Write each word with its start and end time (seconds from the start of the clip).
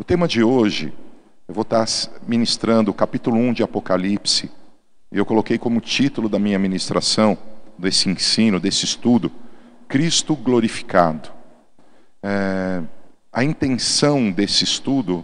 O 0.00 0.02
tema 0.02 0.26
de 0.26 0.42
hoje, 0.42 0.94
eu 1.46 1.52
vou 1.52 1.60
estar 1.60 1.84
ministrando 2.26 2.90
o 2.90 2.94
capítulo 2.94 3.36
1 3.36 3.52
de 3.52 3.62
Apocalipse, 3.62 4.50
e 5.12 5.18
eu 5.18 5.26
coloquei 5.26 5.58
como 5.58 5.78
título 5.78 6.26
da 6.26 6.38
minha 6.38 6.58
ministração, 6.58 7.36
desse 7.76 8.08
ensino, 8.08 8.58
desse 8.58 8.86
estudo, 8.86 9.30
Cristo 9.86 10.34
glorificado. 10.34 11.28
É, 12.22 12.82
a 13.30 13.44
intenção 13.44 14.30
desse 14.30 14.64
estudo 14.64 15.22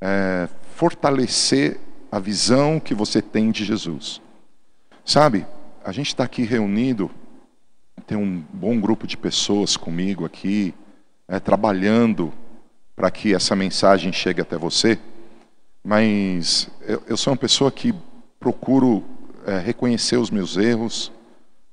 é 0.00 0.48
fortalecer 0.74 1.78
a 2.10 2.18
visão 2.18 2.80
que 2.80 2.94
você 2.94 3.20
tem 3.20 3.50
de 3.50 3.66
Jesus. 3.66 4.22
Sabe, 5.04 5.46
a 5.84 5.92
gente 5.92 6.08
está 6.08 6.24
aqui 6.24 6.42
reunido, 6.42 7.10
tem 8.06 8.16
um 8.16 8.42
bom 8.50 8.80
grupo 8.80 9.06
de 9.06 9.18
pessoas 9.18 9.76
comigo 9.76 10.24
aqui, 10.24 10.72
é, 11.28 11.38
trabalhando 11.38 12.32
para 12.96 13.10
que 13.10 13.34
essa 13.34 13.54
mensagem 13.54 14.10
chegue 14.10 14.40
até 14.40 14.56
você, 14.56 14.98
mas 15.84 16.68
eu, 16.80 17.02
eu 17.06 17.16
sou 17.16 17.34
uma 17.34 17.38
pessoa 17.38 17.70
que 17.70 17.94
procuro 18.40 19.04
é, 19.46 19.58
reconhecer 19.58 20.16
os 20.16 20.30
meus 20.30 20.56
erros 20.56 21.12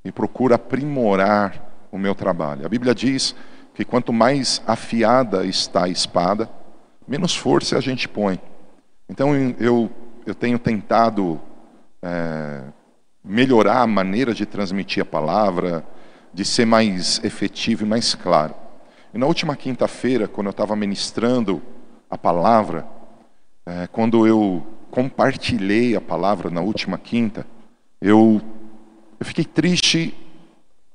e 0.03 0.11
procuro 0.11 0.53
aprimorar 0.53 1.87
o 1.89 1.97
meu 1.97 2.13
trabalho. 2.13 2.65
A 2.65 2.69
Bíblia 2.69 2.93
diz 2.93 3.33
que 3.73 3.85
quanto 3.85 4.11
mais 4.11 4.61
afiada 4.67 5.45
está 5.45 5.85
a 5.85 5.89
espada, 5.89 6.49
menos 7.07 7.35
força 7.35 7.77
a 7.77 7.81
gente 7.81 8.07
põe. 8.07 8.39
Então 9.09 9.33
eu, 9.59 9.89
eu 10.25 10.35
tenho 10.35 10.59
tentado 10.59 11.39
é, 12.01 12.63
melhorar 13.23 13.81
a 13.81 13.87
maneira 13.87 14.33
de 14.33 14.45
transmitir 14.45 15.01
a 15.01 15.05
palavra, 15.05 15.85
de 16.33 16.43
ser 16.43 16.65
mais 16.65 17.23
efetivo 17.23 17.83
e 17.83 17.87
mais 17.87 18.13
claro. 18.13 18.62
E 19.13 19.17
na 19.17 19.27
última 19.27 19.55
quinta-feira, 19.55 20.27
quando 20.27 20.47
eu 20.47 20.51
estava 20.51 20.75
ministrando 20.75 21.61
a 22.09 22.17
palavra, 22.17 22.87
é, 23.63 23.85
quando 23.85 24.25
eu 24.25 24.65
compartilhei 24.89 25.95
a 25.95 26.01
palavra 26.01 26.49
na 26.49 26.61
última 26.61 26.97
quinta, 26.97 27.45
eu, 28.01 28.41
eu 29.19 29.25
fiquei 29.25 29.45
triste 29.45 30.17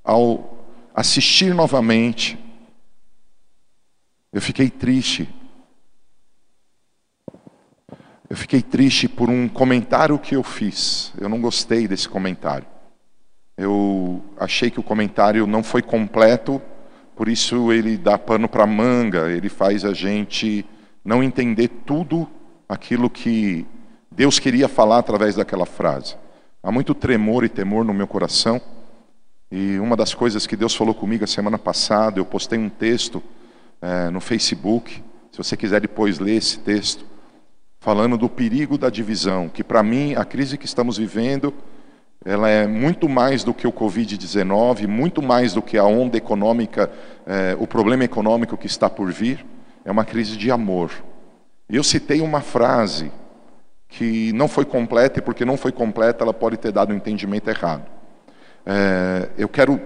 ao 0.03 0.59
assistir 0.93 1.55
novamente. 1.55 2.37
Eu 4.33 4.43
fiquei 4.43 4.69
triste. 4.69 5.29
Eu 8.29 8.37
fiquei 8.37 8.63
triste 8.63 9.09
por 9.09 9.31
um 9.31 9.49
comentário 9.49 10.19
que 10.19 10.35
eu 10.35 10.43
fiz. 10.43 11.13
Eu 11.21 11.29
não 11.29 11.41
gostei 11.41 11.87
desse 11.87 12.09
comentário. 12.09 12.67
Eu 13.57 14.25
achei 14.37 14.73
que 14.73 14.81
o 14.81 14.83
comentário 14.83 15.47
não 15.47 15.63
foi 15.63 15.83
completo 15.83 16.61
por 17.19 17.29
isso 17.29 17.73
ele 17.73 17.97
dá 17.97 18.17
pano 18.17 18.49
para 18.49 18.65
manga, 18.65 19.29
ele 19.29 19.49
faz 19.49 19.85
a 19.85 19.93
gente 19.93 20.65
não 21.05 21.21
entender 21.21 21.67
tudo 21.85 22.29
aquilo 22.69 23.11
que 23.11 23.67
Deus 24.09 24.39
queria 24.39 24.69
falar 24.69 24.99
através 24.99 25.35
daquela 25.35 25.67
frase. 25.67 26.15
Há 26.63 26.71
muito 26.71 26.95
tremor 26.95 27.43
e 27.43 27.49
temor 27.49 27.85
no 27.85 27.93
meu 27.93 28.07
coração. 28.07 28.61
E 29.51 29.81
uma 29.81 29.97
das 29.97 30.15
coisas 30.15 30.47
que 30.47 30.55
Deus 30.55 30.77
falou 30.77 30.95
comigo 30.95 31.25
a 31.25 31.27
semana 31.27 31.59
passada, 31.59 32.21
eu 32.21 32.25
postei 32.25 32.57
um 32.57 32.69
texto 32.69 33.21
é, 33.83 34.11
no 34.11 34.21
Facebook. 34.21 35.03
Se 35.33 35.39
você 35.39 35.57
quiser 35.57 35.81
depois 35.81 36.21
ler 36.21 36.37
esse 36.37 36.61
texto, 36.61 37.05
falando 37.81 38.17
do 38.17 38.29
perigo 38.29 38.79
da 38.79 38.91
divisão, 38.91 39.49
que 39.49 39.65
para 39.65 39.83
mim 39.83 40.15
a 40.15 40.25
crise 40.25 40.57
que 40.57 40.67
estamos 40.67 40.97
vivendo 40.97 41.53
ela 42.25 42.49
é 42.49 42.67
muito 42.67 43.09
mais 43.09 43.45
do 43.45 43.55
que 43.55 43.67
o 43.67 43.73
Covid-19, 43.73 44.87
muito 44.87 45.23
mais 45.23 45.55
do 45.55 45.63
que 45.63 45.79
a 45.79 45.85
onda 45.85 46.17
econômica, 46.17 46.91
é, 47.27 47.57
o 47.59 47.67
problema 47.67 48.05
econômico 48.05 48.57
que 48.57 48.67
está 48.67 48.91
por 48.91 49.11
vir, 49.13 49.45
é 49.85 49.91
uma 49.91 50.05
crise 50.05 50.37
de 50.37 50.51
amor. 50.51 50.91
Eu 51.69 51.85
citei 51.85 52.21
uma 52.21 52.41
frase 52.41 53.11
que 53.89 54.33
não 54.33 54.49
foi 54.49 54.65
completa, 54.65 55.19
e 55.19 55.23
porque 55.23 55.45
não 55.45 55.57
foi 55.57 55.73
completa, 55.73 56.25
ela 56.25 56.35
pode 56.35 56.57
ter 56.57 56.73
dado 56.73 56.93
um 56.93 56.97
entendimento 56.97 57.49
errado. 57.49 57.87
É, 58.67 59.31
eu 59.39 59.49
quero 59.49 59.81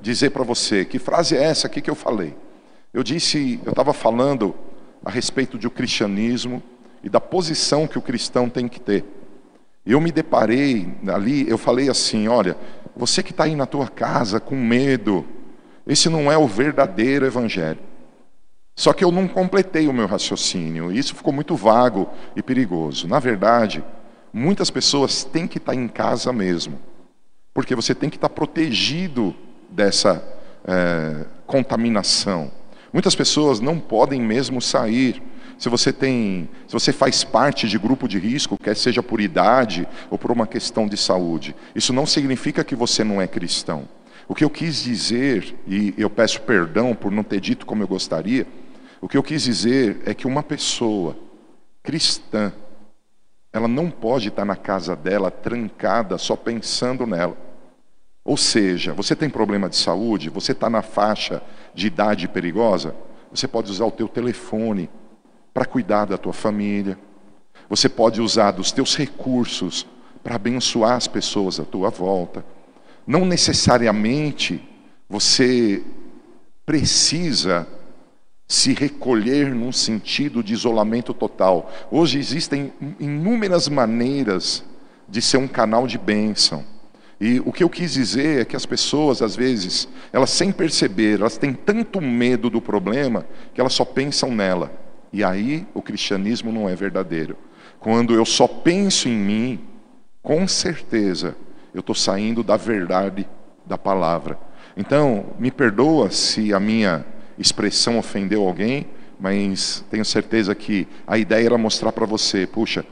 dizer 0.00 0.30
para 0.30 0.42
você, 0.42 0.84
que 0.84 0.98
frase 0.98 1.36
é 1.36 1.42
essa 1.42 1.66
aqui 1.66 1.80
que 1.80 1.90
eu 1.90 1.94
falei? 1.94 2.34
Eu 2.92 3.02
disse, 3.02 3.60
eu 3.64 3.70
estava 3.70 3.92
falando 3.92 4.54
a 5.04 5.10
respeito 5.10 5.58
do 5.58 5.70
cristianismo 5.70 6.62
e 7.02 7.08
da 7.08 7.20
posição 7.20 7.86
que 7.86 7.98
o 7.98 8.02
cristão 8.02 8.48
tem 8.48 8.68
que 8.68 8.80
ter. 8.80 9.04
Eu 9.84 10.00
me 10.00 10.12
deparei 10.12 10.94
ali, 11.08 11.48
eu 11.48 11.58
falei 11.58 11.88
assim: 11.88 12.28
olha, 12.28 12.56
você 12.96 13.22
que 13.22 13.32
está 13.32 13.44
aí 13.44 13.56
na 13.56 13.66
tua 13.66 13.88
casa 13.88 14.38
com 14.38 14.54
medo, 14.54 15.26
esse 15.86 16.08
não 16.08 16.30
é 16.30 16.38
o 16.38 16.46
verdadeiro 16.46 17.26
evangelho. 17.26 17.80
Só 18.74 18.92
que 18.92 19.04
eu 19.04 19.12
não 19.12 19.28
completei 19.28 19.86
o 19.86 19.92
meu 19.92 20.06
raciocínio, 20.06 20.90
e 20.90 20.98
isso 20.98 21.14
ficou 21.14 21.32
muito 21.32 21.54
vago 21.54 22.08
e 22.34 22.42
perigoso. 22.42 23.06
Na 23.06 23.18
verdade, 23.18 23.84
muitas 24.32 24.70
pessoas 24.70 25.24
têm 25.24 25.46
que 25.46 25.58
estar 25.58 25.72
tá 25.72 25.78
em 25.78 25.88
casa 25.88 26.32
mesmo, 26.32 26.78
porque 27.52 27.74
você 27.74 27.94
tem 27.94 28.08
que 28.08 28.16
estar 28.16 28.28
tá 28.28 28.34
protegido 28.34 29.34
dessa 29.68 30.22
é, 30.64 31.26
contaminação. 31.46 32.50
Muitas 32.92 33.14
pessoas 33.14 33.60
não 33.60 33.78
podem 33.78 34.20
mesmo 34.20 34.60
sair 34.60 35.22
se 35.62 35.68
você 35.68 35.92
tem, 35.92 36.48
se 36.66 36.72
você 36.72 36.92
faz 36.92 37.22
parte 37.22 37.68
de 37.68 37.78
grupo 37.78 38.08
de 38.08 38.18
risco, 38.18 38.58
quer 38.58 38.74
seja 38.74 39.00
por 39.00 39.20
idade 39.20 39.86
ou 40.10 40.18
por 40.18 40.32
uma 40.32 40.44
questão 40.44 40.88
de 40.88 40.96
saúde, 40.96 41.54
isso 41.72 41.92
não 41.92 42.04
significa 42.04 42.64
que 42.64 42.74
você 42.74 43.04
não 43.04 43.22
é 43.22 43.28
cristão. 43.28 43.88
O 44.26 44.34
que 44.34 44.42
eu 44.42 44.50
quis 44.50 44.82
dizer, 44.82 45.54
e 45.64 45.94
eu 45.96 46.10
peço 46.10 46.40
perdão 46.40 46.96
por 46.96 47.12
não 47.12 47.22
ter 47.22 47.38
dito 47.38 47.64
como 47.64 47.80
eu 47.80 47.86
gostaria, 47.86 48.44
o 49.00 49.06
que 49.06 49.16
eu 49.16 49.22
quis 49.22 49.44
dizer 49.44 50.02
é 50.04 50.12
que 50.12 50.26
uma 50.26 50.42
pessoa 50.42 51.16
cristã, 51.80 52.52
ela 53.52 53.68
não 53.68 53.88
pode 53.88 54.30
estar 54.30 54.44
na 54.44 54.56
casa 54.56 54.96
dela 54.96 55.30
trancada 55.30 56.18
só 56.18 56.34
pensando 56.34 57.06
nela. 57.06 57.36
Ou 58.24 58.36
seja, 58.36 58.92
você 58.92 59.14
tem 59.14 59.30
problema 59.30 59.68
de 59.68 59.76
saúde, 59.76 60.28
você 60.28 60.50
está 60.50 60.68
na 60.68 60.82
faixa 60.82 61.40
de 61.72 61.86
idade 61.86 62.26
perigosa, 62.26 62.96
você 63.30 63.46
pode 63.46 63.70
usar 63.70 63.84
o 63.84 63.92
teu 63.92 64.08
telefone 64.08 64.90
para 65.52 65.64
cuidar 65.64 66.06
da 66.06 66.18
tua 66.18 66.32
família. 66.32 66.98
Você 67.68 67.88
pode 67.88 68.20
usar 68.20 68.52
dos 68.52 68.72
teus 68.72 68.96
recursos 68.96 69.86
para 70.22 70.36
abençoar 70.36 70.94
as 70.94 71.06
pessoas 71.06 71.58
à 71.58 71.64
tua 71.64 71.90
volta. 71.90 72.44
Não 73.06 73.24
necessariamente 73.24 74.62
você 75.08 75.82
precisa 76.64 77.66
se 78.46 78.74
recolher 78.74 79.54
num 79.54 79.72
sentido 79.72 80.42
de 80.42 80.52
isolamento 80.52 81.14
total. 81.14 81.72
Hoje 81.90 82.18
existem 82.18 82.72
inúmeras 83.00 83.68
maneiras 83.68 84.62
de 85.08 85.20
ser 85.22 85.38
um 85.38 85.48
canal 85.48 85.86
de 85.86 85.98
bênção. 85.98 86.64
E 87.20 87.40
o 87.40 87.52
que 87.52 87.62
eu 87.62 87.70
quis 87.70 87.92
dizer 87.92 88.40
é 88.40 88.44
que 88.44 88.56
as 88.56 88.66
pessoas, 88.66 89.22
às 89.22 89.36
vezes, 89.36 89.88
elas 90.12 90.30
sem 90.30 90.50
perceber, 90.50 91.20
elas 91.20 91.36
têm 91.36 91.54
tanto 91.54 92.00
medo 92.00 92.50
do 92.50 92.60
problema 92.60 93.24
que 93.54 93.60
elas 93.60 93.72
só 93.72 93.84
pensam 93.84 94.34
nela. 94.34 94.72
E 95.12 95.22
aí 95.22 95.66
o 95.74 95.82
cristianismo 95.82 96.50
não 96.50 96.68
é 96.68 96.74
verdadeiro. 96.74 97.36
Quando 97.78 98.14
eu 98.14 98.24
só 98.24 98.46
penso 98.46 99.08
em 99.08 99.16
mim, 99.16 99.60
com 100.22 100.46
certeza 100.48 101.36
eu 101.74 101.80
estou 101.80 101.94
saindo 101.94 102.42
da 102.42 102.56
verdade 102.56 103.28
da 103.66 103.76
palavra. 103.76 104.38
Então, 104.76 105.26
me 105.38 105.50
perdoa 105.50 106.10
se 106.10 106.52
a 106.54 106.60
minha 106.60 107.04
expressão 107.38 107.98
ofendeu 107.98 108.46
alguém, 108.46 108.86
mas 109.18 109.84
tenho 109.90 110.04
certeza 110.04 110.54
que 110.54 110.88
a 111.06 111.18
ideia 111.18 111.46
era 111.46 111.58
mostrar 111.58 111.92
para 111.92 112.06
você: 112.06 112.46
puxa, 112.46 112.84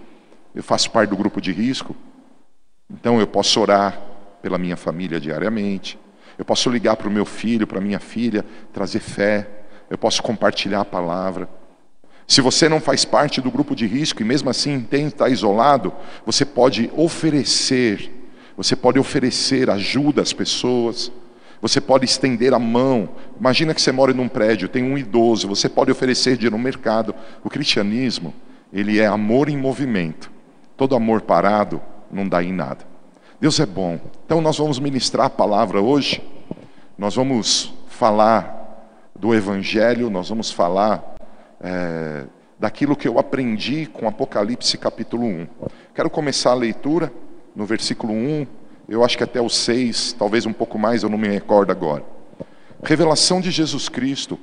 eu 0.54 0.62
faço 0.62 0.90
parte 0.90 1.10
do 1.10 1.16
grupo 1.16 1.40
de 1.40 1.52
risco, 1.52 1.96
então 2.90 3.18
eu 3.20 3.26
posso 3.26 3.60
orar 3.60 4.00
pela 4.42 4.58
minha 4.58 4.76
família 4.76 5.20
diariamente, 5.20 5.98
eu 6.38 6.44
posso 6.44 6.70
ligar 6.70 6.96
para 6.96 7.08
o 7.08 7.10
meu 7.10 7.24
filho, 7.24 7.66
para 7.66 7.80
minha 7.80 8.00
filha, 8.00 8.44
trazer 8.72 9.00
fé, 9.00 9.48
eu 9.88 9.98
posso 9.98 10.22
compartilhar 10.22 10.80
a 10.80 10.84
palavra. 10.84 11.48
Se 12.30 12.40
você 12.40 12.68
não 12.68 12.80
faz 12.80 13.04
parte 13.04 13.40
do 13.40 13.50
grupo 13.50 13.74
de 13.74 13.88
risco 13.88 14.22
e 14.22 14.24
mesmo 14.24 14.48
assim 14.48 14.86
estar 14.92 15.28
isolado, 15.28 15.92
você 16.24 16.44
pode 16.44 16.88
oferecer, 16.94 18.08
você 18.56 18.76
pode 18.76 19.00
oferecer 19.00 19.68
ajuda 19.68 20.22
às 20.22 20.32
pessoas, 20.32 21.10
você 21.60 21.80
pode 21.80 22.04
estender 22.04 22.54
a 22.54 22.58
mão. 22.60 23.08
Imagina 23.36 23.74
que 23.74 23.82
você 23.82 23.90
mora 23.90 24.14
num 24.14 24.28
prédio, 24.28 24.68
tem 24.68 24.84
um 24.84 24.96
idoso, 24.96 25.48
você 25.48 25.68
pode 25.68 25.90
oferecer 25.90 26.36
dinheiro 26.36 26.56
no 26.56 26.62
mercado. 26.62 27.16
O 27.42 27.50
cristianismo, 27.50 28.32
ele 28.72 29.00
é 29.00 29.06
amor 29.06 29.48
em 29.48 29.56
movimento. 29.56 30.30
Todo 30.76 30.94
amor 30.94 31.22
parado 31.22 31.82
não 32.12 32.28
dá 32.28 32.44
em 32.44 32.52
nada. 32.52 32.86
Deus 33.40 33.58
é 33.58 33.66
bom. 33.66 33.98
Então 34.24 34.40
nós 34.40 34.56
vamos 34.56 34.78
ministrar 34.78 35.26
a 35.26 35.30
palavra 35.30 35.80
hoje. 35.80 36.22
Nós 36.96 37.16
vamos 37.16 37.74
falar 37.88 38.86
do 39.18 39.34
evangelho, 39.34 40.08
nós 40.08 40.28
vamos 40.28 40.52
falar 40.52 41.18
é, 41.60 42.24
daquilo 42.58 42.96
que 42.96 43.06
eu 43.06 43.18
aprendi 43.18 43.86
com 43.86 44.08
Apocalipse 44.08 44.76
capítulo 44.78 45.24
1. 45.24 45.46
Quero 45.94 46.10
começar 46.10 46.50
a 46.50 46.54
leitura 46.54 47.12
no 47.54 47.64
versículo 47.66 48.12
1, 48.12 48.46
eu 48.88 49.04
acho 49.04 49.16
que 49.16 49.24
até 49.24 49.40
o 49.40 49.48
6, 49.48 50.14
talvez 50.14 50.46
um 50.46 50.52
pouco 50.52 50.78
mais, 50.78 51.02
eu 51.02 51.08
não 51.08 51.18
me 51.18 51.28
recordo 51.28 51.70
agora. 51.70 52.04
Revelação 52.82 53.40
de 53.40 53.50
Jesus 53.50 53.88
Cristo, 53.88 54.38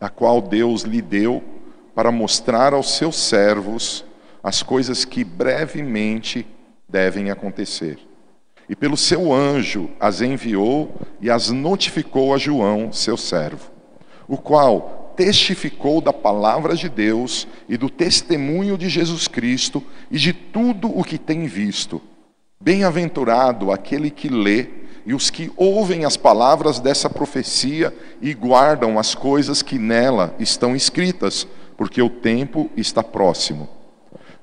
a 0.00 0.08
qual 0.08 0.40
Deus 0.40 0.82
lhe 0.82 1.02
deu 1.02 1.42
para 1.94 2.12
mostrar 2.12 2.74
aos 2.74 2.96
seus 2.96 3.16
servos 3.16 4.04
as 4.42 4.62
coisas 4.62 5.04
que 5.04 5.24
brevemente 5.24 6.46
devem 6.88 7.30
acontecer. 7.30 7.98
E 8.68 8.76
pelo 8.76 8.96
seu 8.96 9.32
anjo 9.32 9.90
as 9.98 10.20
enviou 10.20 10.94
e 11.20 11.30
as 11.30 11.50
notificou 11.50 12.34
a 12.34 12.38
João, 12.38 12.92
seu 12.92 13.16
servo, 13.16 13.70
o 14.28 14.36
qual 14.36 14.95
testificou 15.16 16.00
da 16.00 16.12
palavra 16.12 16.76
de 16.76 16.88
Deus 16.88 17.48
e 17.68 17.76
do 17.76 17.88
testemunho 17.88 18.76
de 18.76 18.88
Jesus 18.88 19.26
Cristo 19.26 19.82
e 20.10 20.18
de 20.18 20.32
tudo 20.32 20.88
o 20.88 21.02
que 21.02 21.18
tem 21.18 21.46
visto. 21.46 22.00
Bem-aventurado 22.60 23.72
aquele 23.72 24.10
que 24.10 24.28
lê 24.28 24.68
e 25.06 25.14
os 25.14 25.30
que 25.30 25.50
ouvem 25.56 26.04
as 26.04 26.16
palavras 26.16 26.80
dessa 26.80 27.08
profecia 27.08 27.94
e 28.20 28.34
guardam 28.34 28.98
as 28.98 29.14
coisas 29.14 29.62
que 29.62 29.78
nela 29.78 30.34
estão 30.38 30.74
escritas, 30.74 31.46
porque 31.76 32.02
o 32.02 32.10
tempo 32.10 32.68
está 32.76 33.02
próximo. 33.02 33.68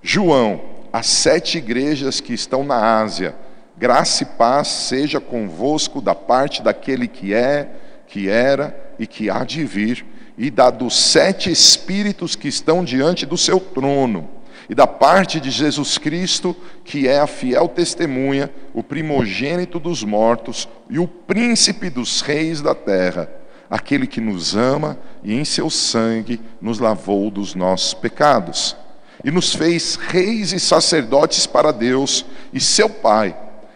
João, 0.01 0.61
as 0.91 1.07
sete 1.07 1.57
igrejas 1.57 2.21
que 2.21 2.33
estão 2.33 2.63
na 2.63 3.01
Ásia, 3.01 3.35
graça 3.77 4.23
e 4.23 4.25
paz 4.25 4.67
seja 4.67 5.19
convosco 5.19 5.99
da 5.99 6.15
parte 6.15 6.61
daquele 6.61 7.07
que 7.07 7.33
é, 7.33 7.69
que 8.07 8.29
era 8.29 8.95
e 8.97 9.05
que 9.05 9.29
há 9.29 9.43
de 9.43 9.65
vir, 9.65 10.05
e 10.37 10.49
da 10.49 10.69
dos 10.69 10.95
sete 10.95 11.51
espíritos 11.51 12.35
que 12.35 12.47
estão 12.47 12.83
diante 12.83 13.25
do 13.25 13.37
seu 13.37 13.59
trono 13.59 14.29
e 14.69 14.75
da 14.75 14.87
parte 14.87 15.39
de 15.39 15.51
Jesus 15.51 15.97
Cristo, 15.97 16.55
que 16.83 17.07
é 17.07 17.19
a 17.19 17.27
fiel 17.27 17.67
testemunha, 17.67 18.49
o 18.73 18.81
primogênito 18.81 19.79
dos 19.79 20.03
mortos 20.03 20.67
e 20.89 20.99
o 20.99 21.07
príncipe 21.07 21.89
dos 21.89 22.21
reis 22.21 22.61
da 22.61 22.73
terra, 22.73 23.29
aquele 23.69 24.07
que 24.07 24.21
nos 24.21 24.55
ama 24.55 24.97
e 25.23 25.33
em 25.33 25.43
seu 25.43 25.69
sangue 25.69 26.39
nos 26.61 26.79
lavou 26.79 27.29
dos 27.29 27.55
nossos 27.55 27.93
pecados, 27.93 28.75
e 29.23 29.31
nos 29.31 29.53
fez 29.53 29.95
reis 29.95 30.51
e 30.53 30.59
sacerdotes 30.59 31.45
para 31.45 31.71
Deus 31.71 32.25
e 32.51 32.59
seu 32.59 32.89
Pai. 32.89 33.35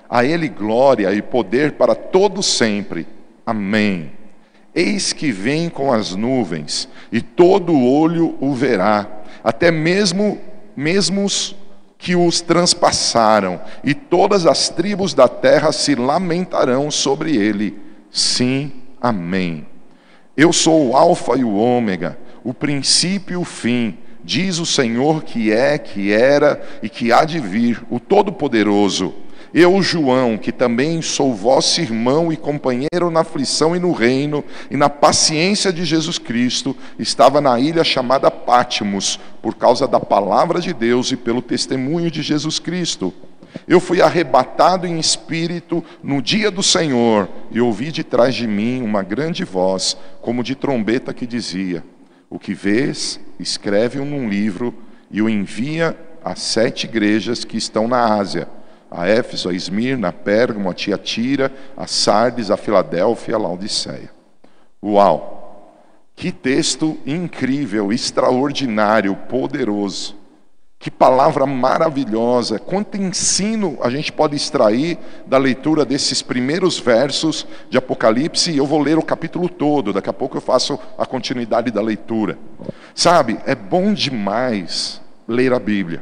A 0.09 0.23
ele 0.23 0.47
glória 0.47 1.13
e 1.13 1.21
poder 1.21 1.73
para 1.73 1.93
todo 1.93 2.41
sempre. 2.41 3.05
Amém. 3.45 4.16
Eis 4.77 5.11
que 5.11 5.31
vem 5.31 5.69
com 5.69 5.91
as 5.91 6.13
nuvens, 6.13 6.87
e 7.11 7.19
todo 7.19 7.75
olho 7.75 8.37
o 8.39 8.53
verá, 8.53 9.07
até 9.43 9.71
mesmo 9.71 10.37
mesmos 10.75 11.55
que 11.97 12.15
os 12.15 12.41
transpassaram, 12.41 13.59
e 13.83 13.95
todas 13.95 14.45
as 14.45 14.69
tribos 14.69 15.15
da 15.15 15.27
terra 15.27 15.71
se 15.71 15.95
lamentarão 15.95 16.91
sobre 16.91 17.35
ele. 17.35 17.75
Sim, 18.11 18.71
amém. 19.01 19.65
Eu 20.37 20.53
sou 20.53 20.89
o 20.89 20.95
Alfa 20.95 21.35
e 21.35 21.43
o 21.43 21.55
Ômega, 21.55 22.15
o 22.43 22.53
princípio 22.53 23.33
e 23.33 23.37
o 23.37 23.43
fim, 23.43 23.97
diz 24.23 24.59
o 24.59 24.65
Senhor 24.67 25.23
que 25.23 25.51
é, 25.51 25.79
que 25.79 26.11
era 26.11 26.61
e 26.83 26.87
que 26.87 27.11
há 27.11 27.25
de 27.25 27.39
vir, 27.39 27.83
o 27.89 27.99
Todo-Poderoso. 27.99 29.11
Eu, 29.53 29.81
João, 29.81 30.37
que 30.37 30.51
também 30.51 31.01
sou 31.01 31.33
vosso 31.33 31.79
irmão 31.79 32.31
e 32.33 32.37
companheiro 32.37 33.09
na 33.09 33.21
aflição 33.21 33.75
e 33.75 33.79
no 33.79 33.91
reino 33.91 34.43
e 34.69 34.75
na 34.75 34.89
paciência 34.89 35.71
de 35.71 35.85
Jesus 35.85 36.17
Cristo, 36.17 36.75
estava 36.99 37.39
na 37.39 37.59
ilha 37.59 37.83
chamada 37.83 38.29
Pátimos, 38.29 39.19
por 39.41 39.55
causa 39.55 39.87
da 39.87 39.99
palavra 39.99 40.59
de 40.59 40.73
Deus 40.73 41.11
e 41.11 41.15
pelo 41.15 41.41
testemunho 41.41 42.11
de 42.11 42.21
Jesus 42.21 42.59
Cristo. 42.59 43.13
Eu 43.65 43.79
fui 43.79 44.01
arrebatado 44.01 44.85
em 44.85 44.99
espírito 44.99 45.83
no 46.03 46.21
dia 46.21 46.51
do 46.51 46.61
Senhor 46.61 47.29
e 47.49 47.61
ouvi 47.61 47.91
de 47.91 48.03
trás 48.03 48.35
de 48.35 48.45
mim 48.45 48.81
uma 48.81 49.01
grande 49.01 49.45
voz, 49.45 49.97
como 50.21 50.43
de 50.43 50.55
trombeta, 50.55 51.13
que 51.13 51.25
dizia: 51.25 51.83
O 52.29 52.37
que 52.37 52.53
vês, 52.53 53.19
escreve-o 53.39 54.05
num 54.05 54.27
livro 54.27 54.73
e 55.09 55.21
o 55.21 55.29
envia 55.29 55.97
às 56.23 56.41
sete 56.41 56.85
igrejas 56.85 57.45
que 57.45 57.57
estão 57.57 57.87
na 57.87 58.15
Ásia 58.15 58.56
a 58.89 59.07
Éfeso, 59.07 59.49
a 59.49 59.53
Esmirna, 59.53 60.09
a 60.09 60.13
Pérgamo, 60.13 60.69
a 60.69 60.73
Tiatira, 60.73 61.51
a 61.75 61.87
Sardes, 61.87 62.49
a 62.51 62.57
Filadélfia 62.57 63.35
a 63.35 63.39
Laodiceia. 63.39 64.11
Uau! 64.81 65.37
Que 66.15 66.31
texto 66.31 66.97
incrível, 67.05 67.93
extraordinário, 67.93 69.15
poderoso. 69.15 70.15
Que 70.79 70.89
palavra 70.89 71.45
maravilhosa. 71.45 72.59
Quanto 72.59 72.97
ensino 72.97 73.77
a 73.81 73.89
gente 73.89 74.11
pode 74.11 74.35
extrair 74.35 74.97
da 75.25 75.37
leitura 75.37 75.85
desses 75.85 76.21
primeiros 76.21 76.79
versos 76.79 77.47
de 77.69 77.77
Apocalipse. 77.77 78.51
E 78.51 78.57
eu 78.57 78.65
vou 78.65 78.79
ler 78.79 78.97
o 78.97 79.03
capítulo 79.03 79.49
todo, 79.49 79.93
daqui 79.93 80.09
a 80.09 80.13
pouco 80.13 80.37
eu 80.37 80.41
faço 80.41 80.79
a 80.97 81.05
continuidade 81.05 81.69
da 81.71 81.81
leitura. 81.81 82.37
Sabe, 82.95 83.39
é 83.45 83.53
bom 83.53 83.93
demais 83.93 85.01
ler 85.27 85.53
a 85.53 85.59
Bíblia. 85.59 86.01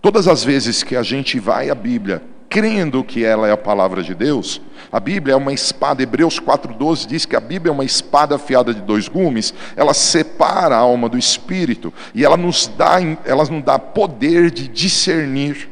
Todas 0.00 0.28
as 0.28 0.44
vezes 0.44 0.82
que 0.82 0.96
a 0.96 1.02
gente 1.02 1.40
vai 1.40 1.70
à 1.70 1.74
Bíblia 1.74 2.22
crendo 2.48 3.04
que 3.04 3.24
ela 3.24 3.46
é 3.46 3.52
a 3.52 3.56
palavra 3.56 4.02
de 4.02 4.14
Deus, 4.14 4.60
a 4.90 4.98
Bíblia 4.98 5.34
é 5.34 5.36
uma 5.36 5.52
espada, 5.52 6.02
Hebreus 6.02 6.40
4,12 6.40 7.06
diz 7.06 7.26
que 7.26 7.36
a 7.36 7.40
Bíblia 7.40 7.70
é 7.70 7.74
uma 7.74 7.84
espada 7.84 8.36
afiada 8.36 8.72
de 8.72 8.80
dois 8.80 9.06
gumes, 9.06 9.52
ela 9.76 9.92
separa 9.92 10.74
a 10.74 10.78
alma 10.78 11.08
do 11.08 11.18
espírito 11.18 11.92
e 12.14 12.24
ela 12.24 12.36
nos 12.36 12.66
dá, 12.66 12.96
ela 13.24 13.44
nos 13.44 13.62
dá 13.62 13.78
poder 13.78 14.50
de 14.50 14.66
discernir. 14.66 15.68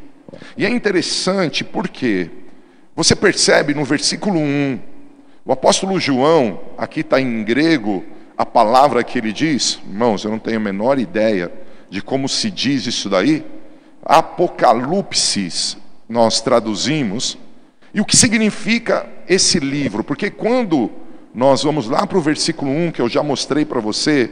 E 0.56 0.67
é 0.67 0.69
interessante 0.69 1.64
porque 1.64 2.31
você 2.94 3.17
percebe 3.17 3.73
no 3.73 3.84
versículo 3.84 4.38
1, 4.38 4.78
o 5.46 5.52
apóstolo 5.52 5.99
João, 5.99 6.61
aqui 6.76 7.00
está 7.00 7.20
em 7.20 7.43
grego 7.43 8.05
a 8.37 8.44
palavra 8.44 9.02
que 9.02 9.17
ele 9.17 9.32
diz, 9.32 9.81
irmãos, 9.88 10.25
eu 10.25 10.31
não 10.31 10.38
tenho 10.38 10.58
a 10.58 10.61
menor 10.61 10.99
ideia 10.99 11.50
de 11.88 12.02
como 12.02 12.28
se 12.28 12.50
diz 12.50 12.87
isso 12.87 13.08
daí, 13.08 13.44
Apocalipse, 14.06 15.76
nós 16.08 16.41
traduzimos, 16.41 17.37
e 17.93 18.00
o 18.00 18.05
que 18.05 18.17
significa 18.17 19.06
esse 19.29 19.58
livro? 19.58 20.05
Porque 20.05 20.31
quando 20.31 20.91
nós 21.35 21.62
vamos 21.62 21.88
lá 21.88 22.06
para 22.06 22.17
o 22.17 22.20
versículo 22.20 22.70
1, 22.70 22.93
que 22.93 23.03
eu 23.03 23.08
já 23.08 23.23
mostrei 23.23 23.64
para 23.64 23.81
você, 23.81 24.31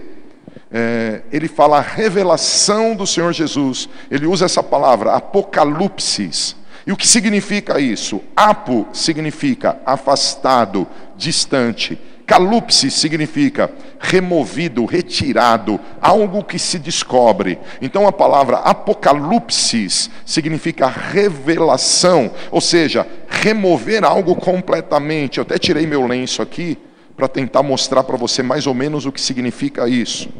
é, 0.70 1.22
ele 1.32 1.48
fala 1.48 1.78
a 1.78 1.82
revelação 1.82 2.94
do 2.94 3.06
Senhor 3.06 3.32
Jesus. 3.32 3.88
Ele 4.10 4.26
usa 4.26 4.44
essa 4.44 4.62
palavra, 4.62 5.12
apocalipsis. 5.12 6.56
E 6.86 6.92
o 6.92 6.96
que 6.96 7.06
significa 7.06 7.80
isso? 7.80 8.20
Apo 8.36 8.86
significa 8.92 9.78
afastado, 9.84 10.86
distante. 11.16 11.98
Calupse 12.26 12.90
significa 12.90 13.70
removido, 14.00 14.86
retirado, 14.86 15.78
algo 16.00 16.42
que 16.42 16.58
se 16.58 16.78
descobre. 16.78 17.58
Então 17.82 18.06
a 18.06 18.12
palavra 18.12 18.56
apocalipsis 18.58 20.10
significa 20.24 20.86
revelação, 20.86 22.30
ou 22.50 22.62
seja, 22.62 23.06
remover 23.28 24.04
algo 24.04 24.34
completamente. 24.34 25.38
Eu 25.38 25.42
até 25.42 25.58
tirei 25.58 25.86
meu 25.86 26.06
lenço 26.06 26.40
aqui 26.40 26.78
para 27.14 27.28
tentar 27.28 27.62
mostrar 27.62 28.02
para 28.04 28.16
você 28.16 28.42
mais 28.42 28.66
ou 28.66 28.72
menos 28.74 29.04
o 29.04 29.12
que 29.12 29.20
significa 29.20 29.86
isso. 29.86 30.30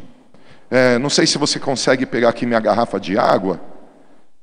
É, 0.70 0.99
não 0.99 1.11
sei 1.11 1.26
se 1.26 1.37
você 1.37 1.61
consegue 1.61 2.06
pegar 2.06 2.30
aqui 2.30 2.47
minha 2.47 2.61
garrafa 2.61 2.99
de 2.99 3.18
água. 3.18 3.61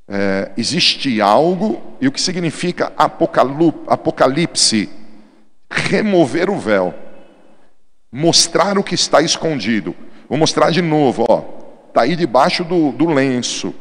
É, 0.08 0.52
existe 0.58 1.20
algo, 1.20 1.82
e 2.00 2.08
o 2.08 2.12
que 2.12 2.22
significa 2.22 2.94
apocalipse? 2.96 4.90
Remover 5.72 6.50
o 6.50 6.58
véu 6.60 6.94
mostrar 8.12 8.78
o 8.78 8.84
que 8.84 8.96
está 8.96 9.22
escondido. 9.22 9.96
Vou 10.28 10.38
mostrar 10.38 10.72
de 10.72 10.82
novo, 10.82 11.26
ó. 11.30 11.44
Está 11.88 12.02
aí 12.02 12.16
debaixo 12.16 12.64
do, 12.64 12.92
do 12.92 13.08
lenço. 13.08 13.74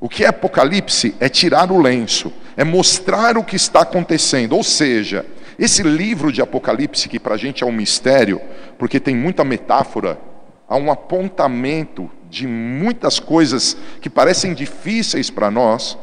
O 0.00 0.08
que 0.08 0.24
é 0.24 0.28
Apocalipse? 0.28 1.14
É 1.18 1.28
tirar 1.28 1.72
o 1.72 1.80
lenço, 1.80 2.32
é 2.56 2.64
mostrar 2.64 3.36
o 3.36 3.44
que 3.44 3.56
está 3.56 3.80
acontecendo. 3.80 4.54
Ou 4.54 4.62
seja, 4.62 5.26
esse 5.58 5.82
livro 5.82 6.32
de 6.32 6.40
Apocalipse, 6.40 7.08
que 7.08 7.18
para 7.18 7.34
a 7.34 7.38
gente 7.38 7.64
é 7.64 7.66
um 7.66 7.72
mistério, 7.72 8.40
porque 8.78 9.00
tem 9.00 9.16
muita 9.16 9.44
metáfora, 9.44 10.18
há 10.68 10.76
um 10.76 10.90
apontamento 10.90 12.08
de 12.30 12.46
muitas 12.46 13.18
coisas 13.18 13.76
que 14.00 14.08
parecem 14.08 14.54
difíceis 14.54 15.30
para 15.30 15.50
nós. 15.50 15.98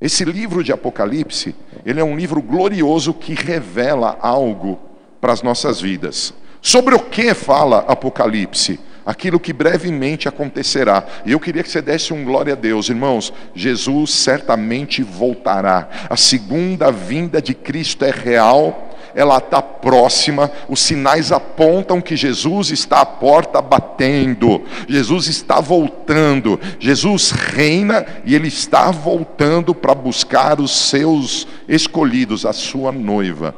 Esse 0.00 0.24
livro 0.24 0.64
de 0.64 0.72
Apocalipse, 0.72 1.54
ele 1.84 2.00
é 2.00 2.04
um 2.04 2.16
livro 2.16 2.40
glorioso 2.40 3.12
que 3.12 3.34
revela 3.34 4.16
algo 4.20 4.78
para 5.20 5.34
as 5.34 5.42
nossas 5.42 5.80
vidas. 5.80 6.32
Sobre 6.60 6.94
o 6.94 7.00
que 7.00 7.34
fala 7.34 7.84
Apocalipse? 7.88 8.80
Aquilo 9.06 9.40
que 9.40 9.54
brevemente 9.54 10.28
acontecerá. 10.28 11.02
E 11.24 11.32
eu 11.32 11.40
queria 11.40 11.62
que 11.62 11.70
você 11.70 11.80
desse 11.80 12.12
um 12.12 12.24
glória 12.24 12.52
a 12.52 12.56
Deus, 12.56 12.90
irmãos. 12.90 13.32
Jesus 13.54 14.10
certamente 14.10 15.02
voltará. 15.02 15.88
A 16.10 16.16
segunda 16.16 16.90
vinda 16.92 17.40
de 17.40 17.54
Cristo 17.54 18.04
é 18.04 18.10
real, 18.10 18.90
ela 19.14 19.38
está 19.38 19.62
próxima. 19.62 20.50
Os 20.68 20.80
sinais 20.80 21.32
apontam 21.32 22.02
que 22.02 22.16
Jesus 22.16 22.70
está 22.70 23.00
à 23.00 23.06
porta 23.06 23.62
batendo. 23.62 24.62
Jesus 24.86 25.26
está 25.26 25.58
voltando. 25.58 26.60
Jesus 26.78 27.30
reina 27.30 28.04
e 28.26 28.34
ele 28.34 28.48
está 28.48 28.90
voltando 28.90 29.74
para 29.74 29.94
buscar 29.94 30.60
os 30.60 30.70
seus 30.70 31.48
escolhidos, 31.66 32.44
a 32.44 32.52
sua 32.52 32.92
noiva. 32.92 33.54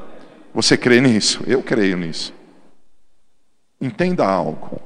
Você 0.54 0.76
crê 0.76 1.00
nisso? 1.00 1.42
Eu 1.45 1.61
creio 1.61 1.97
nisso. 1.97 2.39
Entenda 3.80 4.26
algo. 4.26 4.80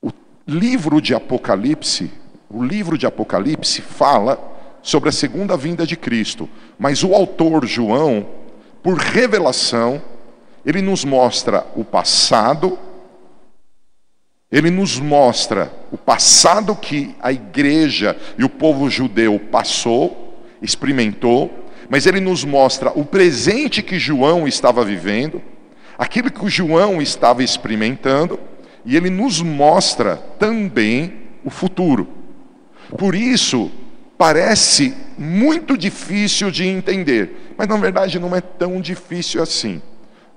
O, 0.00 0.10
livro 0.46 1.00
de 1.00 1.14
Apocalipse, 1.14 2.12
o 2.48 2.62
livro 2.62 2.96
de 2.96 3.06
Apocalipse 3.06 3.82
fala 3.82 4.38
sobre 4.80 5.08
a 5.08 5.12
segunda 5.12 5.56
vinda 5.56 5.84
de 5.84 5.96
Cristo, 5.96 6.48
mas 6.78 7.02
o 7.02 7.12
autor 7.12 7.66
João, 7.66 8.24
por 8.80 8.96
revelação, 8.96 10.00
ele 10.64 10.80
nos 10.80 11.04
mostra 11.04 11.66
o 11.74 11.84
passado, 11.84 12.78
ele 14.50 14.70
nos 14.70 15.00
mostra 15.00 15.72
o 15.90 15.98
passado 15.98 16.76
que 16.76 17.16
a 17.20 17.32
igreja 17.32 18.16
e 18.38 18.44
o 18.44 18.48
povo 18.48 18.88
judeu 18.88 19.40
passou, 19.50 20.38
experimentou, 20.62 21.50
mas 21.88 22.06
ele 22.06 22.20
nos 22.20 22.44
mostra 22.44 22.92
o 22.94 23.04
presente 23.04 23.82
que 23.82 23.98
João 23.98 24.46
estava 24.46 24.84
vivendo, 24.84 25.42
aquilo 25.96 26.30
que 26.30 26.44
o 26.44 26.48
João 26.48 27.00
estava 27.00 27.42
experimentando, 27.42 28.38
e 28.84 28.96
ele 28.96 29.10
nos 29.10 29.40
mostra 29.40 30.16
também 30.16 31.12
o 31.44 31.50
futuro. 31.50 32.08
Por 32.96 33.14
isso, 33.14 33.70
parece 34.16 34.94
muito 35.18 35.76
difícil 35.76 36.50
de 36.50 36.66
entender, 36.66 37.54
mas 37.56 37.66
na 37.68 37.76
verdade 37.76 38.18
não 38.18 38.34
é 38.34 38.40
tão 38.40 38.80
difícil 38.80 39.42
assim. 39.42 39.82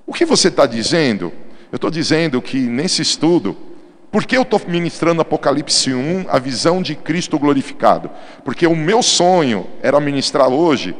O 0.05 0.13
que 0.13 0.25
você 0.25 0.47
está 0.47 0.65
dizendo? 0.65 1.31
Eu 1.71 1.75
estou 1.75 1.91
dizendo 1.91 2.41
que 2.41 2.57
nesse 2.57 3.01
estudo, 3.01 3.55
por 4.11 4.25
que 4.25 4.35
eu 4.35 4.41
estou 4.41 4.59
ministrando 4.67 5.21
Apocalipse 5.21 5.93
1, 5.93 6.25
a 6.29 6.39
visão 6.39 6.81
de 6.81 6.95
Cristo 6.95 7.37
glorificado? 7.37 8.09
Porque 8.43 8.65
o 8.65 8.75
meu 8.75 9.03
sonho 9.03 9.67
era 9.83 9.99
ministrar 9.99 10.49
hoje 10.49 10.95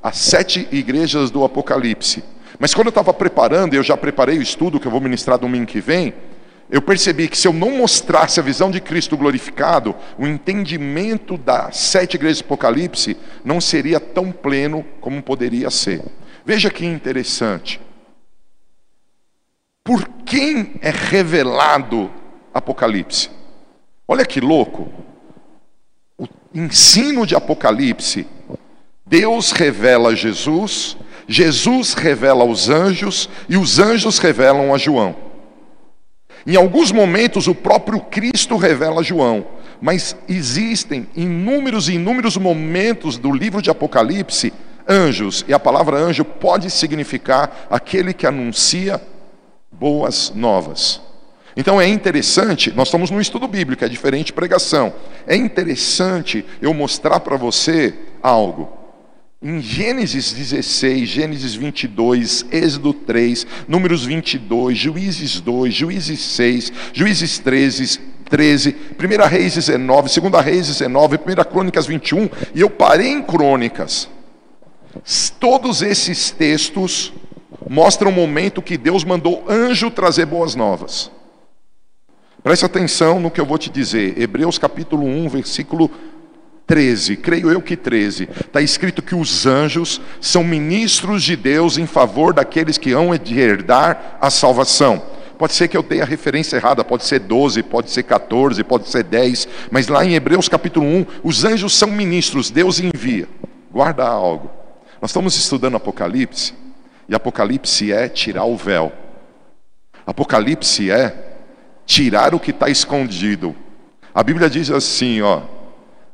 as 0.00 0.16
sete 0.16 0.68
igrejas 0.70 1.30
do 1.30 1.42
Apocalipse. 1.42 2.22
Mas 2.62 2.72
quando 2.72 2.86
eu 2.86 2.90
estava 2.90 3.12
preparando, 3.12 3.74
eu 3.74 3.82
já 3.82 3.96
preparei 3.96 4.38
o 4.38 4.42
estudo 4.42 4.78
que 4.78 4.86
eu 4.86 4.90
vou 4.92 5.00
ministrar 5.00 5.36
domingo 5.36 5.66
que 5.66 5.80
vem, 5.80 6.14
eu 6.70 6.80
percebi 6.80 7.26
que 7.26 7.36
se 7.36 7.48
eu 7.48 7.52
não 7.52 7.76
mostrasse 7.76 8.38
a 8.38 8.42
visão 8.42 8.70
de 8.70 8.80
Cristo 8.80 9.16
glorificado, 9.16 9.96
o 10.16 10.28
entendimento 10.28 11.36
das 11.36 11.76
sete 11.76 12.14
igrejas 12.14 12.38
do 12.38 12.44
Apocalipse 12.44 13.16
não 13.44 13.60
seria 13.60 13.98
tão 13.98 14.30
pleno 14.30 14.86
como 15.00 15.20
poderia 15.20 15.70
ser. 15.70 16.04
Veja 16.46 16.70
que 16.70 16.86
interessante. 16.86 17.80
Por 19.82 20.08
quem 20.24 20.74
é 20.80 20.90
revelado 20.90 22.12
Apocalipse? 22.54 23.28
Olha 24.06 24.24
que 24.24 24.40
louco. 24.40 24.88
O 26.16 26.28
ensino 26.54 27.26
de 27.26 27.34
Apocalipse 27.34 28.24
Deus 29.12 29.50
revela 29.50 30.16
Jesus, 30.16 30.96
Jesus 31.26 31.94
revela 31.94 32.44
os 32.44 32.68
anjos 32.68 33.28
e 33.48 33.56
os 33.56 33.78
anjos 33.78 34.18
revelam 34.18 34.74
a 34.74 34.78
João. 34.78 35.14
Em 36.46 36.56
alguns 36.56 36.90
momentos 36.90 37.46
o 37.46 37.54
próprio 37.54 38.00
Cristo 38.00 38.56
revela 38.56 39.00
a 39.00 39.04
João, 39.04 39.46
mas 39.80 40.16
existem 40.28 41.06
inúmeros 41.14 41.88
e 41.88 41.94
inúmeros 41.94 42.36
momentos 42.36 43.16
do 43.16 43.32
livro 43.32 43.62
de 43.62 43.70
Apocalipse 43.70 44.52
anjos, 44.88 45.44
e 45.46 45.54
a 45.54 45.58
palavra 45.60 45.96
anjo 45.96 46.24
pode 46.24 46.70
significar 46.70 47.66
aquele 47.70 48.12
que 48.12 48.26
anuncia 48.26 49.00
boas 49.70 50.32
novas. 50.34 51.00
Então 51.56 51.80
é 51.80 51.86
interessante, 51.86 52.72
nós 52.72 52.88
estamos 52.88 53.10
no 53.10 53.20
estudo 53.20 53.46
bíblico, 53.46 53.84
é 53.84 53.88
diferente 53.88 54.32
pregação. 54.32 54.92
É 55.26 55.36
interessante 55.36 56.44
eu 56.60 56.72
mostrar 56.72 57.20
para 57.20 57.36
você 57.36 57.94
algo. 58.22 58.81
Em 59.44 59.60
Gênesis 59.60 60.32
16, 60.32 61.08
Gênesis 61.08 61.56
22, 61.56 62.46
Êxodo 62.52 62.94
3, 62.94 63.44
Números 63.66 64.04
22, 64.04 64.78
Juízes 64.78 65.40
2, 65.40 65.74
Juízes 65.74 66.20
6, 66.20 66.72
Juízes 66.92 67.40
13, 67.40 67.98
13, 68.30 68.76
1 68.96 69.28
Reis 69.28 69.54
19, 69.54 70.20
2 70.20 70.44
Reis 70.44 70.68
19, 70.68 71.16
1 71.16 71.20
Crônicas 71.50 71.86
21, 71.86 72.30
e 72.54 72.60
eu 72.60 72.70
parei 72.70 73.08
em 73.08 73.20
Crônicas. 73.20 74.08
Todos 75.40 75.82
esses 75.82 76.30
textos 76.30 77.12
mostram 77.68 78.12
o 78.12 78.14
momento 78.14 78.62
que 78.62 78.78
Deus 78.78 79.02
mandou 79.02 79.44
anjo 79.48 79.90
trazer 79.90 80.24
boas 80.24 80.54
novas. 80.54 81.10
Preste 82.44 82.64
atenção 82.64 83.18
no 83.18 83.30
que 83.30 83.40
eu 83.40 83.46
vou 83.46 83.58
te 83.58 83.70
dizer. 83.70 84.20
Hebreus 84.20 84.58
capítulo 84.58 85.04
1, 85.04 85.28
versículo 85.28 85.90
13, 86.72 87.18
creio 87.18 87.50
eu 87.50 87.60
que 87.60 87.76
13, 87.76 88.30
está 88.46 88.62
escrito 88.62 89.02
que 89.02 89.14
os 89.14 89.44
anjos 89.44 90.00
são 90.22 90.42
ministros 90.42 91.22
de 91.22 91.36
Deus 91.36 91.76
em 91.76 91.84
favor 91.84 92.32
daqueles 92.32 92.78
que 92.78 92.92
hão 92.92 93.14
de 93.14 93.38
herdar 93.38 94.16
a 94.18 94.30
salvação. 94.30 95.02
Pode 95.36 95.52
ser 95.52 95.68
que 95.68 95.76
eu 95.76 95.82
tenha 95.82 96.02
a 96.02 96.06
referência 96.06 96.56
errada, 96.56 96.82
pode 96.82 97.04
ser 97.04 97.18
12, 97.18 97.62
pode 97.64 97.90
ser 97.90 98.04
14, 98.04 98.64
pode 98.64 98.88
ser 98.88 99.04
10, 99.04 99.48
mas 99.70 99.86
lá 99.86 100.02
em 100.02 100.14
Hebreus 100.14 100.48
capítulo 100.48 100.86
1, 100.86 101.06
os 101.22 101.44
anjos 101.44 101.74
são 101.74 101.90
ministros, 101.90 102.50
Deus 102.50 102.80
envia. 102.80 103.28
Guarda 103.70 104.08
algo. 104.08 104.50
Nós 104.98 105.10
estamos 105.10 105.36
estudando 105.36 105.76
Apocalipse, 105.76 106.54
e 107.06 107.14
Apocalipse 107.14 107.92
é 107.92 108.08
tirar 108.08 108.44
o 108.44 108.56
véu. 108.56 108.90
Apocalipse 110.06 110.90
é 110.90 111.34
tirar 111.84 112.34
o 112.34 112.40
que 112.40 112.50
está 112.50 112.70
escondido. 112.70 113.54
A 114.14 114.22
Bíblia 114.22 114.48
diz 114.48 114.70
assim, 114.70 115.20
ó, 115.20 115.42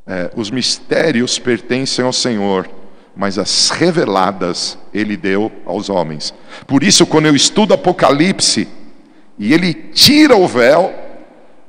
é, 0.09 0.31
os 0.35 0.50
mistérios 0.50 1.38
pertencem 1.38 2.03
ao 2.03 2.12
Senhor, 2.12 2.69
mas 3.15 3.38
as 3.38 3.69
reveladas 3.69 4.79
Ele 4.95 5.17
deu 5.17 5.53
aos 5.67 5.91
homens. 5.91 6.33
Por 6.67 6.83
isso, 6.83 7.07
quando 7.07 7.27
eu 7.27 7.37
estudo 7.37 7.75
Apocalipse 7.75 8.67
e 9.38 9.53
ele 9.53 9.75
tira 9.75 10.35
o 10.35 10.49
véu, 10.49 10.93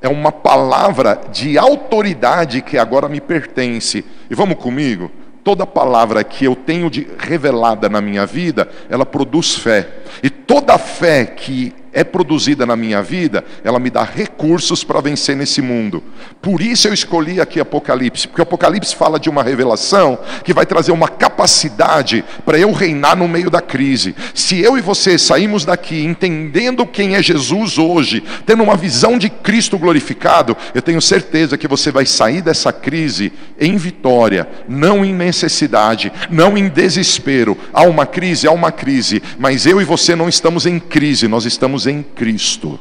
é 0.01 0.07
uma 0.07 0.31
palavra 0.31 1.19
de 1.31 1.57
autoridade 1.57 2.61
que 2.61 2.77
agora 2.77 3.09
me 3.09 3.19
pertence. 3.19 4.05
E 4.29 4.33
vamos 4.33 4.57
comigo? 4.57 5.11
Toda 5.43 5.67
palavra 5.67 6.23
que 6.23 6.45
eu 6.45 6.55
tenho 6.55 6.89
de 6.89 7.07
revelada 7.17 7.89
na 7.89 7.99
minha 7.99 8.25
vida, 8.25 8.69
ela 8.89 9.05
produz 9.05 9.55
fé. 9.55 9.87
E 10.23 10.29
toda 10.29 10.77
fé 10.77 11.25
que 11.25 11.73
é 11.93 12.03
produzida 12.03 12.65
na 12.65 12.75
minha 12.75 13.01
vida, 13.01 13.43
ela 13.63 13.79
me 13.79 13.89
dá 13.89 14.03
recursos 14.03 14.83
para 14.83 15.01
vencer 15.01 15.35
nesse 15.35 15.61
mundo. 15.61 16.03
Por 16.41 16.61
isso 16.61 16.87
eu 16.87 16.93
escolhi 16.93 17.41
aqui 17.41 17.59
Apocalipse, 17.59 18.27
porque 18.27 18.41
Apocalipse 18.41 18.95
fala 18.95 19.19
de 19.19 19.29
uma 19.29 19.43
revelação 19.43 20.17
que 20.43 20.53
vai 20.53 20.65
trazer 20.65 20.91
uma 20.91 21.07
capacidade 21.07 22.23
para 22.45 22.57
eu 22.57 22.71
reinar 22.71 23.17
no 23.17 23.27
meio 23.27 23.49
da 23.49 23.61
crise. 23.61 24.15
Se 24.33 24.59
eu 24.59 24.77
e 24.77 24.81
você 24.81 25.17
saímos 25.17 25.65
daqui 25.65 26.03
entendendo 26.03 26.85
quem 26.85 27.15
é 27.15 27.23
Jesus 27.23 27.77
hoje, 27.77 28.23
tendo 28.45 28.63
uma 28.63 28.77
visão 28.77 29.17
de 29.17 29.29
Cristo 29.29 29.77
glorificado, 29.77 30.55
eu 30.73 30.81
tenho 30.81 31.01
certeza 31.01 31.57
que 31.57 31.67
você 31.67 31.91
vai 31.91 32.05
sair 32.05 32.41
dessa 32.41 32.71
crise 32.71 33.31
em 33.59 33.77
vitória, 33.77 34.47
não 34.67 35.03
em 35.03 35.13
necessidade, 35.13 36.11
não 36.29 36.57
em 36.57 36.67
desespero. 36.67 37.57
Há 37.73 37.83
uma 37.83 38.05
crise, 38.05 38.47
há 38.47 38.51
uma 38.51 38.71
crise, 38.71 39.21
mas 39.37 39.65
eu 39.65 39.81
e 39.81 39.85
você 39.85 40.15
não 40.15 40.29
estamos 40.29 40.65
em 40.65 40.79
crise, 40.79 41.27
nós 41.27 41.45
estamos 41.45 41.78
estamos 41.79 41.87
em 41.87 42.03
Cristo. 42.03 42.79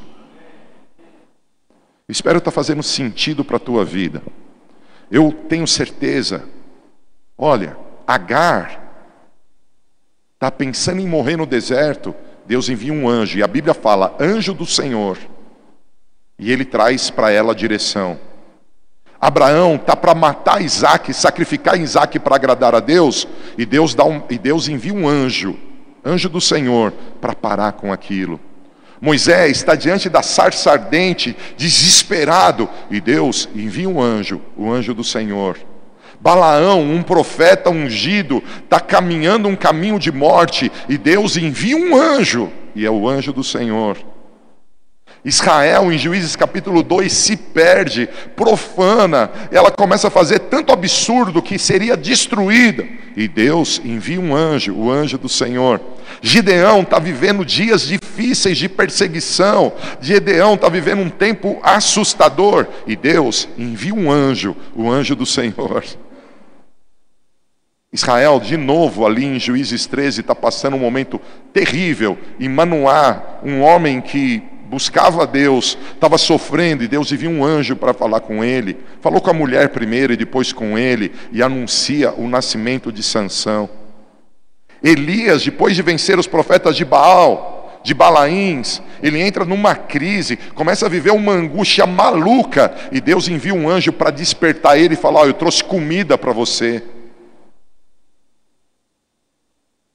Espero 2.09 2.39
estar 2.39 2.51
fazendo 2.51 2.83
sentido 2.83 3.45
para 3.45 3.57
a 3.57 3.61
tua 3.61 3.85
vida. 3.85 4.23
Eu 5.11 5.33
tenho 5.49 5.67
certeza, 5.67 6.45
olha, 7.37 7.77
Agar 8.07 8.87
está 10.35 10.51
pensando 10.51 11.01
em 11.01 11.07
morrer 11.07 11.37
no 11.37 11.45
deserto, 11.45 12.15
Deus 12.47 12.71
envia 12.71 12.93
um 12.93 13.07
anjo, 13.07 13.39
e 13.39 13.43
a 13.43 13.47
Bíblia 13.47 13.75
fala, 13.75 14.17
anjo 14.19 14.55
do 14.55 14.65
Senhor, 14.65 15.19
e 16.39 16.51
ele 16.51 16.65
traz 16.65 17.11
para 17.11 17.31
ela 17.31 17.53
a 17.53 17.55
direção. 17.55 18.19
Abraão 19.21 19.75
está 19.75 19.95
para 19.95 20.15
matar 20.15 20.63
Isaac, 20.63 21.13
sacrificar 21.13 21.79
Isaac 21.79 22.19
para 22.19 22.37
agradar 22.37 22.75
a 22.75 22.81
Deus, 22.81 23.29
e 23.59 23.67
Deus, 23.67 23.95
dá 23.95 24.05
um, 24.05 24.23
e 24.31 24.39
Deus 24.39 24.69
envia 24.69 24.95
um 24.95 25.07
anjo, 25.07 25.59
anjo 26.03 26.31
do 26.31 26.41
Senhor, 26.41 26.93
para 27.21 27.35
parar 27.35 27.73
com 27.73 27.93
aquilo. 27.93 28.41
Moisés 29.01 29.59
está 29.59 29.75
diante 29.75 30.09
da 30.09 30.23
sarça 30.23 30.73
ardente, 30.73 31.37
desesperado, 31.57 32.69
e 32.91 33.01
Deus 33.01 33.49
envia 33.55 33.89
um 33.89 34.01
anjo, 34.01 34.41
o 34.57 34.71
anjo 34.71 34.93
do 34.95 35.05
Senhor. 35.05 35.59
Balaão, 36.21 36.83
um 36.83 37.03
profeta 37.03 37.71
ungido, 37.71 38.43
está 38.65 38.81
caminhando 38.81 39.49
um 39.49 39.55
caminho 39.55 39.99
de 39.99 40.11
morte, 40.11 40.71
e 40.89 40.99
Deus 40.99 41.37
envia 41.37 41.77
um 41.77 41.97
anjo, 41.97 42.51
e 42.75 42.85
é 42.85 42.91
o 42.91 43.09
anjo 43.09 43.33
do 43.33 43.45
Senhor. 43.45 43.97
Israel, 45.25 45.93
em 45.93 45.99
Juízes 45.99 46.37
capítulo 46.37 46.83
2, 46.83 47.13
se 47.13 47.37
perde, 47.37 48.09
profana, 48.37 49.31
ela 49.51 49.71
começa 49.71 50.09
a 50.09 50.11
fazer 50.11 50.39
tanto 50.39 50.73
absurdo 50.73 51.43
que 51.43 51.59
seria 51.59 51.97
destruída. 51.97 52.87
E 53.17 53.27
Deus 53.27 53.81
envia 53.85 54.21
um 54.21 54.35
anjo, 54.35 54.73
o 54.75 54.91
anjo 54.91 55.19
do 55.19 55.29
Senhor. 55.29 55.81
Gideão 56.23 56.83
está 56.83 57.01
vivendo 57.01 57.45
dias 57.45 57.83
difíceis 57.83 58.57
de 58.57 58.69
perseguição. 58.69 59.73
Gideão 60.01 60.55
está 60.55 60.69
vivendo 60.69 61.01
um 61.01 61.11
tempo 61.11 61.59
assustador. 61.63 62.69
E 62.87 62.95
Deus 62.95 63.49
envia 63.59 63.93
um 63.93 64.11
anjo, 64.11 64.57
o 64.75 64.89
anjo 64.89 65.17
do 65.17 65.27
Senhor. 65.27 65.85
Israel, 67.93 68.39
de 68.39 68.57
novo, 68.57 69.05
ali 69.05 69.25
em 69.25 69.41
Juízes 69.41 69.87
13, 69.87 70.21
está 70.21 70.35
passando 70.35 70.77
um 70.77 70.81
momento 70.81 71.21
terrível. 71.53 72.17
E 72.39 72.49
Manoá, 72.49 73.41
um 73.43 73.63
homem 73.63 74.01
que 74.01 74.43
buscava 74.69 75.27
Deus, 75.27 75.79
estava 75.95 76.19
sofrendo 76.19 76.85
e 76.85 76.89
Deus 76.89 77.11
envia 77.11 77.31
um 77.31 77.45
anjo 77.45 77.75
para 77.75 77.95
falar 77.95 78.21
com 78.21 78.45
ele. 78.45 78.77
Falou 79.01 79.21
com 79.21 79.31
a 79.31 79.35
mulher 79.35 79.71
primeiro 79.71 80.13
e 80.13 80.17
depois 80.17 80.53
com 80.53 80.79
ele 80.79 81.13
e 81.33 81.43
anuncia 81.43 82.13
o 82.13 82.29
nascimento 82.29 82.93
de 82.93 83.03
Sansão. 83.03 83.69
Elias, 84.83 85.43
depois 85.43 85.75
de 85.75 85.83
vencer 85.83 86.19
os 86.19 86.27
profetas 86.27 86.77
de 86.77 86.85
Baal, 86.85 87.81
de 87.83 87.95
Balaíns, 87.95 88.83
ele 89.03 89.21
entra 89.21 89.45
numa 89.45 89.75
crise, 89.75 90.37
começa 90.55 90.87
a 90.87 90.89
viver 90.89 91.11
uma 91.11 91.33
angústia 91.33 91.87
maluca 91.87 92.75
e 92.93 93.01
Deus 93.01 93.27
envia 93.29 93.55
um 93.55 93.69
anjo 93.69 93.93
para 93.93 94.11
despertar 94.11 94.79
ele 94.79 94.95
e 94.95 94.97
falar: 94.97 95.23
oh, 95.23 95.27
"Eu 95.27 95.35
trouxe 95.35 95.65
comida 95.65 96.19
para 96.19 96.33
você". 96.33 96.83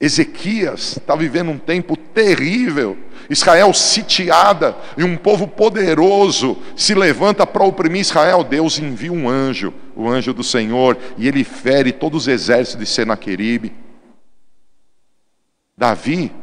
Ezequias 0.04 0.98
está 0.98 1.16
vivendo 1.16 1.50
um 1.50 1.58
tempo 1.58 1.96
terrível. 1.96 2.98
Israel 3.30 3.74
sitiada 3.74 4.76
e 4.98 5.04
um 5.04 5.16
povo 5.16 5.48
poderoso 5.48 6.58
se 6.76 6.94
levanta 6.94 7.48
para 7.48 7.64
oprimir 7.64 8.02
Israel. 8.02 8.44
Deus 8.44 8.78
envia 8.78 9.14
um 9.14 9.30
anjo, 9.30 9.74
o 9.96 10.10
anjo 10.10 10.34
do 10.34 10.44
Senhor, 10.44 10.98
e 11.18 11.26
ele 11.26 11.46
fere 11.46 11.94
todos 11.94 12.24
os 12.24 12.28
exércitos 12.28 12.86
de 12.86 12.94
Senaqueribe. 12.94 13.74
Davi 15.78 16.34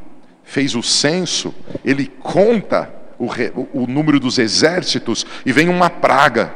fez 0.42 0.74
o 0.74 0.82
censo, 0.82 1.54
ele 1.84 2.06
conta 2.06 2.90
o, 3.18 3.28
o 3.74 3.86
número 3.86 4.18
dos 4.18 4.38
exércitos 4.38 5.26
e 5.44 5.52
vem 5.52 5.68
uma 5.68 5.90
praga. 5.90 6.54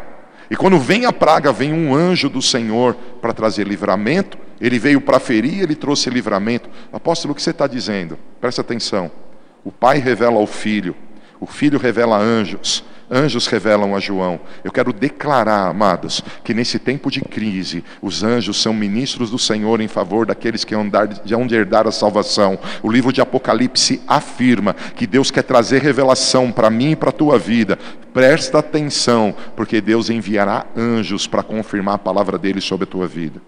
E 0.51 0.57
quando 0.57 0.79
vem 0.79 1.05
a 1.05 1.13
praga, 1.13 1.53
vem 1.53 1.71
um 1.71 1.95
anjo 1.95 2.31
do 2.31 2.41
Senhor 2.41 2.95
para 3.21 3.35
trazer 3.35 3.67
livramento. 3.67 4.39
Ele 4.61 4.79
veio 4.79 5.01
para 5.01 5.19
ferir, 5.19 5.63
ele 5.63 5.75
trouxe 5.75 6.11
livramento. 6.11 6.69
Apóstolo, 6.93 7.33
o 7.33 7.35
que 7.35 7.43
você 7.43 7.51
está 7.51 7.67
dizendo? 7.67 8.19
Presta 8.41 8.61
atenção. 8.61 9.11
O 9.65 9.73
pai 9.73 9.99
revela 9.99 10.37
ao 10.37 10.47
filho, 10.47 10.95
o 11.41 11.47
filho 11.47 11.79
revela 11.79 12.17
a 12.17 12.21
anjos, 12.21 12.85
anjos 13.11 13.47
revelam 13.47 13.95
a 13.95 14.01
João. 14.01 14.41
Eu 14.63 14.71
quero 14.71 14.93
declarar, 14.93 15.69
amados, 15.69 16.23
que 16.43 16.53
nesse 16.53 16.79
tempo 16.79 17.11
de 17.11 17.21
crise, 17.21 17.83
os 18.03 18.23
anjos 18.23 18.61
são 18.61 18.75
ministros 18.75 19.31
do 19.31 19.39
Senhor 19.39 19.81
em 19.81 19.89
favor 19.89 20.27
daqueles 20.27 20.65
que 20.65 20.75
hão 20.75 21.47
de 21.47 21.55
herdar 21.55 21.87
a 21.87 21.93
salvação. 21.93 22.59
O 22.83 22.91
livro 22.91 23.13
de 23.13 23.21
Apocalipse 23.21 24.03
afirma 24.07 24.75
que 24.95 25.07
Deus 25.07 25.31
quer 25.31 25.43
trazer 25.43 25.83
revelação 25.83 26.53
para 26.53 26.71
mim 26.71 26.91
e 26.91 26.97
para 26.97 27.09
a 27.11 27.13
tua 27.13 27.39
vida. 27.39 27.79
Presta 28.13 28.59
atenção, 28.59 29.35
porque 29.57 29.81
Deus 29.81 30.11
enviará 30.11 30.67
anjos 30.77 31.27
para 31.27 31.43
confirmar 31.43 31.95
a 31.97 31.99
palavra 31.99 32.39
dele 32.39 32.61
sobre 32.61 32.85
a 32.85 32.87
tua 32.87 33.07
vida. 33.07 33.41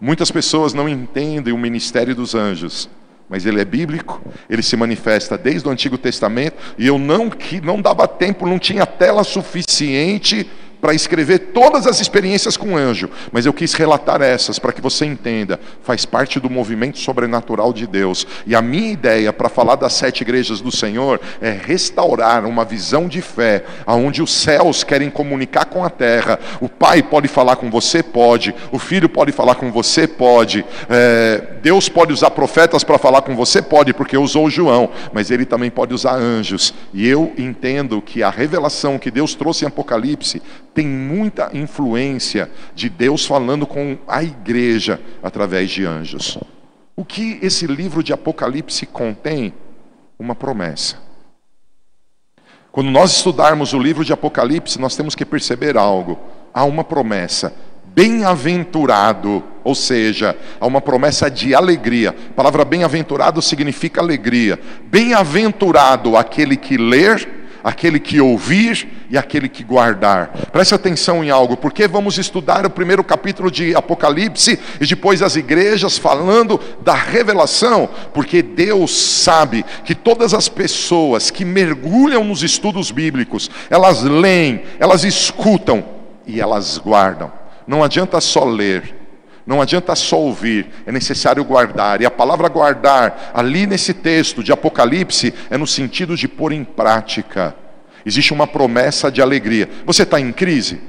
Muitas 0.00 0.30
pessoas 0.30 0.72
não 0.72 0.88
entendem 0.88 1.52
o 1.52 1.58
ministério 1.58 2.14
dos 2.14 2.34
anjos 2.34 2.88
mas 3.30 3.46
ele 3.46 3.60
é 3.60 3.64
bíblico, 3.64 4.20
ele 4.50 4.60
se 4.60 4.76
manifesta 4.76 5.38
desde 5.38 5.68
o 5.68 5.70
Antigo 5.70 5.96
Testamento, 5.96 6.56
e 6.76 6.88
eu 6.88 6.98
não 6.98 7.30
que 7.30 7.60
não 7.60 7.80
dava 7.80 8.08
tempo, 8.08 8.44
não 8.44 8.58
tinha 8.58 8.84
tela 8.84 9.22
suficiente 9.22 10.50
para 10.80 10.94
escrever 10.94 11.38
todas 11.52 11.86
as 11.86 12.00
experiências 12.00 12.56
com 12.56 12.76
anjo, 12.76 13.10
mas 13.30 13.46
eu 13.46 13.52
quis 13.52 13.74
relatar 13.74 14.22
essas 14.22 14.58
para 14.58 14.72
que 14.72 14.80
você 14.80 15.04
entenda, 15.04 15.60
faz 15.82 16.04
parte 16.04 16.40
do 16.40 16.48
movimento 16.48 16.98
sobrenatural 16.98 17.72
de 17.72 17.86
Deus. 17.86 18.26
E 18.46 18.54
a 18.54 18.62
minha 18.62 18.90
ideia 18.90 19.32
para 19.32 19.48
falar 19.48 19.76
das 19.76 19.92
sete 19.92 20.22
igrejas 20.22 20.60
do 20.60 20.72
Senhor 20.72 21.20
é 21.40 21.50
restaurar 21.50 22.44
uma 22.46 22.64
visão 22.64 23.06
de 23.06 23.20
fé, 23.20 23.64
aonde 23.86 24.22
os 24.22 24.32
céus 24.32 24.82
querem 24.82 25.10
comunicar 25.10 25.66
com 25.66 25.84
a 25.84 25.90
terra. 25.90 26.38
O 26.60 26.68
Pai 26.68 27.02
pode 27.02 27.28
falar 27.28 27.56
com 27.56 27.70
você, 27.70 28.02
pode. 28.02 28.54
O 28.72 28.78
Filho 28.78 29.08
pode 29.08 29.32
falar 29.32 29.56
com 29.56 29.70
você, 29.70 30.06
pode. 30.06 30.64
É, 30.88 31.42
Deus 31.62 31.88
pode 31.88 32.12
usar 32.12 32.30
profetas 32.30 32.82
para 32.84 32.98
falar 32.98 33.22
com 33.22 33.36
você, 33.36 33.60
pode, 33.60 33.92
porque 33.92 34.16
usou 34.16 34.48
João, 34.48 34.90
mas 35.12 35.30
Ele 35.30 35.44
também 35.44 35.70
pode 35.70 35.92
usar 35.92 36.14
anjos. 36.14 36.72
E 36.94 37.06
eu 37.06 37.32
entendo 37.36 38.00
que 38.00 38.22
a 38.22 38.30
revelação 38.30 38.98
que 38.98 39.10
Deus 39.10 39.34
trouxe 39.34 39.64
em 39.64 39.68
Apocalipse 39.68 40.40
tem 40.72 40.86
muita 40.86 41.50
influência 41.52 42.50
de 42.74 42.88
Deus 42.88 43.26
falando 43.26 43.66
com 43.66 43.98
a 44.06 44.22
igreja 44.22 45.00
através 45.22 45.70
de 45.70 45.84
anjos. 45.84 46.38
O 46.96 47.04
que 47.04 47.38
esse 47.42 47.66
livro 47.66 48.02
de 48.02 48.12
Apocalipse 48.12 48.86
contém? 48.86 49.54
Uma 50.18 50.34
promessa. 50.34 50.96
Quando 52.70 52.90
nós 52.90 53.16
estudarmos 53.16 53.72
o 53.72 53.78
livro 53.78 54.04
de 54.04 54.12
Apocalipse, 54.12 54.80
nós 54.80 54.94
temos 54.94 55.14
que 55.14 55.24
perceber 55.24 55.76
algo. 55.76 56.18
Há 56.54 56.64
uma 56.64 56.84
promessa. 56.84 57.52
Bem-aventurado, 57.86 59.42
ou 59.64 59.74
seja, 59.74 60.36
há 60.60 60.66
uma 60.66 60.80
promessa 60.80 61.28
de 61.28 61.54
alegria. 61.54 62.10
A 62.10 62.34
palavra 62.34 62.64
bem-aventurado 62.64 63.42
significa 63.42 64.00
alegria. 64.00 64.60
Bem-aventurado 64.84 66.16
aquele 66.16 66.56
que 66.56 66.76
ler 66.76 67.39
aquele 67.62 67.98
que 67.98 68.20
ouvir 68.20 69.06
e 69.10 69.18
aquele 69.18 69.48
que 69.48 69.64
guardar. 69.64 70.28
Preste 70.52 70.74
atenção 70.74 71.24
em 71.24 71.30
algo, 71.30 71.56
porque 71.56 71.86
vamos 71.88 72.18
estudar 72.18 72.64
o 72.66 72.70
primeiro 72.70 73.02
capítulo 73.02 73.50
de 73.50 73.74
Apocalipse 73.74 74.58
e 74.80 74.86
depois 74.86 75.22
as 75.22 75.36
igrejas 75.36 75.98
falando 75.98 76.60
da 76.82 76.94
revelação, 76.94 77.88
porque 78.12 78.42
Deus 78.42 78.90
sabe 78.92 79.64
que 79.84 79.94
todas 79.94 80.34
as 80.34 80.48
pessoas 80.48 81.30
que 81.30 81.44
mergulham 81.44 82.24
nos 82.24 82.42
estudos 82.42 82.90
bíblicos, 82.90 83.50
elas 83.68 84.02
leem, 84.02 84.62
elas 84.78 85.04
escutam 85.04 85.84
e 86.26 86.40
elas 86.40 86.78
guardam. 86.78 87.32
Não 87.66 87.82
adianta 87.84 88.20
só 88.20 88.44
ler, 88.44 88.99
não 89.50 89.60
adianta 89.60 89.96
só 89.96 90.16
ouvir, 90.16 90.68
é 90.86 90.92
necessário 90.92 91.44
guardar. 91.44 92.00
E 92.00 92.06
a 92.06 92.10
palavra 92.10 92.48
guardar, 92.48 93.32
ali 93.34 93.66
nesse 93.66 93.92
texto 93.92 94.44
de 94.44 94.52
Apocalipse, 94.52 95.34
é 95.50 95.58
no 95.58 95.66
sentido 95.66 96.16
de 96.16 96.28
pôr 96.28 96.52
em 96.52 96.62
prática. 96.62 97.56
Existe 98.06 98.32
uma 98.32 98.46
promessa 98.46 99.10
de 99.10 99.20
alegria. 99.20 99.68
Você 99.84 100.04
está 100.04 100.20
em 100.20 100.30
crise? 100.30 100.80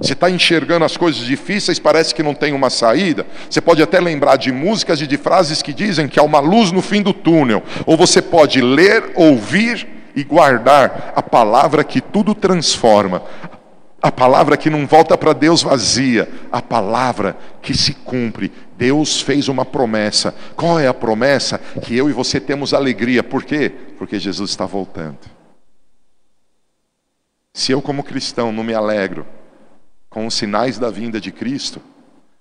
Você 0.00 0.14
está 0.14 0.28
enxergando 0.28 0.84
as 0.84 0.96
coisas 0.96 1.24
difíceis, 1.24 1.78
parece 1.78 2.12
que 2.12 2.24
não 2.24 2.34
tem 2.34 2.52
uma 2.52 2.70
saída. 2.70 3.24
Você 3.48 3.60
pode 3.60 3.80
até 3.80 4.00
lembrar 4.00 4.34
de 4.34 4.50
músicas 4.50 5.00
e 5.00 5.06
de 5.06 5.16
frases 5.16 5.62
que 5.62 5.72
dizem 5.72 6.08
que 6.08 6.18
há 6.18 6.24
uma 6.24 6.40
luz 6.40 6.72
no 6.72 6.82
fim 6.82 7.02
do 7.02 7.12
túnel. 7.12 7.62
Ou 7.86 7.96
você 7.96 8.20
pode 8.20 8.60
ler, 8.60 9.12
ouvir 9.14 9.86
e 10.16 10.24
guardar 10.24 11.12
a 11.14 11.22
palavra 11.22 11.84
que 11.84 12.00
tudo 12.00 12.34
transforma, 12.34 13.22
a 14.02 14.10
palavra 14.10 14.56
que 14.56 14.68
não 14.68 14.84
volta 14.84 15.16
para 15.16 15.32
Deus 15.32 15.62
vazia, 15.62 16.28
a 16.50 16.60
palavra 16.60 17.36
que 17.62 17.72
se 17.72 17.94
cumpre. 17.94 18.50
Deus 18.76 19.20
fez 19.20 19.46
uma 19.46 19.64
promessa. 19.64 20.34
Qual 20.56 20.80
é 20.80 20.88
a 20.88 20.94
promessa? 20.94 21.58
Que 21.82 21.96
eu 21.96 22.10
e 22.10 22.12
você 22.12 22.40
temos 22.40 22.74
alegria. 22.74 23.22
Por 23.22 23.44
quê? 23.44 23.70
Porque 23.96 24.18
Jesus 24.18 24.50
está 24.50 24.66
voltando. 24.66 25.18
Se 27.54 27.70
eu, 27.70 27.80
como 27.80 28.02
cristão, 28.02 28.50
não 28.50 28.64
me 28.64 28.74
alegro 28.74 29.24
com 30.10 30.26
os 30.26 30.34
sinais 30.34 30.78
da 30.78 30.90
vinda 30.90 31.20
de 31.20 31.30
Cristo, 31.30 31.80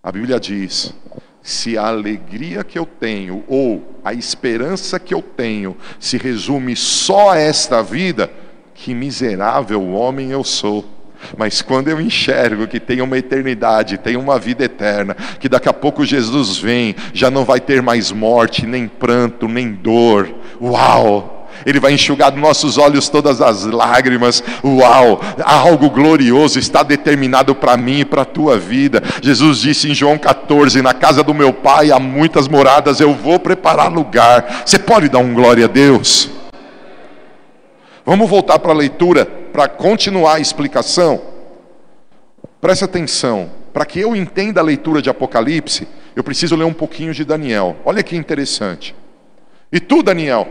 a 0.01 0.11
Bíblia 0.11 0.39
diz: 0.39 0.95
se 1.43 1.77
a 1.77 1.87
alegria 1.87 2.63
que 2.63 2.79
eu 2.79 2.87
tenho 2.87 3.43
ou 3.47 3.99
a 4.03 4.13
esperança 4.13 4.99
que 4.99 5.13
eu 5.13 5.21
tenho 5.21 5.77
se 5.99 6.17
resume 6.17 6.75
só 6.75 7.31
a 7.31 7.37
esta 7.37 7.83
vida, 7.83 8.31
que 8.73 8.95
miserável 8.95 9.91
homem 9.91 10.31
eu 10.31 10.43
sou. 10.43 11.00
Mas 11.37 11.61
quando 11.61 11.87
eu 11.87 11.99
enxergo 11.99 12.67
que 12.67 12.79
tem 12.79 13.01
uma 13.01 13.17
eternidade, 13.17 13.97
tem 13.97 14.15
uma 14.15 14.37
vida 14.39 14.63
eterna, 14.63 15.15
que 15.39 15.49
daqui 15.49 15.69
a 15.69 15.73
pouco 15.73 16.05
Jesus 16.05 16.57
vem, 16.57 16.95
já 17.13 17.29
não 17.29 17.45
vai 17.45 17.59
ter 17.59 17.81
mais 17.81 18.11
morte, 18.11 18.65
nem 18.65 18.87
pranto, 18.87 19.47
nem 19.47 19.71
dor. 19.71 20.29
Uau! 20.61 21.39
Ele 21.65 21.79
vai 21.79 21.93
enxugar 21.93 22.31
dos 22.31 22.41
nossos 22.41 22.77
olhos 22.77 23.09
todas 23.09 23.41
as 23.41 23.65
lágrimas. 23.65 24.43
Uau! 24.63 25.21
Algo 25.43 25.89
glorioso 25.89 26.57
está 26.57 26.83
determinado 26.83 27.53
para 27.53 27.77
mim 27.77 27.99
e 27.99 28.05
para 28.05 28.23
a 28.23 28.25
tua 28.25 28.57
vida. 28.57 29.01
Jesus 29.21 29.59
disse 29.59 29.89
em 29.89 29.93
João 29.93 30.17
14: 30.17 30.81
Na 30.81 30.93
casa 30.93 31.23
do 31.23 31.33
meu 31.33 31.53
pai 31.53 31.91
há 31.91 31.99
muitas 31.99 32.47
moradas, 32.47 32.99
eu 32.99 33.13
vou 33.13 33.39
preparar 33.39 33.91
lugar. 33.91 34.63
Você 34.65 34.79
pode 34.79 35.09
dar 35.09 35.19
um 35.19 35.33
glória 35.33 35.65
a 35.65 35.67
Deus? 35.67 36.29
Vamos 38.03 38.29
voltar 38.29 38.57
para 38.57 38.71
a 38.71 38.75
leitura, 38.75 39.27
para 39.51 39.67
continuar 39.67 40.35
a 40.35 40.39
explicação. 40.39 41.21
Preste 42.59 42.83
atenção, 42.83 43.51
para 43.73 43.85
que 43.85 43.99
eu 43.99 44.15
entenda 44.15 44.61
a 44.61 44.63
leitura 44.63 45.01
de 45.01 45.09
Apocalipse, 45.09 45.87
eu 46.15 46.23
preciso 46.23 46.55
ler 46.55 46.65
um 46.65 46.73
pouquinho 46.73 47.13
de 47.13 47.23
Daniel. 47.23 47.75
Olha 47.85 48.03
que 48.03 48.15
interessante. 48.15 48.95
E 49.71 49.79
tu, 49.79 50.03
Daniel, 50.03 50.47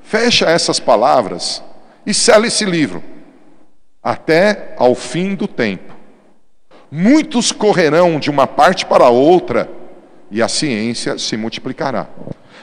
fecha 0.00 0.46
essas 0.46 0.80
palavras 0.80 1.62
e 2.06 2.14
sela 2.14 2.46
esse 2.46 2.64
livro, 2.64 3.02
até 4.02 4.74
ao 4.78 4.94
fim 4.94 5.34
do 5.34 5.46
tempo. 5.46 5.94
Muitos 6.90 7.52
correrão 7.52 8.18
de 8.18 8.30
uma 8.30 8.46
parte 8.46 8.86
para 8.86 9.08
outra, 9.10 9.70
e 10.30 10.42
a 10.42 10.48
ciência 10.48 11.18
se 11.18 11.36
multiplicará. 11.36 12.06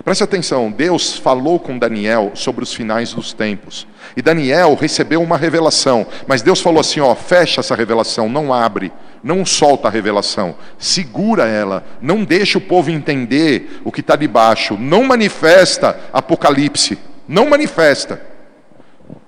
Preste 0.03 0.23
atenção, 0.23 0.71
Deus 0.71 1.17
falou 1.17 1.59
com 1.59 1.77
Daniel 1.77 2.31
sobre 2.35 2.63
os 2.63 2.73
finais 2.73 3.13
dos 3.13 3.33
tempos. 3.33 3.87
E 4.15 4.21
Daniel 4.21 4.75
recebeu 4.75 5.21
uma 5.21 5.37
revelação, 5.37 6.05
mas 6.27 6.41
Deus 6.41 6.59
falou 6.59 6.81
assim: 6.81 6.99
ó, 6.99 7.15
fecha 7.15 7.61
essa 7.61 7.75
revelação, 7.75 8.27
não 8.27 8.53
abre, 8.53 8.91
não 9.23 9.45
solta 9.45 9.87
a 9.87 9.91
revelação, 9.91 10.55
segura 10.77 11.47
ela, 11.47 11.83
não 12.01 12.23
deixa 12.23 12.57
o 12.57 12.61
povo 12.61 12.91
entender 12.91 13.81
o 13.83 13.91
que 13.91 14.01
está 14.01 14.15
debaixo, 14.15 14.77
não 14.77 15.03
manifesta 15.03 15.97
Apocalipse, 16.11 16.97
não 17.27 17.49
manifesta. 17.49 18.21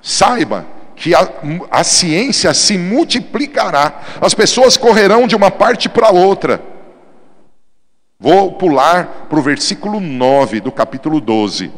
Saiba 0.01 0.65
que 0.95 1.15
a, 1.15 1.29
a 1.71 1.83
ciência 1.83 2.53
se 2.53 2.77
multiplicará, 2.77 4.01
as 4.19 4.33
pessoas 4.33 4.75
correrão 4.75 5.27
de 5.27 5.35
uma 5.35 5.49
parte 5.49 5.87
para 5.87 6.11
outra. 6.11 6.76
Vou 8.19 8.53
pular 8.53 9.27
para 9.29 9.37
o 9.37 9.43
versículo 9.43 9.99
9 9.99 10.59
do 10.59 10.71
capítulo 10.71 11.21
12. 11.21 11.71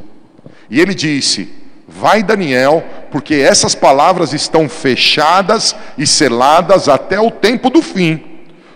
E 0.69 0.79
ele 0.79 0.95
disse: 0.95 1.49
Vai, 1.85 2.23
Daniel, 2.23 2.81
porque 3.11 3.35
essas 3.35 3.75
palavras 3.75 4.31
estão 4.31 4.69
fechadas 4.69 5.75
e 5.97 6.07
seladas 6.07 6.87
até 6.87 7.19
o 7.19 7.29
tempo 7.29 7.69
do 7.69 7.81
fim. 7.81 8.23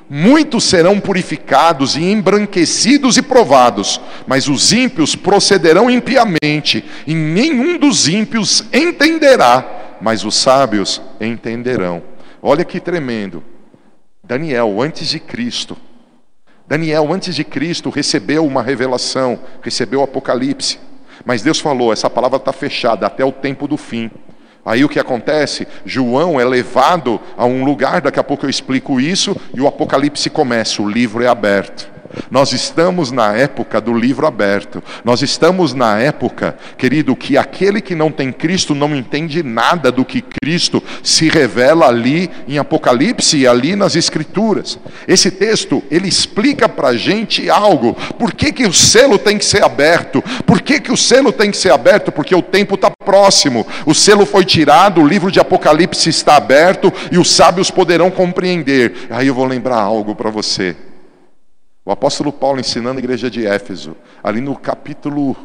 Muitos 0.10 0.65
serão 0.65 0.99
purificados 0.99 1.95
e 1.95 2.04
embranquecidos 2.04 3.15
e 3.15 3.21
provados, 3.21 4.02
mas 4.28 4.49
os 4.49 4.73
ímpios 4.73 5.15
procederão 5.15 5.89
impiamente, 5.89 6.84
e 7.08 7.15
nenhum 7.15 7.78
dos 7.78 8.10
ímpios 8.10 8.65
entenderá, 8.73 9.97
mas 10.02 10.26
os 10.26 10.36
sábios 10.36 11.02
entenderão. 11.21 12.04
Olha 12.41 12.65
que 12.65 12.80
tremendo. 12.82 13.41
Daniel, 14.21 14.82
antes 14.82 15.08
de 15.08 15.19
Cristo, 15.19 15.78
Daniel, 16.74 17.14
antes 17.14 17.36
de 17.36 17.44
Cristo, 17.44 17.92
recebeu 17.92 18.44
uma 18.44 18.64
revelação, 18.64 19.38
recebeu 19.62 20.00
o 20.00 20.04
Apocalipse. 20.04 20.80
Mas 21.24 21.44
Deus 21.44 21.60
falou: 21.60 21.94
essa 21.94 22.10
palavra 22.10 22.38
está 22.38 22.52
fechada 22.52 23.06
até 23.06 23.24
o 23.24 23.32
tempo 23.32 23.68
do 23.68 23.78
fim. 23.78 24.10
Aí 24.66 24.84
o 24.84 24.90
que 24.90 24.98
acontece? 24.98 25.68
João 25.86 26.42
é 26.42 26.44
levado 26.44 27.22
a 27.38 27.46
um 27.46 27.64
lugar, 27.64 28.02
daqui 28.02 28.20
a 28.20 28.24
pouco 28.24 28.48
eu 28.48 28.50
explico 28.50 29.00
isso, 29.00 29.36
e 29.54 29.62
o 29.62 29.68
Apocalipse 29.68 30.32
começa, 30.32 30.82
o 30.82 30.90
livro 30.90 31.24
é 31.24 31.28
aberto. 31.28 31.93
Nós 32.30 32.54
estamos 32.54 33.12
na 33.12 33.34
época 33.34 33.80
do 33.80 33.93
livro 33.93 34.26
aberto. 34.26 34.84
Nós 35.04 35.21
estamos 35.21 35.73
na 35.73 35.99
época, 35.99 36.56
querido, 36.78 37.15
que 37.15 37.38
aquele 37.38 37.82
que 37.82 37.95
não 37.95 38.12
tem 38.12 38.32
Cristo 38.32 38.76
não 38.76 38.95
entende 38.95 39.43
nada 39.43 39.91
do 39.91 40.06
que 40.06 40.21
Cristo 40.21 40.84
se 41.02 41.30
revela 41.30 41.88
ali 41.88 42.30
em 42.47 42.58
Apocalipse 42.58 43.38
e 43.38 43.47
ali 43.47 43.76
nas 43.76 43.95
Escrituras. 43.95 44.80
Esse 45.08 45.32
texto, 45.32 45.84
ele 45.89 46.08
explica 46.08 46.67
para 46.67 46.89
a 46.89 46.97
gente 46.97 47.49
algo. 47.49 47.93
Por 48.17 48.34
que, 48.34 48.52
que 48.52 48.65
o 48.65 48.73
selo 48.73 49.17
tem 49.17 49.38
que 49.38 49.45
ser 49.45 49.63
aberto? 49.63 50.23
Por 50.45 50.62
que, 50.62 50.80
que 50.80 50.91
o 50.91 50.97
selo 50.97 51.32
tem 51.32 51.52
que 51.52 51.58
ser 51.58 51.71
aberto? 51.71 52.12
Porque 52.12 52.36
o 52.36 52.41
tempo 52.41 52.76
está 52.76 52.89
próximo. 52.89 53.65
O 53.86 53.93
selo 53.93 54.26
foi 54.26 54.45
tirado, 54.45 55.02
o 55.02 55.08
livro 55.08 55.32
de 55.32 55.39
Apocalipse 55.39 56.10
está 56.10 56.36
aberto 56.36 56.91
e 57.12 57.17
os 57.17 57.32
sábios 57.32 57.71
poderão 57.71 58.10
compreender. 58.12 59.08
Aí 59.10 59.28
eu 59.28 59.36
vou 59.36 59.45
lembrar 59.45 59.78
algo 59.78 60.15
para 60.15 60.30
você. 60.30 60.76
O 61.86 61.91
apóstolo 61.91 62.32
Paulo 62.32 62.60
ensinando 62.62 62.98
a 62.98 63.04
igreja 63.04 63.30
de 63.30 63.46
Éfeso, 63.46 63.96
ali 64.24 64.39
no 64.39 64.56
capítulo 64.56 65.36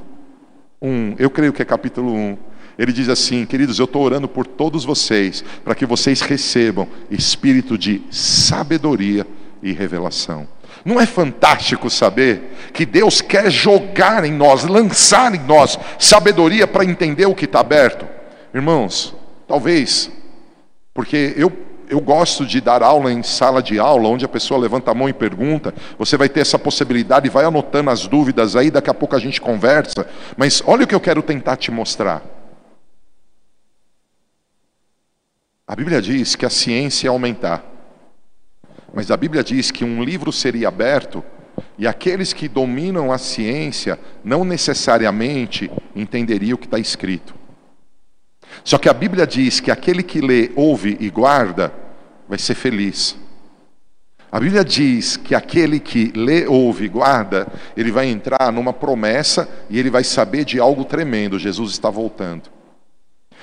1, 0.80 1.16
eu 1.18 1.28
creio 1.30 1.52
que 1.52 1.62
é 1.62 1.64
capítulo 1.64 2.14
1, 2.14 2.38
ele 2.78 2.92
diz 2.92 3.08
assim: 3.08 3.44
Queridos, 3.44 3.80
eu 3.80 3.86
estou 3.86 4.02
orando 4.02 4.28
por 4.28 4.46
todos 4.46 4.84
vocês, 4.84 5.44
para 5.64 5.74
que 5.74 5.84
vocês 5.84 6.20
recebam 6.20 6.86
espírito 7.10 7.76
de 7.76 8.02
sabedoria 8.10 9.26
e 9.60 9.72
revelação. 9.72 10.46
Não 10.84 11.00
é 11.00 11.06
fantástico 11.06 11.90
saber 11.90 12.56
que 12.72 12.86
Deus 12.86 13.20
quer 13.20 13.50
jogar 13.50 14.24
em 14.24 14.32
nós, 14.32 14.62
lançar 14.62 15.34
em 15.34 15.40
nós 15.40 15.76
sabedoria 15.98 16.68
para 16.68 16.84
entender 16.84 17.26
o 17.26 17.34
que 17.34 17.46
está 17.46 17.58
aberto? 17.58 18.06
Irmãos, 18.54 19.12
talvez, 19.48 20.08
porque 20.94 21.34
eu 21.36 21.50
eu 21.88 22.00
gosto 22.00 22.44
de 22.44 22.60
dar 22.60 22.82
aula 22.82 23.12
em 23.12 23.22
sala 23.22 23.62
de 23.62 23.78
aula, 23.78 24.08
onde 24.08 24.24
a 24.24 24.28
pessoa 24.28 24.60
levanta 24.60 24.90
a 24.90 24.94
mão 24.94 25.08
e 25.08 25.12
pergunta. 25.12 25.74
Você 25.98 26.16
vai 26.16 26.28
ter 26.28 26.40
essa 26.40 26.58
possibilidade 26.58 27.28
vai 27.28 27.44
anotando 27.44 27.90
as 27.90 28.06
dúvidas 28.06 28.56
aí, 28.56 28.70
daqui 28.70 28.90
a 28.90 28.94
pouco 28.94 29.16
a 29.16 29.18
gente 29.18 29.40
conversa. 29.40 30.06
Mas 30.36 30.62
olha 30.66 30.84
o 30.84 30.86
que 30.86 30.94
eu 30.94 31.00
quero 31.00 31.22
tentar 31.22 31.56
te 31.56 31.70
mostrar. 31.70 32.22
A 35.66 35.76
Bíblia 35.76 36.00
diz 36.00 36.34
que 36.34 36.46
a 36.46 36.50
ciência 36.50 37.06
ia 37.06 37.10
aumentar. 37.10 37.64
Mas 38.92 39.10
a 39.10 39.16
Bíblia 39.16 39.44
diz 39.44 39.70
que 39.70 39.84
um 39.84 40.02
livro 40.02 40.32
seria 40.32 40.68
aberto 40.68 41.22
e 41.76 41.86
aqueles 41.86 42.32
que 42.32 42.48
dominam 42.48 43.12
a 43.12 43.18
ciência 43.18 43.98
não 44.24 44.44
necessariamente 44.44 45.70
entenderiam 45.94 46.56
o 46.56 46.58
que 46.58 46.66
está 46.66 46.78
escrito. 46.78 47.37
Só 48.64 48.78
que 48.78 48.88
a 48.88 48.92
Bíblia 48.92 49.26
diz 49.26 49.60
que 49.60 49.70
aquele 49.70 50.02
que 50.02 50.20
lê, 50.20 50.50
ouve 50.54 50.96
e 51.00 51.10
guarda 51.10 51.72
vai 52.28 52.38
ser 52.38 52.54
feliz. 52.54 53.16
A 54.30 54.38
Bíblia 54.38 54.62
diz 54.62 55.16
que 55.16 55.34
aquele 55.34 55.80
que 55.80 56.12
lê, 56.14 56.46
ouve 56.46 56.84
e 56.84 56.88
guarda, 56.88 57.46
ele 57.74 57.90
vai 57.90 58.06
entrar 58.06 58.52
numa 58.52 58.74
promessa 58.74 59.48
e 59.70 59.78
ele 59.78 59.88
vai 59.88 60.04
saber 60.04 60.44
de 60.44 60.60
algo 60.60 60.84
tremendo: 60.84 61.38
Jesus 61.38 61.72
está 61.72 61.88
voltando. 61.88 62.57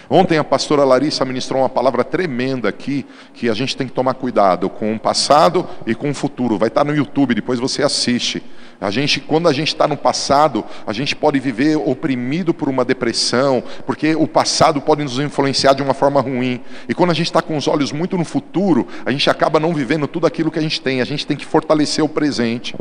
Ontem 0.10 0.38
a 0.38 0.44
pastora 0.44 0.84
Larissa 0.84 1.26
ministrou 1.26 1.62
uma 1.62 1.70
palavra 1.70 2.04
tremenda 2.04 2.70
aqui, 2.70 3.06
que 3.34 3.50
a 3.50 3.54
gente 3.54 3.76
tem 3.76 3.88
que 3.88 3.94
tomar 3.94 4.14
cuidado 4.14 4.70
com 4.70 4.94
o 4.94 5.00
passado 5.00 5.68
e 5.86 5.96
com 5.96 6.10
o 6.12 6.14
futuro. 6.14 6.58
Vai 6.58 6.68
estar 6.68 6.84
no 6.84 6.96
YouTube, 6.96 7.34
depois 7.34 7.60
você 7.60 7.82
assiste. 7.82 8.44
A 8.80 8.92
gente, 8.92 9.20
quando 9.20 9.48
a 9.48 9.54
gente 9.54 9.70
está 9.70 9.88
no 9.88 9.98
passado, 9.98 10.64
a 10.86 10.94
gente 10.94 11.16
pode 11.16 11.40
viver 11.40 11.78
oprimido 11.78 12.54
por 12.54 12.70
uma 12.70 12.84
depressão, 12.84 13.64
porque 13.86 14.16
o 14.16 14.28
passado 14.28 14.82
pode 14.82 15.04
nos 15.04 15.18
influenciar 15.18 15.74
de 15.74 15.82
uma 15.82 15.94
forma 15.94 16.22
ruim. 16.22 16.62
E 16.88 16.94
quando 16.94 17.12
a 17.12 17.14
gente 17.14 17.28
está 17.28 17.42
com 17.42 17.58
os 17.58 17.68
olhos 17.68 17.92
muito 17.92 18.18
no 18.18 18.26
futuro, 18.26 18.88
a 19.06 19.12
gente 19.12 19.30
acaba 19.30 19.60
não 19.60 19.74
vivendo 19.74 20.08
tudo 20.08 20.28
aquilo 20.28 20.52
que 20.52 20.60
a 20.60 20.62
gente 20.62 20.82
tem. 20.82 21.02
A 21.02 21.06
gente 21.06 21.26
tem 21.26 21.38
que 21.38 21.46
fortalecer 21.46 22.04
o 22.04 22.10
presente. 22.10 22.76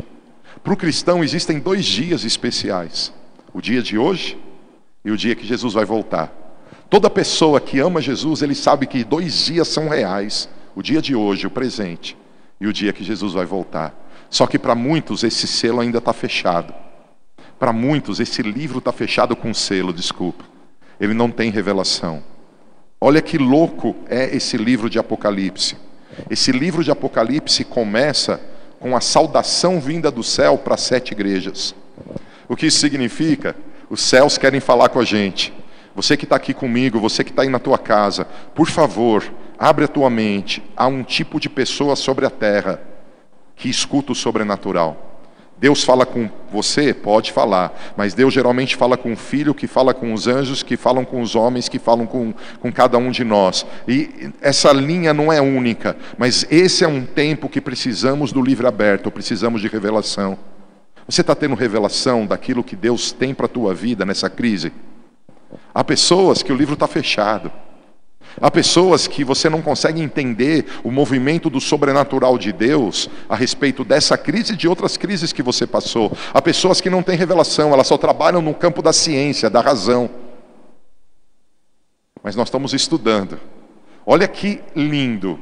Para 0.63 0.73
o 0.73 0.77
cristão 0.77 1.23
existem 1.23 1.59
dois 1.59 1.85
dias 1.85 2.23
especiais: 2.23 3.11
o 3.53 3.61
dia 3.61 3.81
de 3.81 3.97
hoje 3.97 4.37
e 5.03 5.11
o 5.11 5.17
dia 5.17 5.35
que 5.35 5.45
Jesus 5.45 5.73
vai 5.73 5.85
voltar. 5.85 6.44
Toda 6.89 7.09
pessoa 7.09 7.59
que 7.59 7.79
ama 7.79 8.01
Jesus, 8.01 8.41
ele 8.41 8.55
sabe 8.55 8.85
que 8.85 9.03
dois 9.03 9.45
dias 9.45 9.67
são 9.67 9.89
reais: 9.89 10.49
o 10.75 10.81
dia 10.81 11.01
de 11.01 11.15
hoje, 11.15 11.47
o 11.47 11.51
presente, 11.51 12.17
e 12.59 12.67
o 12.67 12.73
dia 12.73 12.93
que 12.93 13.03
Jesus 13.03 13.33
vai 13.33 13.45
voltar. 13.45 13.93
Só 14.29 14.45
que 14.47 14.59
para 14.59 14.75
muitos 14.75 15.23
esse 15.23 15.47
selo 15.47 15.79
ainda 15.79 15.97
está 15.97 16.13
fechado. 16.13 16.73
Para 17.57 17.71
muitos 17.71 18.19
esse 18.19 18.41
livro 18.41 18.79
está 18.79 18.91
fechado 18.91 19.35
com 19.35 19.53
selo, 19.53 19.93
desculpa. 19.93 20.43
Ele 20.99 21.13
não 21.13 21.31
tem 21.31 21.49
revelação. 21.49 22.23
Olha 22.99 23.21
que 23.21 23.37
louco 23.37 23.95
é 24.09 24.35
esse 24.35 24.57
livro 24.57 24.89
de 24.89 24.99
Apocalipse. 24.99 25.77
Esse 26.29 26.51
livro 26.51 26.83
de 26.83 26.91
Apocalipse 26.91 27.63
começa 27.63 28.39
com 28.79 28.95
a 28.95 29.01
saudação 29.01 29.79
vinda 29.79 30.11
do 30.11 30.23
céu 30.23 30.57
para 30.57 30.77
sete 30.77 31.11
igrejas. 31.11 31.75
O 32.47 32.55
que 32.55 32.67
isso 32.67 32.79
significa? 32.79 33.55
Os 33.89 34.01
céus 34.01 34.37
querem 34.37 34.59
falar 34.59 34.89
com 34.89 34.99
a 34.99 35.05
gente. 35.05 35.53
Você 35.95 36.17
que 36.17 36.25
está 36.25 36.35
aqui 36.35 36.53
comigo, 36.53 36.99
você 36.99 37.23
que 37.23 37.29
está 37.29 37.43
aí 37.43 37.49
na 37.49 37.59
tua 37.59 37.77
casa, 37.77 38.25
por 38.53 38.67
favor, 38.67 39.23
abre 39.57 39.85
a 39.85 39.87
tua 39.87 40.09
mente 40.09 40.61
a 40.75 40.87
um 40.87 41.03
tipo 41.03 41.39
de 41.39 41.49
pessoa 41.49 41.95
sobre 41.95 42.25
a 42.25 42.29
terra 42.29 42.81
que 43.55 43.69
escuta 43.69 44.11
o 44.11 44.15
sobrenatural. 44.15 45.13
Deus 45.57 45.85
fala 45.85 46.05
com 46.05 46.29
você? 46.51 46.93
Pode 46.93 47.31
falar, 47.31 47.93
mas 47.95 48.13
Deus 48.13 48.33
geralmente 48.33 48.75
fala 48.75 48.97
com 48.97 49.13
o 49.13 49.15
filho, 49.15 49.53
que 49.53 49.67
fala 49.67 49.93
com 49.93 50.13
os 50.13 50.27
anjos, 50.27 50.61
que 50.61 50.75
falam 50.75 51.05
com 51.05 51.21
os 51.21 51.33
homens, 51.33 51.69
que 51.69 51.79
falam 51.79 52.05
com, 52.05 52.33
com 52.59 52.71
cada 52.73 52.97
um 52.97 53.09
de 53.09 53.23
nós. 53.23 53.65
E 53.87 54.31
essa 54.41 54.73
linha 54.73 55.13
não 55.13 55.31
é 55.31 55.39
única, 55.39 55.95
mas 56.17 56.45
esse 56.51 56.83
é 56.83 56.87
um 56.87 57.05
tempo 57.05 57.47
que 57.47 57.61
precisamos 57.61 58.33
do 58.33 58.41
livro 58.41 58.67
aberto, 58.67 59.09
precisamos 59.09 59.61
de 59.61 59.69
revelação. 59.69 60.37
Você 61.07 61.21
está 61.21 61.33
tendo 61.33 61.55
revelação 61.55 62.25
daquilo 62.25 62.63
que 62.63 62.75
Deus 62.75 63.13
tem 63.13 63.33
para 63.33 63.45
a 63.45 63.49
tua 63.49 63.73
vida 63.73 64.05
nessa 64.05 64.29
crise? 64.29 64.73
Há 65.73 65.83
pessoas 65.83 66.41
que 66.41 66.51
o 66.51 66.55
livro 66.55 66.73
está 66.73 66.87
fechado. 66.87 67.51
Há 68.41 68.51
pessoas 68.51 69.07
que 69.07 69.23
você 69.23 69.49
não 69.49 69.61
consegue 69.61 70.01
entender 70.01 70.65
o 70.83 70.91
movimento 70.91 71.49
do 71.49 71.61
sobrenatural 71.61 72.37
de 72.37 72.51
Deus 72.51 73.09
a 73.29 73.35
respeito 73.35 73.83
dessa 73.85 74.17
crise 74.17 74.53
e 74.53 74.57
de 74.57 74.67
outras 74.67 74.97
crises 74.97 75.31
que 75.31 75.41
você 75.41 75.65
passou. 75.65 76.11
Há 76.33 76.41
pessoas 76.41 76.81
que 76.81 76.89
não 76.89 77.01
têm 77.01 77.17
revelação, 77.17 77.71
elas 77.71 77.87
só 77.87 77.97
trabalham 77.97 78.41
no 78.41 78.53
campo 78.53 78.81
da 78.81 78.91
ciência, 78.91 79.49
da 79.49 79.61
razão. 79.61 80.09
Mas 82.21 82.35
nós 82.35 82.47
estamos 82.47 82.73
estudando. 82.73 83.39
Olha 84.05 84.27
que 84.27 84.61
lindo. 84.75 85.39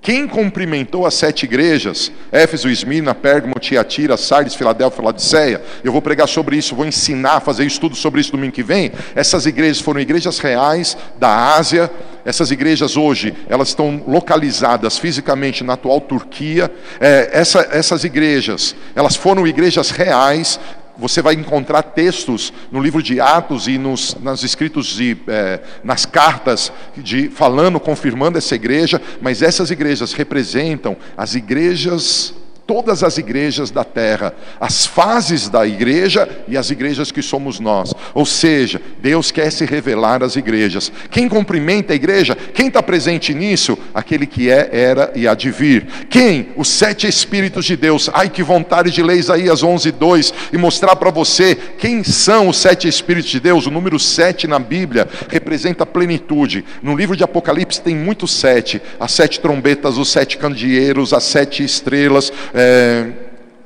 Quem 0.00 0.28
cumprimentou 0.28 1.04
as 1.04 1.14
sete 1.14 1.44
igrejas, 1.44 2.12
Éfeso, 2.30 2.68
Esmirna, 2.68 3.14
Pérgamo, 3.14 3.58
Tiatira, 3.58 4.16
Sardes, 4.16 4.54
Filadélfia, 4.54 5.02
Laodiceia, 5.02 5.62
eu 5.82 5.90
vou 5.90 6.00
pregar 6.00 6.28
sobre 6.28 6.56
isso, 6.56 6.76
vou 6.76 6.86
ensinar, 6.86 7.40
fazer 7.40 7.64
estudo 7.64 7.96
sobre 7.96 8.20
isso 8.20 8.30
domingo 8.30 8.52
que 8.52 8.62
vem. 8.62 8.92
Essas 9.16 9.46
igrejas 9.46 9.80
foram 9.80 10.00
igrejas 10.00 10.38
reais 10.38 10.96
da 11.18 11.56
Ásia. 11.56 11.90
Essas 12.24 12.50
igrejas 12.50 12.96
hoje, 12.96 13.34
elas 13.48 13.68
estão 13.68 14.02
localizadas 14.06 14.98
fisicamente 14.98 15.62
na 15.62 15.74
atual 15.74 16.00
Turquia. 16.00 16.70
É, 17.00 17.30
essa, 17.32 17.68
essas 17.70 18.04
igrejas, 18.04 18.74
elas 18.94 19.14
foram 19.14 19.46
igrejas 19.46 19.90
reais, 19.90 20.58
você 20.98 21.20
vai 21.20 21.34
encontrar 21.34 21.82
textos 21.82 22.52
no 22.70 22.80
livro 22.80 23.02
de 23.02 23.20
Atos 23.20 23.68
e 23.68 23.78
nos, 23.78 24.14
nos 24.14 24.42
escritos 24.42 24.96
de, 24.96 25.16
é, 25.26 25.60
nas 25.84 26.06
cartas 26.06 26.72
de 26.96 27.28
falando, 27.28 27.78
confirmando 27.78 28.38
essa 28.38 28.54
igreja, 28.54 29.00
mas 29.20 29.42
essas 29.42 29.70
igrejas 29.70 30.12
representam 30.12 30.96
as 31.16 31.34
igrejas 31.34 32.34
todas 32.66 33.02
as 33.04 33.16
igrejas 33.16 33.70
da 33.70 33.84
terra, 33.84 34.34
as 34.60 34.84
fases 34.84 35.48
da 35.48 35.66
igreja 35.66 36.28
e 36.48 36.56
as 36.56 36.70
igrejas 36.70 37.12
que 37.12 37.22
somos 37.22 37.60
nós. 37.60 37.94
Ou 38.12 38.26
seja, 38.26 38.80
Deus 39.00 39.30
quer 39.30 39.50
se 39.52 39.64
revelar 39.64 40.22
às 40.22 40.36
igrejas. 40.36 40.90
Quem 41.10 41.28
cumprimenta 41.28 41.92
a 41.92 41.96
igreja, 41.96 42.36
quem 42.52 42.66
está 42.66 42.82
presente 42.82 43.32
nisso? 43.32 43.78
Aquele 43.94 44.26
que 44.26 44.50
é, 44.50 44.68
era 44.72 45.12
e 45.14 45.28
há 45.28 45.34
de 45.34 45.50
vir. 45.50 45.86
Quem? 46.10 46.48
Os 46.56 46.68
sete 46.68 47.06
Espíritos 47.06 47.64
de 47.64 47.76
Deus. 47.76 48.10
Ai, 48.12 48.28
que 48.28 48.42
vontade 48.42 48.90
de 48.90 49.02
ler 49.02 49.16
Isaías 49.16 49.62
11, 49.62 49.92
2 49.92 50.34
e 50.52 50.58
mostrar 50.58 50.96
para 50.96 51.10
você 51.10 51.54
quem 51.78 52.02
são 52.02 52.48
os 52.48 52.56
sete 52.56 52.88
Espíritos 52.88 53.30
de 53.30 53.38
Deus. 53.38 53.66
O 53.66 53.70
número 53.70 53.98
sete 53.98 54.46
na 54.46 54.58
Bíblia 54.58 55.08
representa 55.28 55.84
a 55.84 55.86
plenitude. 55.86 56.64
No 56.82 56.96
livro 56.96 57.16
de 57.16 57.22
Apocalipse 57.22 57.80
tem 57.80 57.94
muitos 57.94 58.32
sete: 58.32 58.82
as 58.98 59.12
sete 59.12 59.38
trombetas, 59.38 59.98
os 59.98 60.08
sete 60.08 60.36
candeeiros, 60.36 61.12
as 61.12 61.24
sete 61.24 61.62
estrelas 61.62 62.32
é, 62.58 63.12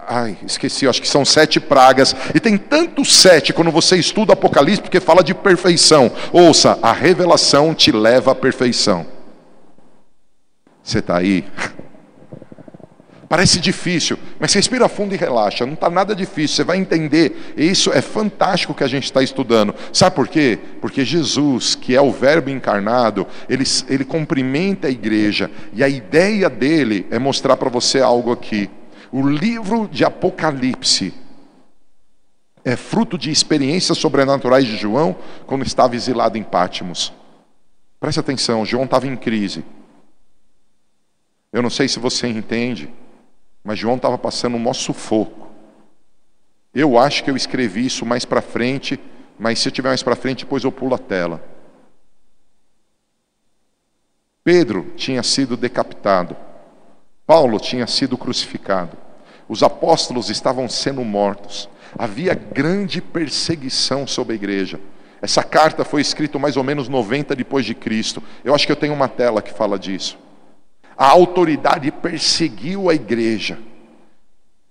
ai, 0.04 0.36
esqueci, 0.44 0.88
acho 0.88 1.00
que 1.00 1.06
são 1.06 1.24
sete 1.24 1.60
pragas. 1.60 2.14
E 2.34 2.40
tem 2.40 2.56
tanto 2.58 3.04
sete 3.04 3.52
quando 3.52 3.70
você 3.70 3.96
estuda 3.96 4.32
Apocalipse, 4.32 4.82
porque 4.82 4.98
fala 4.98 5.22
de 5.22 5.32
perfeição. 5.32 6.10
Ouça, 6.32 6.76
a 6.82 6.92
revelação 6.92 7.72
te 7.72 7.92
leva 7.92 8.32
à 8.32 8.34
perfeição. 8.34 9.06
Você 10.82 10.98
está 10.98 11.18
aí? 11.18 11.44
Parece 13.28 13.60
difícil, 13.60 14.18
mas 14.40 14.52
respira 14.52 14.88
fundo 14.88 15.14
e 15.14 15.16
relaxa. 15.16 15.64
Não 15.64 15.74
está 15.74 15.88
nada 15.88 16.16
difícil, 16.16 16.56
você 16.56 16.64
vai 16.64 16.78
entender. 16.78 17.54
E 17.56 17.70
isso 17.70 17.92
é 17.92 18.02
fantástico 18.02 18.74
que 18.74 18.82
a 18.82 18.88
gente 18.88 19.04
está 19.04 19.22
estudando. 19.22 19.72
Sabe 19.92 20.16
por 20.16 20.26
quê? 20.26 20.58
Porque 20.80 21.04
Jesus, 21.04 21.76
que 21.76 21.94
é 21.94 22.00
o 22.00 22.10
Verbo 22.10 22.50
encarnado, 22.50 23.24
ele, 23.48 23.62
ele 23.88 24.04
cumprimenta 24.04 24.88
a 24.88 24.90
igreja. 24.90 25.48
E 25.72 25.84
a 25.84 25.88
ideia 25.88 26.50
dele 26.50 27.06
é 27.08 27.20
mostrar 27.20 27.56
para 27.56 27.70
você 27.70 28.00
algo 28.00 28.32
aqui. 28.32 28.68
O 29.12 29.26
livro 29.26 29.88
de 29.88 30.04
Apocalipse 30.04 31.12
é 32.64 32.76
fruto 32.76 33.18
de 33.18 33.30
experiências 33.30 33.98
sobrenaturais 33.98 34.64
de 34.64 34.76
João 34.76 35.16
quando 35.46 35.66
estava 35.66 35.96
exilado 35.96 36.38
em 36.38 36.42
Pátimos. 36.42 37.12
Preste 37.98 38.20
atenção, 38.20 38.64
João 38.64 38.84
estava 38.84 39.06
em 39.06 39.16
crise. 39.16 39.64
Eu 41.52 41.62
não 41.62 41.70
sei 41.70 41.88
se 41.88 41.98
você 41.98 42.28
entende, 42.28 42.88
mas 43.64 43.78
João 43.78 43.96
estava 43.96 44.16
passando 44.16 44.56
um 44.56 44.60
maior 44.60 44.74
sufoco. 44.74 45.50
Eu 46.72 46.96
acho 46.96 47.24
que 47.24 47.30
eu 47.30 47.36
escrevi 47.36 47.86
isso 47.86 48.06
mais 48.06 48.24
para 48.24 48.40
frente, 48.40 49.00
mas 49.36 49.58
se 49.58 49.68
eu 49.68 49.72
tiver 49.72 49.88
mais 49.88 50.02
para 50.02 50.14
frente, 50.14 50.44
depois 50.44 50.62
eu 50.62 50.70
pulo 50.70 50.94
a 50.94 50.98
tela. 50.98 51.42
Pedro 54.44 54.92
tinha 54.96 55.22
sido 55.22 55.56
decapitado. 55.56 56.36
Paulo 57.30 57.60
tinha 57.60 57.86
sido 57.86 58.18
crucificado. 58.18 58.96
Os 59.48 59.62
apóstolos 59.62 60.30
estavam 60.30 60.68
sendo 60.68 61.04
mortos. 61.04 61.68
Havia 61.96 62.34
grande 62.34 63.00
perseguição 63.00 64.04
sobre 64.04 64.32
a 64.32 64.34
igreja. 64.34 64.80
Essa 65.22 65.44
carta 65.44 65.84
foi 65.84 66.00
escrita 66.00 66.40
mais 66.40 66.56
ou 66.56 66.64
menos 66.64 66.88
90 66.88 67.36
depois 67.36 67.64
de 67.64 67.72
Cristo. 67.72 68.20
Eu 68.42 68.52
acho 68.52 68.66
que 68.66 68.72
eu 68.72 68.76
tenho 68.76 68.92
uma 68.92 69.06
tela 69.06 69.40
que 69.40 69.52
fala 69.52 69.78
disso. 69.78 70.18
A 70.98 71.06
autoridade 71.06 71.92
perseguiu 71.92 72.90
a 72.90 72.96
igreja. 72.96 73.60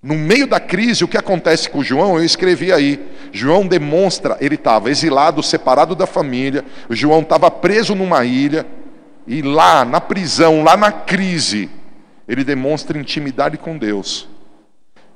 No 0.04 0.16
meio 0.16 0.46
da 0.46 0.60
crise, 0.60 1.06
o 1.06 1.08
que 1.08 1.18
acontece 1.18 1.70
com 1.70 1.82
João, 1.82 2.18
eu 2.18 2.26
escrevi 2.26 2.74
aí. 2.74 3.10
João 3.32 3.66
demonstra, 3.66 4.36
ele 4.42 4.56
estava 4.56 4.92
exilado, 4.92 5.42
separado 5.42 5.96
da 5.96 6.06
família. 6.06 6.66
João 6.90 7.22
estava 7.22 7.50
preso 7.50 7.96
numa 7.96 8.26
ilha. 8.26 8.68
E 9.26 9.42
lá, 9.42 9.86
na 9.86 10.02
prisão, 10.02 10.62
lá 10.62 10.76
na 10.76 10.92
crise, 10.92 11.70
ele 12.30 12.44
demonstra 12.44 13.00
intimidade 13.00 13.58
com 13.58 13.76
Deus. 13.76 14.30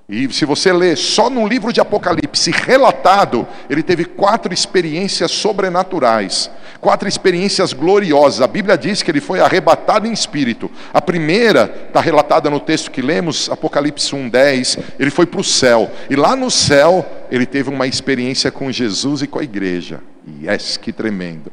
E 0.10 0.32
se 0.34 0.44
você 0.44 0.74
ler 0.74 0.98
só 0.98 1.30
no 1.30 1.48
livro 1.48 1.72
de 1.72 1.80
Apocalipse 1.80 2.52
relatado, 2.52 3.48
ele 3.70 3.82
teve 3.82 4.04
quatro 4.04 4.54
experiências 4.54 5.32
sobrenaturais, 5.32 6.52
quatro 6.82 7.08
experiências 7.08 7.72
gloriosas. 7.72 8.42
A 8.42 8.48
Bíblia 8.48 8.78
diz 8.78 9.02
que 9.02 9.10
ele 9.10 9.22
foi 9.22 9.40
arrebatado 9.40 10.06
em 10.06 10.12
espírito. 10.12 10.70
A 10.94 11.02
primeira 11.02 11.86
está 11.88 12.02
relatada 12.02 12.50
no 12.50 12.60
texto 12.60 12.92
que 12.92 13.02
lemos, 13.02 13.50
Apocalipse 13.50 14.14
1:10. 14.14 14.78
Ele 15.00 15.10
foi 15.10 15.26
para 15.26 15.40
o 15.40 15.44
céu 15.44 15.90
e 16.10 16.18
lá 16.18 16.36
no 16.36 16.52
céu 16.52 17.06
ele 17.32 17.46
teve 17.46 17.70
uma 17.70 17.88
experiência 17.88 18.52
com 18.52 18.70
Jesus 18.72 19.22
e 19.22 19.28
com 19.28 19.40
a 19.40 19.44
igreja. 19.44 20.02
Yes, 20.42 20.76
que 20.76 20.92
tremendo! 20.92 21.50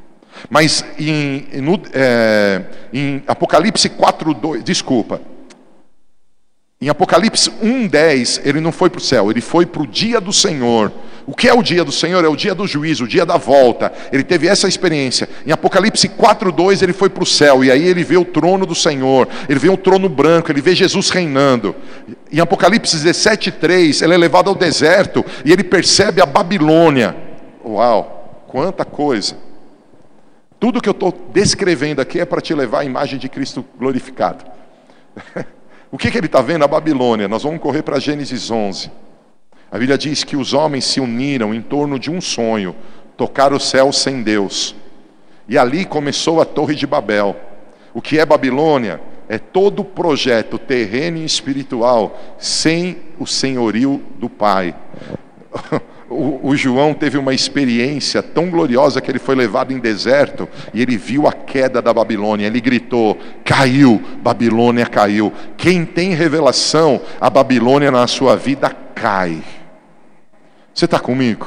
Mas 0.49 0.85
em, 0.99 1.47
no, 1.61 1.81
é, 1.93 2.63
em 2.93 3.23
Apocalipse 3.29 3.89
4:2, 3.91 4.63
desculpa. 4.63 5.21
Em 6.83 6.89
Apocalipse 6.89 7.51
1,10, 7.63 8.41
ele 8.43 8.59
não 8.59 8.73
foi 8.73 8.89
para 8.89 9.01
o 9.01 9.03
céu, 9.03 9.31
ele 9.31 9.43
foi 9.43 9.67
para 9.67 9.83
o 9.83 9.87
dia 9.87 10.19
do 10.19 10.33
Senhor. 10.33 10.91
O 11.27 11.35
que 11.35 11.47
é 11.47 11.53
o 11.53 11.63
dia 11.63 11.85
do 11.85 11.93
Senhor? 11.93 12.25
É 12.25 12.29
o 12.29 12.35
dia 12.35 12.55
do 12.55 12.67
juízo, 12.67 13.05
o 13.05 13.07
dia 13.07 13.27
da 13.27 13.37
volta. 13.37 13.93
Ele 14.11 14.25
teve 14.25 14.49
essa 14.49 14.67
experiência. 14.67 15.29
Em 15.47 15.53
Apocalipse 15.53 16.09
4,2, 16.09 16.83
ele 16.83 16.95
foi 16.95 17.11
para 17.11 17.23
o 17.23 17.27
céu, 17.27 17.63
e 17.63 17.71
aí 17.71 17.87
ele 17.87 18.03
vê 18.03 18.17
o 18.17 18.25
trono 18.25 18.65
do 18.65 18.75
Senhor, 18.75 19.29
ele 19.47 19.59
vê 19.59 19.69
o 19.69 19.77
trono 19.77 20.09
branco, 20.09 20.51
ele 20.51 20.63
vê 20.63 20.75
Jesus 20.75 21.11
reinando. 21.11 21.77
Em 22.33 22.41
Apocalipse 22.41 22.97
17,3, 22.97 24.03
ele 24.03 24.15
é 24.15 24.17
levado 24.17 24.49
ao 24.49 24.55
deserto 24.55 25.23
e 25.45 25.53
ele 25.53 25.63
percebe 25.63 26.23
a 26.23 26.27
Babilônia. 26.27 27.15
Uau, 27.63 28.45
quanta 28.49 28.87
coisa! 28.87 29.37
Tudo 30.59 30.81
que 30.81 30.89
eu 30.89 30.93
estou 30.93 31.13
descrevendo 31.31 32.01
aqui 32.01 32.21
é 32.21 32.25
para 32.25 32.41
te 32.41 32.55
levar 32.55 32.81
à 32.81 32.85
imagem 32.87 33.19
de 33.19 33.29
Cristo 33.29 33.63
glorificado. 33.79 34.47
O 35.93 35.99
que, 35.99 36.11
que 36.11 36.19
ele 36.19 36.27
está 36.27 36.41
vendo? 36.41 36.65
A 36.65 36.69
Babilônia. 36.69 37.27
Nós 37.27 37.43
vamos 37.43 37.61
correr 37.61 37.83
para 37.83 37.99
Gênesis 37.99 38.51
11. 38.51 38.91
A 39.71 39.79
Bíblia 39.79 39.99
diz 39.99 40.23
que 40.25 40.37
os 40.37 40.53
homens 40.53 40.85
se 40.85 41.01
uniram 41.01 41.53
em 41.55 41.61
torno 41.61 41.99
de 41.99 42.11
um 42.11 42.21
sonho, 42.21 42.75
tocar 43.17 43.53
o 43.53 43.61
céu 43.61 43.93
sem 43.93 44.23
Deus. 44.23 44.75
E 45.49 45.59
ali 45.59 45.85
começou 45.85 46.41
a 46.41 46.45
Torre 46.45 46.75
de 46.75 46.87
Babel. 46.87 47.37
O 47.93 48.01
que 48.01 48.19
é 48.19 48.27
Babilônia? 48.27 49.01
É 49.29 49.39
todo 49.39 49.85
projeto 49.85 50.59
terreno 50.59 51.19
e 51.19 51.25
espiritual 51.25 52.19
sem 52.39 52.99
o 53.19 53.27
senhorio 53.27 54.03
do 54.19 54.29
Pai. 54.29 54.75
o, 56.11 56.41
o, 56.49 56.57
João 56.57 56.93
teve 56.93 57.17
uma 57.17 57.33
experiência 57.33 58.21
tão 58.21 58.51
gloriosa 58.51 59.01
que 59.01 59.09
ele 59.09 59.21
foi 59.21 59.37
levado 59.37 59.73
em 59.73 59.79
deserto 59.79 60.49
e 60.75 60.83
ele 60.83 60.97
viu 60.97 61.29
a 61.29 61.33
queda 61.33 61.81
da 61.81 61.95
Babilônia. 61.95 62.49
Ele 62.49 62.61
gritou: 62.61 63.17
caiu, 63.45 64.03
Babilônia 64.21 64.87
caiu. 64.87 65.33
Quem 65.57 65.85
tem 65.85 66.13
revelação, 66.13 67.01
a 67.21 67.31
Babilônia 67.31 67.93
na 67.93 68.09
sua 68.09 68.35
vida 68.37 68.69
cai. 68.93 69.41
Você 70.75 70.85
está 70.85 70.99
comigo? 70.99 71.47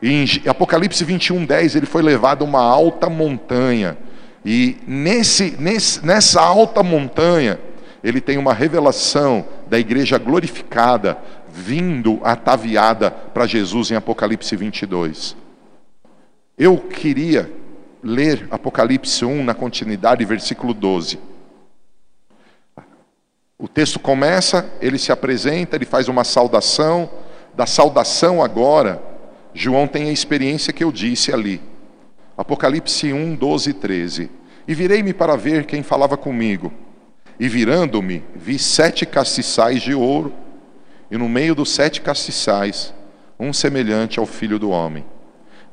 Em 0.00 0.24
Apocalipse 0.46 1.02
21, 1.04 1.44
10, 1.44 1.74
ele 1.74 1.86
foi 1.86 2.02
levado 2.02 2.42
a 2.42 2.44
uma 2.44 2.62
alta 2.62 3.10
montanha. 3.10 3.98
E 4.44 4.76
nesse, 4.86 5.56
nesse, 5.58 6.04
nessa 6.06 6.40
alta 6.40 6.82
montanha, 6.84 7.58
ele 8.04 8.20
tem 8.20 8.36
uma 8.36 8.52
revelação 8.52 9.46
da 9.66 9.78
igreja 9.78 10.18
glorificada, 10.18 11.16
vindo 11.54 12.18
ataviada 12.24 13.12
para 13.12 13.46
Jesus 13.46 13.92
em 13.92 13.94
Apocalipse 13.94 14.56
22. 14.56 15.36
Eu 16.58 16.76
queria 16.78 17.48
ler 18.02 18.48
Apocalipse 18.50 19.24
1 19.24 19.44
na 19.44 19.54
continuidade, 19.54 20.24
versículo 20.24 20.74
12. 20.74 21.20
O 23.56 23.68
texto 23.68 24.00
começa, 24.00 24.68
ele 24.80 24.98
se 24.98 25.12
apresenta, 25.12 25.76
ele 25.76 25.84
faz 25.84 26.08
uma 26.08 26.24
saudação. 26.24 27.08
Da 27.54 27.66
saudação 27.66 28.42
agora, 28.42 29.00
João 29.54 29.86
tem 29.86 30.08
a 30.08 30.12
experiência 30.12 30.72
que 30.72 30.82
eu 30.82 30.90
disse 30.90 31.32
ali. 31.32 31.62
Apocalipse 32.36 33.12
1, 33.12 33.36
12 33.36 33.70
e 33.70 33.72
13. 33.72 34.30
E 34.66 34.74
virei-me 34.74 35.14
para 35.14 35.36
ver 35.36 35.66
quem 35.66 35.84
falava 35.84 36.16
comigo. 36.16 36.72
E 37.38 37.48
virando-me, 37.48 38.24
vi 38.34 38.58
sete 38.58 39.06
castiçais 39.06 39.80
de 39.80 39.94
ouro 39.94 40.43
e 41.10 41.16
no 41.16 41.28
meio 41.28 41.54
dos 41.54 41.70
sete 41.70 42.00
castiçais, 42.00 42.94
um 43.38 43.52
semelhante 43.52 44.18
ao 44.18 44.26
filho 44.26 44.58
do 44.58 44.70
homem, 44.70 45.04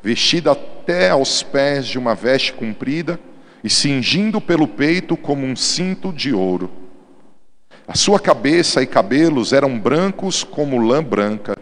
vestido 0.01 0.49
até 0.49 1.09
aos 1.09 1.43
pés 1.43 1.85
de 1.85 1.97
uma 1.97 2.15
veste 2.15 2.53
comprida 2.53 3.19
e 3.63 3.69
cingindo 3.69 4.41
pelo 4.41 4.67
peito 4.67 5.15
como 5.15 5.45
um 5.45 5.55
cinto 5.55 6.11
de 6.11 6.33
ouro. 6.33 6.71
A 7.87 7.95
sua 7.95 8.19
cabeça 8.19 8.81
e 8.81 8.87
cabelos 8.87 9.53
eram 9.53 9.77
brancos 9.77 10.43
como 10.43 10.79
lã 10.79 11.03
branca, 11.03 11.57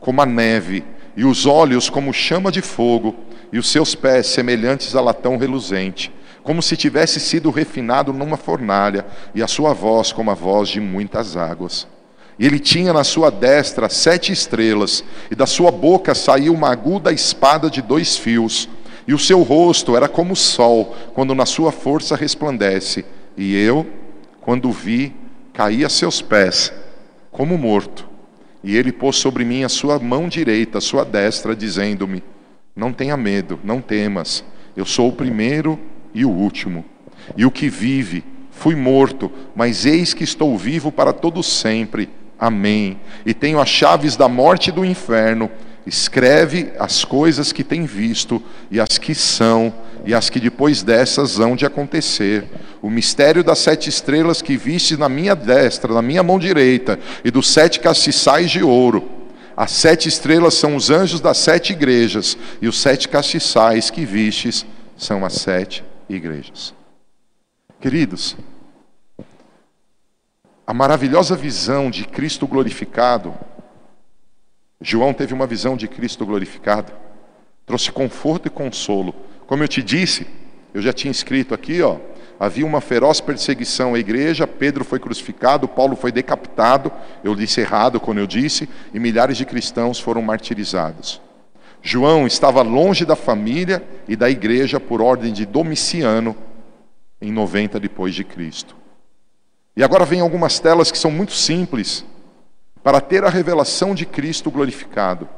como 0.00 0.20
a 0.20 0.26
neve, 0.26 0.84
e 1.16 1.24
os 1.24 1.46
olhos 1.46 1.88
como 1.88 2.12
chama 2.12 2.50
de 2.50 2.60
fogo, 2.60 3.14
e 3.52 3.58
os 3.58 3.70
seus 3.70 3.94
pés 3.94 4.26
semelhantes 4.26 4.96
a 4.96 5.00
latão 5.00 5.36
reluzente, 5.36 6.12
como 6.42 6.62
se 6.62 6.76
tivesse 6.76 7.20
sido 7.20 7.50
refinado 7.50 8.12
numa 8.12 8.36
fornalha, 8.36 9.06
e 9.34 9.42
a 9.42 9.46
sua 9.46 9.72
voz 9.72 10.12
como 10.12 10.30
a 10.30 10.34
voz 10.34 10.68
de 10.68 10.80
muitas 10.80 11.36
águas. 11.36 11.86
E 12.38 12.46
ele 12.46 12.58
tinha 12.58 12.92
na 12.92 13.04
sua 13.04 13.30
destra 13.30 13.88
sete 13.88 14.32
estrelas, 14.32 15.04
e 15.30 15.34
da 15.34 15.46
sua 15.46 15.70
boca 15.70 16.14
saía 16.14 16.50
uma 16.52 16.70
aguda 16.70 17.12
espada 17.12 17.70
de 17.70 17.80
dois 17.80 18.16
fios, 18.16 18.68
e 19.06 19.14
o 19.14 19.18
seu 19.18 19.42
rosto 19.42 19.96
era 19.96 20.08
como 20.08 20.32
o 20.32 20.36
sol, 20.36 20.96
quando 21.14 21.34
na 21.34 21.46
sua 21.46 21.70
força 21.70 22.16
resplandece. 22.16 23.04
E 23.36 23.54
eu, 23.54 23.86
quando 24.40 24.72
vi, 24.72 25.14
caí 25.52 25.84
a 25.84 25.88
seus 25.88 26.22
pés, 26.22 26.72
como 27.30 27.58
morto. 27.58 28.08
E 28.62 28.74
ele 28.76 28.90
pôs 28.90 29.16
sobre 29.16 29.44
mim 29.44 29.62
a 29.62 29.68
sua 29.68 29.98
mão 29.98 30.26
direita, 30.26 30.78
a 30.78 30.80
sua 30.80 31.04
destra, 31.04 31.54
dizendo-me: 31.54 32.22
Não 32.74 32.92
tenha 32.92 33.16
medo, 33.16 33.60
não 33.62 33.80
temas. 33.80 34.42
Eu 34.74 34.86
sou 34.86 35.08
o 35.08 35.12
primeiro 35.12 35.78
e 36.14 36.24
o 36.24 36.30
último. 36.30 36.84
E 37.36 37.44
o 37.44 37.50
que 37.50 37.68
vive, 37.68 38.24
fui 38.50 38.74
morto, 38.74 39.30
mas 39.54 39.84
eis 39.84 40.14
que 40.14 40.24
estou 40.24 40.56
vivo 40.56 40.90
para 40.90 41.12
todo 41.12 41.42
sempre. 41.42 42.08
Amém. 42.38 42.98
E 43.24 43.32
tenho 43.32 43.60
as 43.60 43.68
chaves 43.68 44.16
da 44.16 44.28
morte 44.28 44.68
e 44.68 44.72
do 44.72 44.84
inferno. 44.84 45.50
Escreve 45.86 46.72
as 46.78 47.04
coisas 47.04 47.52
que 47.52 47.62
tem 47.62 47.84
visto, 47.84 48.42
e 48.70 48.80
as 48.80 48.96
que 48.96 49.14
são, 49.14 49.72
e 50.06 50.14
as 50.14 50.30
que 50.30 50.40
depois 50.40 50.82
dessas 50.82 51.38
hão 51.38 51.54
de 51.54 51.66
acontecer. 51.66 52.44
O 52.80 52.88
mistério 52.88 53.44
das 53.44 53.58
sete 53.58 53.90
estrelas 53.90 54.40
que 54.40 54.56
viste 54.56 54.96
na 54.96 55.08
minha 55.08 55.34
destra, 55.34 55.92
na 55.92 56.00
minha 56.00 56.22
mão 56.22 56.38
direita, 56.38 56.98
e 57.22 57.30
dos 57.30 57.48
sete 57.48 57.80
castiçais 57.80 58.50
de 58.50 58.62
ouro. 58.62 59.10
As 59.56 59.72
sete 59.72 60.08
estrelas 60.08 60.54
são 60.54 60.74
os 60.74 60.90
anjos 60.90 61.20
das 61.20 61.36
sete 61.38 61.72
igrejas, 61.74 62.36
e 62.62 62.66
os 62.66 62.80
sete 62.80 63.08
castiçais 63.08 63.90
que 63.90 64.06
vistes 64.06 64.64
são 64.96 65.24
as 65.24 65.34
sete 65.34 65.84
igrejas. 66.08 66.74
Queridos, 67.80 68.36
a 70.66 70.72
maravilhosa 70.72 71.36
visão 71.36 71.90
de 71.90 72.04
Cristo 72.04 72.46
glorificado 72.46 73.34
João 74.84 75.14
teve 75.14 75.32
uma 75.32 75.46
visão 75.46 75.78
de 75.78 75.88
Cristo 75.88 76.26
glorificado, 76.26 76.92
trouxe 77.64 77.90
conforto 77.90 78.48
e 78.48 78.50
consolo. 78.50 79.14
Como 79.46 79.62
eu 79.62 79.68
te 79.68 79.82
disse, 79.82 80.26
eu 80.74 80.82
já 80.82 80.92
tinha 80.92 81.10
escrito 81.10 81.54
aqui, 81.54 81.80
ó, 81.80 81.96
havia 82.38 82.66
uma 82.66 82.82
feroz 82.82 83.18
perseguição 83.18 83.94
à 83.94 83.98
igreja, 83.98 84.46
Pedro 84.46 84.84
foi 84.84 84.98
crucificado, 84.98 85.66
Paulo 85.66 85.96
foi 85.96 86.12
decapitado, 86.12 86.92
eu 87.22 87.34
disse 87.34 87.62
errado 87.62 87.98
quando 87.98 88.18
eu 88.18 88.26
disse, 88.26 88.68
e 88.92 89.00
milhares 89.00 89.38
de 89.38 89.46
cristãos 89.46 89.98
foram 89.98 90.20
martirizados. 90.20 91.18
João 91.80 92.26
estava 92.26 92.60
longe 92.60 93.06
da 93.06 93.16
família 93.16 93.82
e 94.06 94.14
da 94.14 94.28
igreja 94.28 94.78
por 94.78 95.00
ordem 95.00 95.32
de 95.32 95.46
Domiciano 95.46 96.36
em 97.22 97.32
90 97.32 97.80
depois 97.80 98.14
de 98.14 98.22
Cristo. 98.22 98.83
E 99.76 99.82
agora 99.82 100.04
vem 100.04 100.20
algumas 100.20 100.60
telas 100.60 100.90
que 100.92 100.98
são 100.98 101.10
muito 101.10 101.32
simples, 101.32 102.04
para 102.82 103.00
ter 103.00 103.24
a 103.24 103.30
revelação 103.30 103.94
de 103.94 104.04
Cristo 104.04 104.50
glorificado, 104.50 105.28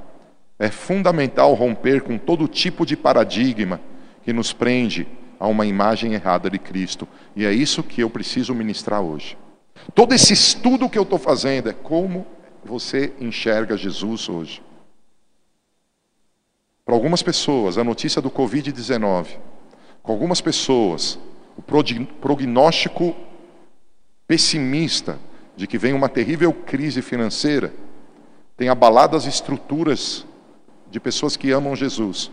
é 0.58 0.68
fundamental 0.68 1.54
romper 1.54 2.02
com 2.02 2.18
todo 2.18 2.48
tipo 2.48 2.84
de 2.84 2.96
paradigma 2.96 3.80
que 4.24 4.32
nos 4.32 4.52
prende 4.52 5.06
a 5.38 5.46
uma 5.46 5.64
imagem 5.66 6.14
errada 6.14 6.50
de 6.50 6.58
Cristo. 6.58 7.06
E 7.36 7.44
é 7.44 7.52
isso 7.52 7.82
que 7.82 8.02
eu 8.02 8.10
preciso 8.10 8.54
ministrar 8.54 9.00
hoje. 9.00 9.38
Todo 9.94 10.14
esse 10.14 10.32
estudo 10.32 10.88
que 10.88 10.98
eu 10.98 11.04
estou 11.04 11.18
fazendo 11.18 11.68
é 11.68 11.72
como 11.72 12.26
você 12.64 13.12
enxerga 13.20 13.76
Jesus 13.76 14.28
hoje. 14.28 14.62
Para 16.84 16.94
algumas 16.94 17.22
pessoas, 17.22 17.78
a 17.78 17.84
notícia 17.84 18.20
do 18.20 18.30
Covid-19, 18.30 19.26
com 20.02 20.12
algumas 20.12 20.40
pessoas, 20.40 21.18
o 21.56 21.62
prognóstico 21.62 23.14
pessimista 24.26 25.18
de 25.56 25.66
que 25.66 25.78
vem 25.78 25.92
uma 25.92 26.08
terrível 26.08 26.52
crise 26.52 27.00
financeira, 27.00 27.72
tem 28.56 28.68
abalado 28.68 29.16
as 29.16 29.24
estruturas 29.26 30.26
de 30.90 30.98
pessoas 30.98 31.36
que 31.36 31.50
amam 31.50 31.76
Jesus, 31.76 32.30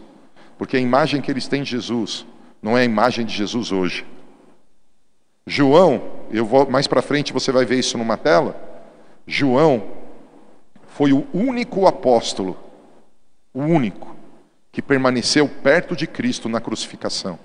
porque 0.58 0.78
a 0.78 0.80
imagem 0.80 1.22
que 1.22 1.32
eles 1.32 1.48
têm 1.48 1.64
de 1.64 1.72
Jesus 1.72 2.26
não 2.62 2.78
é 2.78 2.82
a 2.82 2.86
imagem 2.86 3.26
de 3.26 3.34
Jesus 3.34 3.72
hoje. 3.72 4.06
João, 5.46 6.02
eu 6.32 6.46
vou 6.46 6.70
mais 6.70 6.88
para 6.88 7.02
frente, 7.02 7.34
você 7.34 7.52
vai 7.52 7.66
ver 7.66 7.80
isso 7.80 7.98
numa 7.98 8.16
tela. 8.16 8.56
João 9.28 9.84
foi 10.88 11.12
o 11.12 11.28
único 11.34 11.86
apóstolo, 11.86 12.58
o 13.54 13.62
único 13.62 14.16
que 14.72 14.82
permaneceu 14.82 15.48
perto 15.48 15.96
de 15.96 16.08
Cristo 16.08 16.48
na 16.48 16.62
crucificação. 16.62 17.38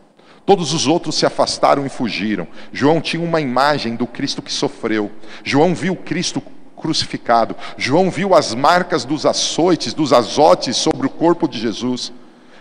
Todos 0.49 0.73
os 0.73 0.87
outros 0.87 1.17
se 1.17 1.27
afastaram 1.27 1.85
e 1.85 1.91
fugiram. 1.91 2.49
João 2.73 3.03
tinha 3.03 3.23
uma 3.23 3.39
imagem 3.39 3.95
do 3.95 4.07
Cristo 4.07 4.41
que 4.41 4.51
sofreu. 4.51 5.11
João 5.45 5.75
viu 5.75 5.95
Cristo 5.95 6.43
crucificado. 6.75 7.55
João 7.77 8.11
viu 8.11 8.35
as 8.35 8.55
marcas 8.55 9.05
dos 9.05 9.27
açoites, 9.27 9.93
dos 9.93 10.11
azotes 10.11 10.75
sobre 10.79 11.07
o 11.07 11.11
corpo 11.11 11.47
de 11.47 11.59
Jesus. 11.59 12.15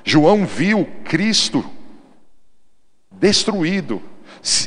João 0.04 0.46
viu 0.46 0.86
Cristo 1.06 1.64
destruído. 3.10 4.02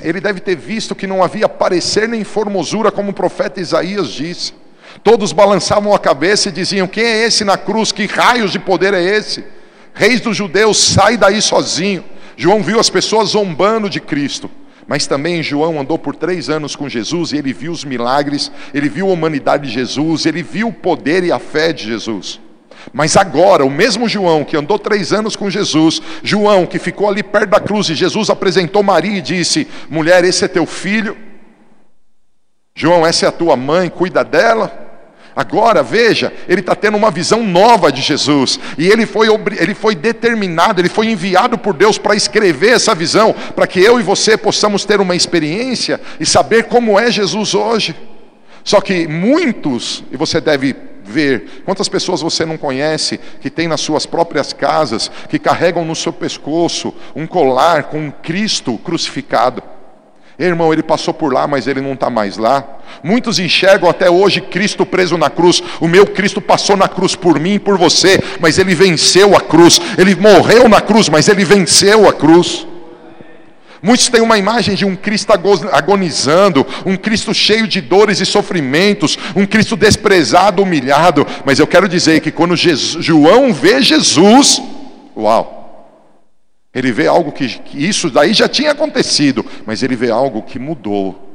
Ele 0.01 0.19
deve 0.19 0.41
ter 0.41 0.57
visto 0.57 0.95
que 0.95 1.07
não 1.07 1.23
havia 1.23 1.47
parecer 1.47 2.09
nem 2.09 2.25
formosura, 2.25 2.91
como 2.91 3.11
o 3.11 3.15
profeta 3.15 3.61
Isaías 3.61 4.09
disse. 4.09 4.55
Todos 5.05 5.31
balançavam 5.31 5.95
a 5.95 5.99
cabeça 5.99 6.49
e 6.49 6.53
diziam: 6.53 6.89
Quem 6.89 7.05
é 7.05 7.27
esse 7.27 7.45
na 7.45 7.59
cruz? 7.59 7.93
Que 7.93 8.07
raios 8.07 8.51
de 8.51 8.59
poder 8.59 8.95
é 8.95 9.03
esse? 9.03 9.45
Reis 9.93 10.23
dos 10.23 10.35
judeus, 10.35 10.79
sai 10.79 11.19
daí 11.19 11.43
sozinho. 11.43 12.03
João 12.37 12.63
viu 12.63 12.81
as 12.81 12.91
pessoas 12.91 13.31
zombando 13.31 13.89
de 13.89 14.01
Cristo, 14.01 14.51
mas 14.87 15.07
também 15.07 15.43
João 15.43 15.81
andou 15.81 15.99
por 15.99 16.17
três 16.17 16.49
anos 16.49 16.75
com 16.75 16.89
Jesus 16.89 17.33
e 17.33 17.37
ele 17.37 17.53
viu 17.53 17.73
os 17.73 17.85
milagres, 17.85 18.51
ele 18.75 18.89
viu 18.89 19.09
a 19.09 19.13
humanidade 19.13 19.69
de 19.69 19.75
Jesus, 19.75 20.27
ele 20.27 20.43
viu 20.43 20.69
o 20.69 20.73
poder 20.73 21.23
e 21.25 21.31
a 21.31 21.39
fé 21.39 21.73
de 21.73 21.85
Jesus. 21.85 22.41
Mas 22.93 23.17
agora, 23.17 23.65
o 23.65 23.71
mesmo 23.71 24.09
João 24.09 24.45
que 24.45 24.57
andou 24.57 24.79
três 24.79 25.13
anos 25.13 25.37
com 25.37 25.51
Jesus, 25.51 26.01
João 26.23 26.67
que 26.67 26.79
ficou 26.79 27.09
ali 27.09 27.23
perto 27.23 27.51
da 27.51 27.61
cruz 27.61 27.89
e 27.89 27.95
Jesus 27.95 28.31
apresentou 28.31 28.83
Maria 28.83 29.19
e 29.19 29.23
disse: 29.23 29.69
Mulher, 29.89 30.25
esse 30.25 30.45
é 30.45 30.49
teu 30.49 30.65
filho. 30.65 31.17
João, 32.75 33.07
essa 33.07 33.27
é 33.27 33.29
a 33.29 33.33
tua 33.33 33.57
mãe, 33.57 33.91
cuida 33.91 34.25
dela. 34.25 34.80
Agora, 35.41 35.83
veja, 35.83 36.31
ele 36.47 36.61
está 36.61 36.75
tendo 36.75 36.99
uma 36.99 37.11
visão 37.11 37.43
nova 37.43 37.91
de 37.91 38.03
Jesus. 38.03 38.61
E 38.77 38.87
ele 38.87 39.07
foi, 39.07 39.27
ele 39.59 39.73
foi 39.73 39.95
determinado, 39.95 40.83
ele 40.83 40.91
foi 40.91 41.07
enviado 41.07 41.57
por 41.57 41.73
Deus 41.73 41.97
para 41.97 42.15
escrever 42.15 42.73
essa 42.73 42.95
visão, 42.95 43.35
para 43.57 43.67
que 43.67 43.81
eu 43.81 43.99
e 43.99 44.03
você 44.03 44.37
possamos 44.37 44.85
ter 44.85 45.01
uma 45.01 45.17
experiência 45.17 45.99
e 46.21 46.27
saber 46.27 46.65
como 46.65 47.01
é 47.01 47.11
Jesus 47.11 47.55
hoje. 47.55 47.97
Só 48.63 48.83
que 48.83 49.09
muitos, 49.09 50.05
e 50.13 50.17
você 50.19 50.43
deve 50.43 50.77
ver, 51.03 51.63
quantas 51.65 51.89
pessoas 51.89 52.21
você 52.21 52.45
não 52.45 52.59
conhece 52.59 53.19
que 53.41 53.49
tem 53.49 53.67
nas 53.67 53.81
suas 53.81 54.05
próprias 54.05 54.53
casas, 54.53 55.11
que 55.31 55.39
carregam 55.39 55.87
no 55.87 55.97
seu 55.97 56.13
pescoço 56.13 56.93
um 57.17 57.27
colar 57.27 57.85
com 57.85 57.99
um 57.99 58.11
Cristo 58.11 58.77
crucificado. 58.85 59.63
Irmão, 60.47 60.73
ele 60.73 60.83
passou 60.83 61.13
por 61.13 61.33
lá, 61.33 61.47
mas 61.47 61.67
ele 61.67 61.81
não 61.81 61.93
está 61.93 62.09
mais 62.09 62.39
lá. 62.39 62.65
Muitos 63.03 63.39
enxergam 63.39 63.91
até 63.91 64.11
hoje 64.11 64.41
Cristo 64.41 64.87
preso 64.87 65.19
na 65.19 65.29
cruz. 65.29 65.63
O 65.81 65.87
meu 65.87 66.07
Cristo 66.07 66.41
passou 66.41 66.77
na 66.77 66.89
cruz 66.89 67.15
por 67.15 67.39
mim 67.39 67.55
e 67.55 67.59
por 67.59 67.77
você, 67.77 68.19
mas 68.41 68.59
ele 68.59 68.75
venceu 68.75 69.37
a 69.37 69.41
cruz. 69.41 69.79
Ele 69.99 70.15
morreu 70.15 70.69
na 70.69 70.81
cruz, 70.81 71.11
mas 71.11 71.29
ele 71.29 71.45
venceu 71.45 72.09
a 72.09 72.13
cruz. 72.13 72.67
Muitos 73.83 74.09
têm 74.09 74.21
uma 74.21 74.39
imagem 74.39 74.75
de 74.75 74.85
um 74.85 74.97
Cristo 74.97 75.33
agonizando, 75.73 76.67
um 76.85 76.97
Cristo 76.97 77.35
cheio 77.35 77.67
de 77.67 77.81
dores 77.81 78.21
e 78.21 78.27
sofrimentos, 78.27 79.19
um 79.35 79.47
Cristo 79.47 79.77
desprezado, 79.77 80.63
humilhado. 80.63 81.27
Mas 81.45 81.59
eu 81.59 81.67
quero 81.67 81.89
dizer 81.89 82.21
que 82.21 82.31
quando 82.31 82.57
Jesus, 82.57 83.05
João 83.05 83.53
vê 83.53 83.83
Jesus, 83.83 84.63
uau! 85.17 85.60
Ele 86.73 86.93
vê 86.93 87.07
algo 87.07 87.33
que, 87.33 87.49
que 87.49 87.85
isso 87.85 88.11
daí 88.11 88.33
já 88.33 88.49
tinha 88.49 88.71
acontecido, 88.71 89.45
mas 89.67 89.83
ele 89.83 89.97
vê 89.97 90.11
algo 90.11 90.43
que 90.43 90.59
mudou. 90.59 91.30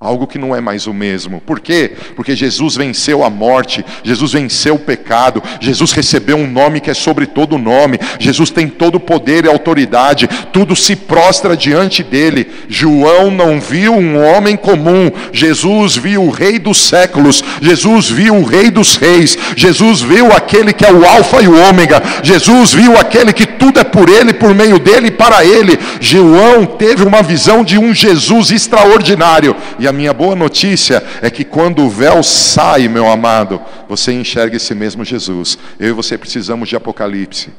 Algo 0.00 0.28
que 0.28 0.38
não 0.38 0.54
é 0.54 0.60
mais 0.60 0.86
o 0.86 0.94
mesmo. 0.94 1.40
Por 1.40 1.58
quê? 1.58 1.90
Porque 2.14 2.36
Jesus 2.36 2.76
venceu 2.76 3.24
a 3.24 3.28
morte, 3.28 3.84
Jesus 4.04 4.32
venceu 4.32 4.76
o 4.76 4.78
pecado, 4.78 5.42
Jesus 5.60 5.90
recebeu 5.90 6.36
um 6.36 6.46
nome 6.46 6.78
que 6.78 6.88
é 6.88 6.94
sobre 6.94 7.26
todo 7.26 7.58
nome, 7.58 7.98
Jesus 8.16 8.48
tem 8.48 8.68
todo 8.68 8.94
o 8.94 9.00
poder 9.00 9.44
e 9.44 9.48
autoridade, 9.48 10.28
tudo 10.52 10.76
se 10.76 10.94
prostra 10.94 11.56
diante 11.56 12.04
dele. 12.04 12.48
João 12.68 13.28
não 13.28 13.60
viu 13.60 13.92
um 13.92 14.24
homem 14.24 14.56
comum, 14.56 15.10
Jesus 15.32 15.96
viu 15.96 16.22
o 16.22 16.30
Rei 16.30 16.60
dos 16.60 16.78
séculos, 16.78 17.42
Jesus 17.60 18.08
viu 18.08 18.36
o 18.36 18.44
Rei 18.44 18.70
dos 18.70 18.94
reis, 18.94 19.36
Jesus 19.56 20.00
viu 20.00 20.30
aquele 20.30 20.72
que 20.72 20.86
é 20.86 20.92
o 20.92 21.04
Alfa 21.04 21.42
e 21.42 21.48
o 21.48 21.60
Ômega, 21.68 22.00
Jesus 22.22 22.72
viu 22.72 22.96
aquele 22.96 23.32
que 23.32 23.46
tudo 23.46 23.80
é 23.80 23.84
por 23.84 24.08
ele, 24.08 24.32
por 24.32 24.54
meio 24.54 24.78
dele 24.78 25.08
e 25.08 25.10
para 25.10 25.44
ele. 25.44 25.76
João 26.00 26.64
teve 26.64 27.02
uma 27.02 27.20
visão 27.20 27.64
de 27.64 27.76
um 27.76 27.92
Jesus 27.92 28.52
extraordinário. 28.52 29.56
E 29.76 29.87
a 29.88 29.92
minha 29.92 30.12
boa 30.12 30.36
notícia 30.36 31.02
é 31.22 31.30
que 31.30 31.44
quando 31.44 31.82
o 31.82 31.90
véu 31.90 32.22
sai, 32.22 32.86
meu 32.88 33.08
amado, 33.08 33.60
você 33.88 34.12
enxerga 34.12 34.56
esse 34.56 34.74
mesmo 34.74 35.04
Jesus. 35.04 35.58
Eu 35.80 35.88
e 35.88 35.92
você 35.92 36.16
precisamos 36.16 36.68
de 36.68 36.76
Apocalipse. 36.76 37.52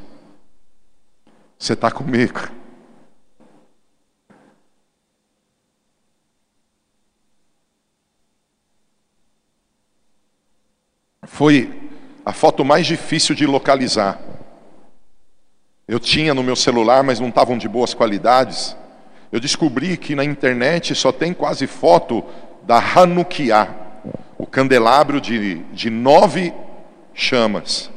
Você 1.57 1.73
está 1.73 1.91
comigo? 1.91 2.39
Foi 11.23 11.73
a 12.25 12.33
foto 12.33 12.63
mais 12.63 12.85
difícil 12.85 13.35
de 13.35 13.45
localizar. 13.45 14.19
Eu 15.87 15.99
tinha 15.99 16.33
no 16.33 16.43
meu 16.43 16.55
celular, 16.55 17.03
mas 17.03 17.19
não 17.19 17.29
estavam 17.29 17.57
de 17.57 17.67
boas 17.67 17.93
qualidades. 17.93 18.75
Eu 19.31 19.39
descobri 19.39 19.95
que 19.95 20.15
na 20.15 20.23
internet 20.23 20.95
só 20.95 21.11
tem 21.11 21.33
quase 21.33 21.67
foto 21.67 22.23
da 22.63 22.77
Hanukkah, 22.79 23.67
o 24.37 24.45
candelabro 24.45 25.21
de, 25.21 25.55
de 25.73 25.89
nove 25.89 26.53
chamas. 27.13 27.91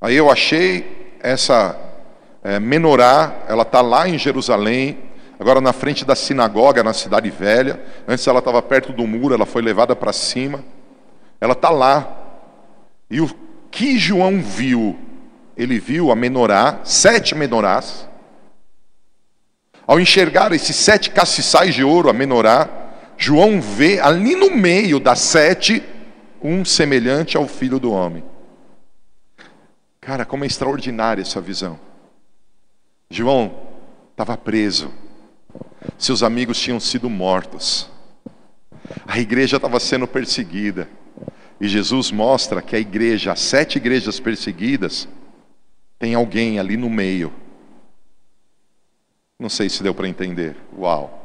Aí 0.00 0.14
eu 0.14 0.30
achei 0.30 1.16
essa 1.22 1.76
é, 2.42 2.58
menorá, 2.58 3.34
ela 3.48 3.62
está 3.62 3.80
lá 3.80 4.08
em 4.08 4.18
Jerusalém, 4.18 4.98
agora 5.38 5.60
na 5.60 5.72
frente 5.72 6.04
da 6.04 6.14
sinagoga, 6.14 6.82
na 6.82 6.92
Cidade 6.92 7.30
Velha. 7.30 7.80
Antes 8.06 8.26
ela 8.26 8.38
estava 8.38 8.60
perto 8.62 8.92
do 8.92 9.06
muro, 9.06 9.34
ela 9.34 9.46
foi 9.46 9.62
levada 9.62 9.96
para 9.96 10.12
cima. 10.12 10.62
Ela 11.40 11.52
está 11.52 11.70
lá. 11.70 12.16
E 13.10 13.20
o 13.20 13.30
que 13.70 13.98
João 13.98 14.40
viu? 14.40 14.98
Ele 15.56 15.78
viu 15.78 16.10
a 16.10 16.16
menorá, 16.16 16.80
sete 16.84 17.34
menorás. 17.34 18.08
Ao 19.90 19.98
enxergar 19.98 20.52
esses 20.52 20.76
sete 20.76 21.10
castiçais 21.10 21.74
de 21.74 21.82
ouro, 21.82 22.08
a 22.08 22.12
menorá, 22.12 22.68
João 23.18 23.60
vê 23.60 23.98
ali 23.98 24.36
no 24.36 24.48
meio 24.48 25.00
das 25.00 25.18
sete 25.18 25.82
um 26.40 26.64
semelhante 26.64 27.36
ao 27.36 27.48
filho 27.48 27.80
do 27.80 27.90
homem. 27.90 28.22
Cara, 30.00 30.24
como 30.24 30.44
é 30.44 30.46
extraordinária 30.46 31.22
essa 31.22 31.40
visão. 31.40 31.76
João 33.10 33.52
estava 34.12 34.36
preso, 34.36 34.92
seus 35.98 36.22
amigos 36.22 36.60
tinham 36.60 36.78
sido 36.78 37.10
mortos, 37.10 37.90
a 39.04 39.18
igreja 39.18 39.56
estava 39.56 39.80
sendo 39.80 40.06
perseguida, 40.06 40.88
e 41.60 41.66
Jesus 41.66 42.12
mostra 42.12 42.62
que 42.62 42.76
a 42.76 42.78
igreja, 42.78 43.32
as 43.32 43.40
sete 43.40 43.78
igrejas 43.78 44.20
perseguidas, 44.20 45.08
tem 45.98 46.14
alguém 46.14 46.60
ali 46.60 46.76
no 46.76 46.88
meio. 46.88 47.32
Não 49.40 49.48
sei 49.48 49.70
se 49.70 49.82
deu 49.82 49.94
para 49.94 50.06
entender. 50.06 50.54
Uau! 50.78 51.16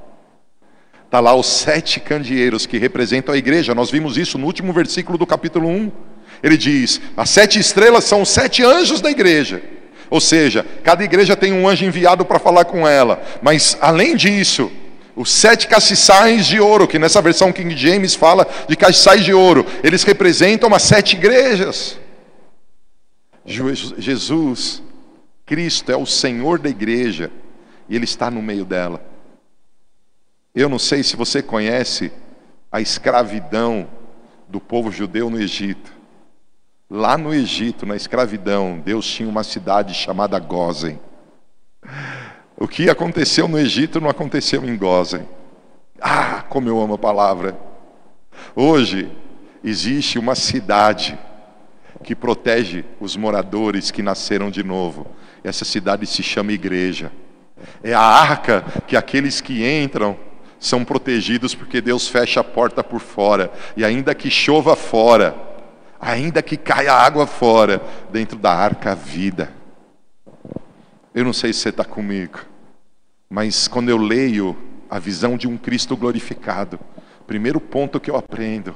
Está 1.03 1.19
lá 1.19 1.35
os 1.35 1.47
sete 1.47 1.99
candeeiros 1.99 2.65
que 2.65 2.77
representam 2.77 3.35
a 3.35 3.37
igreja. 3.37 3.75
Nós 3.75 3.91
vimos 3.91 4.15
isso 4.17 4.37
no 4.37 4.45
último 4.45 4.71
versículo 4.71 5.17
do 5.17 5.27
capítulo 5.27 5.67
1. 5.67 5.91
Ele 6.41 6.55
diz: 6.55 7.01
as 7.17 7.29
sete 7.29 7.59
estrelas 7.59 8.05
são 8.05 8.21
os 8.21 8.29
sete 8.29 8.63
anjos 8.63 9.01
da 9.01 9.11
igreja. 9.11 9.61
Ou 10.09 10.21
seja, 10.21 10.65
cada 10.81 11.03
igreja 11.03 11.35
tem 11.35 11.51
um 11.51 11.67
anjo 11.67 11.83
enviado 11.83 12.23
para 12.23 12.39
falar 12.39 12.63
com 12.63 12.87
ela. 12.87 13.21
Mas 13.41 13.77
além 13.81 14.15
disso, 14.15 14.71
os 15.13 15.29
sete 15.29 15.67
castiçais 15.67 16.45
de 16.45 16.57
ouro, 16.57 16.87
que 16.87 16.97
nessa 16.97 17.21
versão 17.21 17.51
King 17.51 17.75
James 17.75 18.15
fala 18.15 18.47
de 18.69 18.77
castiçais 18.77 19.25
de 19.25 19.33
ouro, 19.33 19.65
eles 19.83 20.03
representam 20.03 20.73
as 20.73 20.83
sete 20.83 21.17
igrejas. 21.17 21.99
Jesus, 23.45 24.81
Cristo 25.45 25.91
é 25.91 25.97
o 25.97 26.05
Senhor 26.05 26.59
da 26.59 26.69
igreja 26.69 27.29
e 27.87 27.95
Ele 27.95 28.05
está 28.05 28.29
no 28.31 28.41
meio 28.41 28.65
dela. 28.65 29.03
Eu 30.53 30.69
não 30.69 30.79
sei 30.79 31.03
se 31.03 31.15
você 31.15 31.41
conhece 31.41 32.11
a 32.71 32.79
escravidão 32.79 33.87
do 34.47 34.59
povo 34.59 34.91
judeu 34.91 35.29
no 35.29 35.39
Egito. 35.39 35.93
Lá 36.89 37.17
no 37.17 37.33
Egito, 37.33 37.85
na 37.85 37.95
escravidão, 37.95 38.79
Deus 38.83 39.05
tinha 39.05 39.27
uma 39.27 39.43
cidade 39.43 39.93
chamada 39.93 40.39
Gozen. 40.39 40.99
O 42.57 42.67
que 42.67 42.89
aconteceu 42.89 43.47
no 43.47 43.59
Egito 43.59 43.99
não 43.99 44.09
aconteceu 44.09 44.63
em 44.63 44.77
Gozen. 44.77 45.27
Ah, 45.99 46.43
como 46.47 46.69
eu 46.69 46.79
amo 46.79 46.93
a 46.93 46.97
palavra. 46.97 47.57
Hoje 48.55 49.11
existe 49.63 50.17
uma 50.17 50.35
cidade 50.35 51.17
que 52.03 52.15
protege 52.15 52.85
os 52.99 53.17
moradores 53.17 53.91
que 53.91 54.03
nasceram 54.03 54.51
de 54.51 54.63
novo. 54.63 55.07
Essa 55.43 55.65
cidade 55.65 56.05
se 56.05 56.21
chama 56.21 56.53
igreja. 56.53 57.11
É 57.83 57.93
a 57.93 58.01
arca 58.01 58.63
que 58.87 58.97
aqueles 58.97 59.41
que 59.41 59.65
entram 59.65 60.17
são 60.59 60.83
protegidos 60.83 61.53
porque 61.53 61.81
Deus 61.81 62.07
fecha 62.07 62.39
a 62.39 62.43
porta 62.43 62.83
por 62.83 62.99
fora. 62.99 63.51
E 63.77 63.85
ainda 63.85 64.15
que 64.15 64.29
chova 64.29 64.75
fora, 64.75 65.35
ainda 65.99 66.41
que 66.41 66.57
caia 66.57 66.93
água 66.93 67.27
fora, 67.27 67.81
dentro 68.11 68.37
da 68.37 68.53
arca 68.53 68.91
a 68.91 68.95
vida. 68.95 69.51
Eu 71.13 71.23
não 71.23 71.33
sei 71.33 71.53
se 71.53 71.59
você 71.59 71.69
está 71.69 71.85
comigo, 71.85 72.39
mas 73.29 73.67
quando 73.67 73.89
eu 73.89 73.97
leio 73.97 74.57
a 74.89 74.99
visão 74.99 75.37
de 75.37 75.47
um 75.47 75.57
Cristo 75.57 75.95
glorificado, 75.95 76.79
primeiro 77.25 77.59
ponto 77.59 77.99
que 77.99 78.09
eu 78.09 78.17
aprendo, 78.17 78.75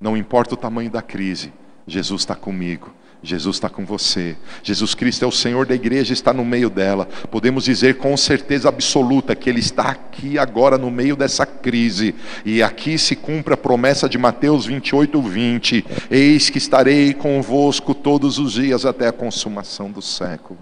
não 0.00 0.16
importa 0.16 0.54
o 0.54 0.56
tamanho 0.56 0.90
da 0.90 1.02
crise, 1.02 1.52
Jesus 1.86 2.22
está 2.22 2.34
comigo. 2.34 2.92
Jesus 3.22 3.56
está 3.56 3.68
com 3.68 3.84
você. 3.84 4.36
Jesus 4.62 4.94
Cristo 4.94 5.24
é 5.24 5.28
o 5.28 5.32
Senhor 5.32 5.66
da 5.66 5.74
igreja, 5.74 6.12
está 6.12 6.32
no 6.32 6.44
meio 6.44 6.70
dela. 6.70 7.08
Podemos 7.30 7.64
dizer 7.64 7.96
com 7.96 8.16
certeza 8.16 8.68
absoluta 8.68 9.34
que 9.34 9.50
Ele 9.50 9.58
está 9.58 9.90
aqui 9.90 10.38
agora 10.38 10.78
no 10.78 10.90
meio 10.90 11.16
dessa 11.16 11.44
crise. 11.44 12.14
E 12.44 12.62
aqui 12.62 12.96
se 12.96 13.16
cumpre 13.16 13.54
a 13.54 13.56
promessa 13.56 14.08
de 14.08 14.16
Mateus 14.16 14.66
28, 14.66 15.20
20: 15.20 15.84
Eis 16.10 16.48
que 16.48 16.58
estarei 16.58 17.12
convosco 17.12 17.92
todos 17.92 18.38
os 18.38 18.52
dias 18.52 18.84
até 18.86 19.08
a 19.08 19.12
consumação 19.12 19.90
do 19.90 20.00
século. 20.00 20.60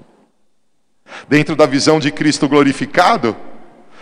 Dentro 1.29 1.55
da 1.55 1.67
visão 1.67 2.01
de 2.01 2.11
Cristo 2.11 2.49
glorificado, 2.49 3.37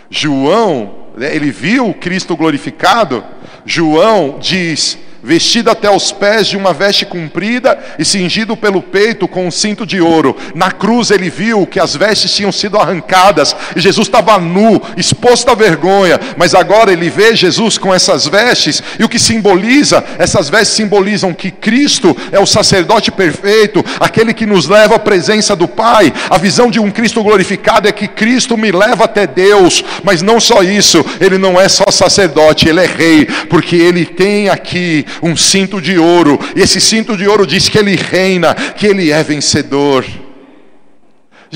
João, 0.09 1.07
né, 1.17 1.35
ele 1.35 1.51
viu 1.51 1.93
Cristo 1.93 2.37
glorificado. 2.37 3.23
João 3.65 4.37
diz: 4.39 4.97
vestido 5.25 5.71
até 5.71 5.89
os 5.89 6.11
pés 6.11 6.45
de 6.45 6.55
uma 6.55 6.71
veste 6.71 7.03
comprida 7.03 7.77
e 7.97 8.05
cingido 8.05 8.55
pelo 8.55 8.79
peito 8.79 9.27
com 9.27 9.47
um 9.47 9.51
cinto 9.51 9.83
de 9.83 9.99
ouro. 9.99 10.37
Na 10.53 10.71
cruz 10.71 11.09
ele 11.09 11.31
viu 11.31 11.65
que 11.65 11.79
as 11.79 11.95
vestes 11.95 12.31
tinham 12.31 12.51
sido 12.51 12.77
arrancadas 12.77 13.55
e 13.75 13.81
Jesus 13.81 14.07
estava 14.07 14.37
nu, 14.37 14.79
exposto 14.95 15.49
à 15.49 15.55
vergonha, 15.55 16.19
mas 16.37 16.53
agora 16.53 16.93
ele 16.93 17.09
vê 17.09 17.35
Jesus 17.35 17.75
com 17.75 17.91
essas 17.91 18.27
vestes 18.27 18.83
e 18.99 19.03
o 19.03 19.09
que 19.09 19.17
simboliza, 19.17 20.03
essas 20.19 20.47
vestes 20.47 20.75
simbolizam 20.75 21.33
que 21.33 21.49
Cristo 21.49 22.15
é 22.31 22.39
o 22.39 22.45
sacerdote 22.45 23.11
perfeito, 23.11 23.83
aquele 23.99 24.31
que 24.31 24.45
nos 24.45 24.67
leva 24.67 24.95
à 24.95 24.99
presença 24.99 25.55
do 25.55 25.67
Pai. 25.67 26.13
A 26.29 26.37
visão 26.37 26.69
de 26.69 26.79
um 26.79 26.91
Cristo 26.91 27.23
glorificado 27.23 27.87
é 27.87 27.91
que 27.91 28.07
Cristo 28.07 28.55
me 28.55 28.71
leva 28.71 29.05
até 29.05 29.25
Deus, 29.25 29.83
mas 30.03 30.21
não 30.21 30.39
só 30.39 30.61
isso, 30.61 31.03
ele 31.19 31.39
não 31.39 31.59
é 31.59 31.67
só 31.67 31.85
sacerdote, 31.89 32.69
ele 32.69 32.81
é 32.81 32.85
rei, 32.85 33.25
porque 33.49 33.75
ele 33.75 34.05
tem 34.05 34.49
aqui 34.49 35.03
um 35.21 35.35
cinto 35.35 35.81
de 35.81 35.97
ouro, 35.97 36.39
e 36.55 36.61
esse 36.61 36.79
cinto 36.79 37.15
de 37.17 37.27
ouro 37.27 37.45
diz 37.45 37.69
que 37.69 37.77
ele 37.77 37.95
reina, 37.95 38.53
que 38.53 38.87
ele 38.87 39.11
é 39.11 39.23
vencedor. 39.23 40.05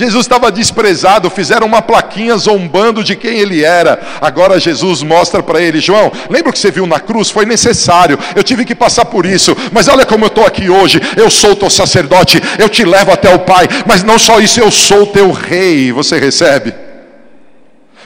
Jesus 0.00 0.24
estava 0.24 0.50
desprezado, 0.50 1.28
fizeram 1.28 1.66
uma 1.66 1.82
plaquinha 1.82 2.34
zombando 2.36 3.04
de 3.04 3.14
quem 3.16 3.38
ele 3.38 3.62
era. 3.62 4.00
Agora 4.20 4.58
Jesus 4.58 5.02
mostra 5.02 5.42
para 5.42 5.60
ele: 5.60 5.78
João, 5.78 6.10
lembra 6.30 6.48
o 6.48 6.52
que 6.52 6.58
você 6.58 6.70
viu 6.70 6.86
na 6.86 6.98
cruz? 6.98 7.28
Foi 7.28 7.44
necessário, 7.44 8.18
eu 8.34 8.42
tive 8.42 8.64
que 8.64 8.74
passar 8.74 9.04
por 9.04 9.26
isso, 9.26 9.54
mas 9.72 9.88
olha 9.88 10.06
como 10.06 10.24
eu 10.24 10.28
estou 10.28 10.46
aqui 10.46 10.70
hoje. 10.70 11.00
Eu 11.16 11.28
sou 11.28 11.54
teu 11.54 11.68
sacerdote, 11.68 12.40
eu 12.58 12.68
te 12.68 12.84
levo 12.84 13.10
até 13.12 13.34
o 13.34 13.40
Pai, 13.40 13.68
mas 13.86 14.02
não 14.02 14.18
só 14.18 14.40
isso, 14.40 14.60
eu 14.60 14.70
sou 14.70 15.06
teu 15.06 15.32
rei. 15.32 15.92
Você 15.92 16.18
recebe? 16.18 16.72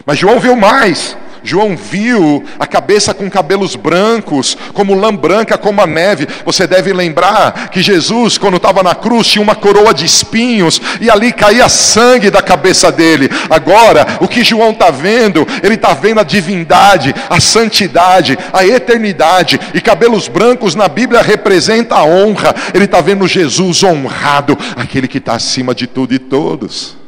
Mas 0.05 0.19
João 0.19 0.41
viu 0.41 0.57
mais. 0.57 1.17
João 1.45 1.77
viu 1.77 2.43
a 2.59 2.67
cabeça 2.67 3.13
com 3.13 3.29
cabelos 3.29 3.77
brancos, 3.77 4.57
como 4.73 4.95
lã 4.95 5.15
branca, 5.15 5.59
como 5.59 5.83
a 5.83 5.87
neve. 5.87 6.27
Você 6.45 6.67
deve 6.67 6.91
lembrar 6.93 7.69
que 7.69 7.83
Jesus, 7.83 8.39
quando 8.39 8.57
estava 8.57 8.83
na 8.83 8.95
cruz, 8.95 9.27
tinha 9.27 9.43
uma 9.43 9.55
coroa 9.55 9.93
de 9.93 10.07
espinhos 10.07 10.81
e 11.03 11.11
ali 11.11 11.33
caía 11.33 11.69
sangue 11.69 12.31
da 12.31 12.41
cabeça 12.41 12.91
dele. 12.91 13.29
Agora, 13.51 14.19
o 14.21 14.27
que 14.27 14.43
João 14.43 14.71
está 14.71 14.91
vendo, 14.91 15.47
ele 15.63 15.75
está 15.75 15.93
vendo 15.93 16.21
a 16.21 16.25
divindade, 16.25 17.15
a 17.29 17.39
santidade, 17.39 18.39
a 18.51 18.67
eternidade. 18.67 19.61
E 19.75 19.83
cabelos 19.83 20.29
brancos 20.29 20.75
na 20.75 20.89
Bíblia 20.89 21.21
representa 21.21 21.97
a 21.97 22.05
honra. 22.05 22.55
Ele 22.73 22.87
está 22.87 23.03
vendo 23.03 23.29
Jesus 23.29 23.83
honrado, 23.83 24.57
aquele 24.77 25.07
que 25.07 25.19
está 25.19 25.35
acima 25.35 25.75
de 25.75 25.87
tudo 25.87 26.15
e 26.15 26.19
todos. 26.19 27.04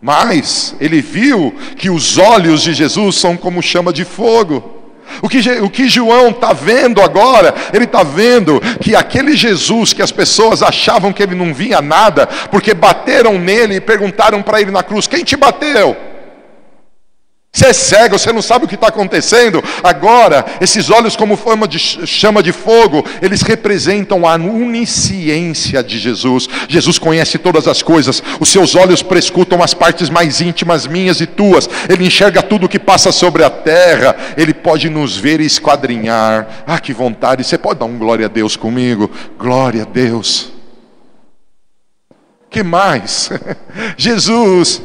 Mas 0.00 0.74
ele 0.80 1.00
viu 1.00 1.54
que 1.76 1.90
os 1.90 2.18
olhos 2.18 2.62
de 2.62 2.72
Jesus 2.72 3.16
são 3.16 3.36
como 3.36 3.62
chama 3.62 3.92
de 3.92 4.04
fogo. 4.04 4.76
O 5.22 5.28
que, 5.28 5.38
o 5.60 5.70
que 5.70 5.88
João 5.88 6.28
está 6.28 6.52
vendo 6.52 7.00
agora, 7.00 7.54
ele 7.72 7.84
está 7.84 8.02
vendo 8.02 8.60
que 8.80 8.94
aquele 8.94 9.36
Jesus 9.36 9.92
que 9.92 10.02
as 10.02 10.12
pessoas 10.12 10.62
achavam 10.62 11.12
que 11.12 11.22
ele 11.22 11.34
não 11.34 11.52
vinha 11.52 11.80
nada, 11.80 12.26
porque 12.50 12.74
bateram 12.74 13.38
nele 13.38 13.76
e 13.76 13.80
perguntaram 13.80 14.42
para 14.42 14.60
ele 14.60 14.70
na 14.70 14.82
cruz: 14.82 15.06
Quem 15.06 15.24
te 15.24 15.36
bateu? 15.36 15.96
Você 17.58 17.66
é 17.66 17.72
cego, 17.72 18.16
você 18.16 18.32
não 18.32 18.40
sabe 18.40 18.64
o 18.66 18.68
que 18.68 18.76
está 18.76 18.86
acontecendo. 18.86 19.60
Agora, 19.82 20.44
esses 20.60 20.90
olhos, 20.90 21.16
como 21.16 21.36
forma 21.36 21.66
de 21.66 21.76
chama 21.76 22.40
de 22.40 22.52
fogo, 22.52 23.04
eles 23.20 23.42
representam 23.42 24.24
a 24.24 24.34
onisciência 24.34 25.82
de 25.82 25.98
Jesus. 25.98 26.48
Jesus 26.68 27.00
conhece 27.00 27.36
todas 27.36 27.66
as 27.66 27.82
coisas. 27.82 28.22
Os 28.38 28.48
seus 28.48 28.76
olhos 28.76 29.02
prescutam 29.02 29.60
as 29.60 29.74
partes 29.74 30.08
mais 30.08 30.40
íntimas 30.40 30.86
minhas 30.86 31.20
e 31.20 31.26
tuas. 31.26 31.68
Ele 31.88 32.06
enxerga 32.06 32.42
tudo 32.42 32.66
o 32.66 32.68
que 32.68 32.78
passa 32.78 33.10
sobre 33.10 33.42
a 33.42 33.50
terra. 33.50 34.14
Ele 34.36 34.54
pode 34.54 34.88
nos 34.88 35.16
ver 35.16 35.40
e 35.40 35.46
esquadrinhar. 35.46 36.62
Ah, 36.64 36.78
que 36.78 36.92
vontade! 36.92 37.42
Você 37.42 37.58
pode 37.58 37.80
dar 37.80 37.86
um 37.86 37.98
glória 37.98 38.26
a 38.26 38.28
Deus 38.28 38.54
comigo? 38.54 39.10
Glória 39.36 39.82
a 39.82 39.84
Deus. 39.84 40.52
Que 42.48 42.62
mais? 42.62 43.32
Jesus 43.98 44.80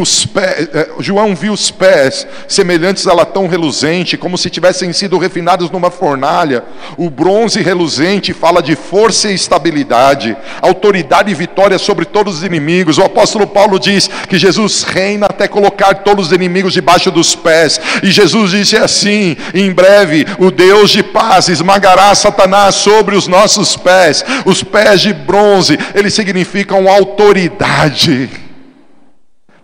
os 0.00 0.24
pés, 0.24 0.68
eh, 0.72 0.88
João 1.00 1.34
viu 1.34 1.52
os 1.52 1.70
pés 1.70 2.26
semelhantes 2.46 3.06
a 3.08 3.12
latão 3.12 3.48
reluzente, 3.48 4.16
como 4.16 4.38
se 4.38 4.48
tivessem 4.48 4.92
sido 4.92 5.18
refinados 5.18 5.68
numa 5.68 5.90
fornalha. 5.90 6.64
O 6.96 7.10
bronze 7.10 7.60
reluzente 7.60 8.32
fala 8.32 8.62
de 8.62 8.76
força 8.76 9.30
e 9.30 9.34
estabilidade, 9.34 10.36
autoridade 10.62 11.30
e 11.30 11.34
vitória 11.34 11.76
sobre 11.76 12.04
todos 12.04 12.38
os 12.38 12.44
inimigos. 12.44 12.98
O 12.98 13.02
apóstolo 13.02 13.48
Paulo 13.48 13.78
diz 13.80 14.08
que 14.28 14.38
Jesus 14.38 14.84
reina 14.84 15.26
até 15.26 15.48
colocar 15.48 15.94
todos 15.96 16.28
os 16.28 16.32
inimigos 16.32 16.72
debaixo 16.72 17.10
dos 17.10 17.34
pés. 17.34 17.80
E 18.02 18.10
Jesus 18.12 18.52
disse 18.52 18.76
assim: 18.76 19.36
em 19.52 19.72
breve 19.72 20.24
o 20.38 20.52
Deus 20.52 20.92
de 20.92 21.02
paz 21.02 21.48
esmagará 21.48 22.14
Satanás 22.14 22.76
sobre 22.76 23.16
os 23.16 23.26
nossos 23.26 23.76
pés. 23.76 24.24
Os 24.44 24.62
pés 24.62 25.00
de 25.00 25.12
bronze, 25.12 25.76
eles 25.94 26.14
significam 26.14 26.88
autoridade. 26.88 28.43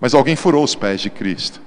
Mas 0.01 0.15
alguém 0.15 0.35
furou 0.35 0.65
os 0.65 0.75
pés 0.75 1.01
de 1.01 1.11
Cristo. 1.11 1.61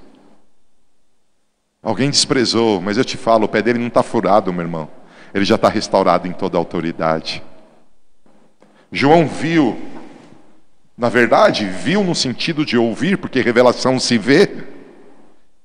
Alguém 1.81 2.09
desprezou, 2.09 2.81
mas 2.81 2.97
eu 2.97 3.05
te 3.05 3.17
falo, 3.17 3.45
o 3.45 3.49
pé 3.49 3.61
dele 3.61 3.77
não 3.77 3.88
está 3.88 4.01
furado, 4.01 4.51
meu 4.53 4.63
irmão. 4.63 4.89
Ele 5.34 5.45
já 5.45 5.55
está 5.55 5.67
restaurado 5.67 6.27
em 6.27 6.31
toda 6.31 6.57
a 6.57 6.59
autoridade. 6.59 7.43
João 8.91 9.27
viu, 9.27 9.77
na 10.97 11.09
verdade, 11.09 11.65
viu 11.65 12.03
no 12.03 12.15
sentido 12.15 12.65
de 12.65 12.77
ouvir, 12.77 13.17
porque 13.17 13.41
revelação 13.41 13.99
se 13.99 14.17
vê, 14.17 14.63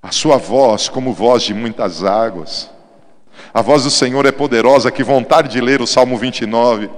a 0.02 0.10
sua 0.10 0.36
voz 0.36 0.88
como 0.88 1.12
voz 1.12 1.42
de 1.42 1.54
muitas 1.54 2.02
águas. 2.02 2.70
A 3.52 3.62
voz 3.62 3.84
do 3.84 3.90
Senhor 3.90 4.26
é 4.26 4.32
poderosa, 4.32 4.90
que 4.90 5.04
vontade 5.04 5.48
de 5.48 5.60
ler 5.60 5.80
o 5.80 5.86
Salmo 5.86 6.16
29. 6.16 6.90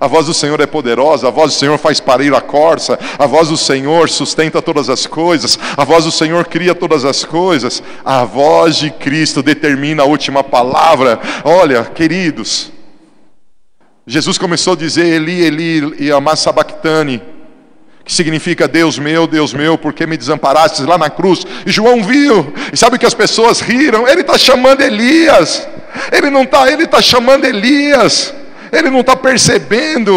A 0.00 0.06
voz 0.06 0.26
do 0.26 0.34
Senhor 0.34 0.60
é 0.60 0.66
poderosa, 0.66 1.28
a 1.28 1.30
voz 1.30 1.52
do 1.52 1.58
Senhor 1.58 1.78
faz 1.78 2.00
parir 2.00 2.34
a 2.34 2.40
corça, 2.40 2.98
a 3.18 3.26
voz 3.26 3.48
do 3.48 3.56
Senhor 3.56 4.08
sustenta 4.08 4.62
todas 4.62 4.88
as 4.88 5.06
coisas, 5.06 5.58
a 5.76 5.84
voz 5.84 6.04
do 6.04 6.12
Senhor 6.12 6.46
cria 6.46 6.74
todas 6.74 7.04
as 7.04 7.24
coisas, 7.24 7.82
a 8.04 8.24
voz 8.24 8.76
de 8.76 8.90
Cristo 8.90 9.42
determina 9.42 10.02
a 10.02 10.06
última 10.06 10.44
palavra. 10.44 11.18
Olha, 11.44 11.84
queridos, 11.84 12.72
Jesus 14.06 14.38
começou 14.38 14.72
a 14.72 14.76
dizer 14.76 15.04
Eli, 15.04 15.42
Eli, 15.42 15.94
e 15.98 16.36
Sabactani, 16.36 17.20
que 18.04 18.12
significa 18.12 18.66
Deus 18.66 18.98
meu, 18.98 19.26
Deus 19.26 19.52
meu, 19.52 19.76
por 19.76 19.92
que 19.92 20.06
me 20.06 20.16
desamparastes 20.16 20.86
lá 20.86 20.96
na 20.96 21.10
cruz? 21.10 21.44
E 21.66 21.70
João 21.70 22.02
viu, 22.02 22.54
e 22.72 22.76
sabe 22.76 22.98
que 22.98 23.04
as 23.04 23.12
pessoas 23.12 23.60
riram? 23.60 24.08
Ele 24.08 24.22
está 24.22 24.38
chamando 24.38 24.80
Elias, 24.80 25.68
ele 26.10 26.30
não 26.30 26.44
está, 26.44 26.72
ele 26.72 26.84
está 26.84 27.02
chamando 27.02 27.44
Elias. 27.44 28.32
Ele 28.72 28.90
não 28.90 29.00
está 29.00 29.16
percebendo 29.16 30.12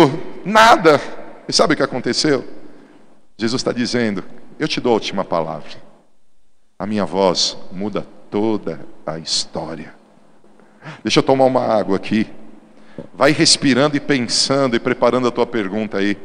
nada. 0.45 0.99
E 1.47 1.53
sabe 1.53 1.73
o 1.73 1.77
que 1.77 1.83
aconteceu? 1.83 2.45
Jesus 3.37 3.59
está 3.59 3.71
dizendo: 3.71 4.23
Eu 4.59 4.67
te 4.67 4.79
dou 4.79 4.91
a 4.91 4.95
última 4.95 5.23
palavra. 5.23 5.71
A 6.77 6.85
minha 6.85 7.05
voz 7.05 7.57
muda 7.71 8.05
toda 8.29 8.79
a 9.05 9.17
história. 9.17 9.93
Deixa 11.03 11.19
eu 11.19 11.23
tomar 11.23 11.45
uma 11.45 11.61
água 11.61 11.95
aqui. 11.95 12.27
Vai 13.13 13.31
respirando 13.31 13.95
e 13.95 13.99
pensando 13.99 14.75
e 14.75 14.79
preparando 14.79 15.27
a 15.27 15.31
tua 15.31 15.45
pergunta 15.45 15.97
aí. 15.97 16.17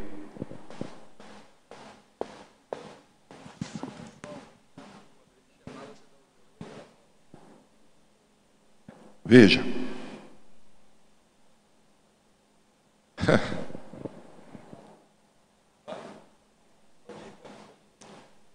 Veja. 9.25 9.63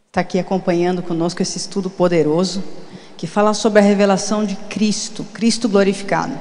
Está 0.07 0.21
aqui 0.21 0.39
acompanhando 0.39 1.01
conosco 1.01 1.41
esse 1.41 1.57
estudo 1.57 1.89
poderoso 1.89 2.63
que 3.17 3.27
fala 3.27 3.53
sobre 3.53 3.79
a 3.79 3.81
revelação 3.81 4.43
de 4.45 4.55
Cristo, 4.55 5.23
Cristo 5.33 5.69
glorificado. 5.69 6.33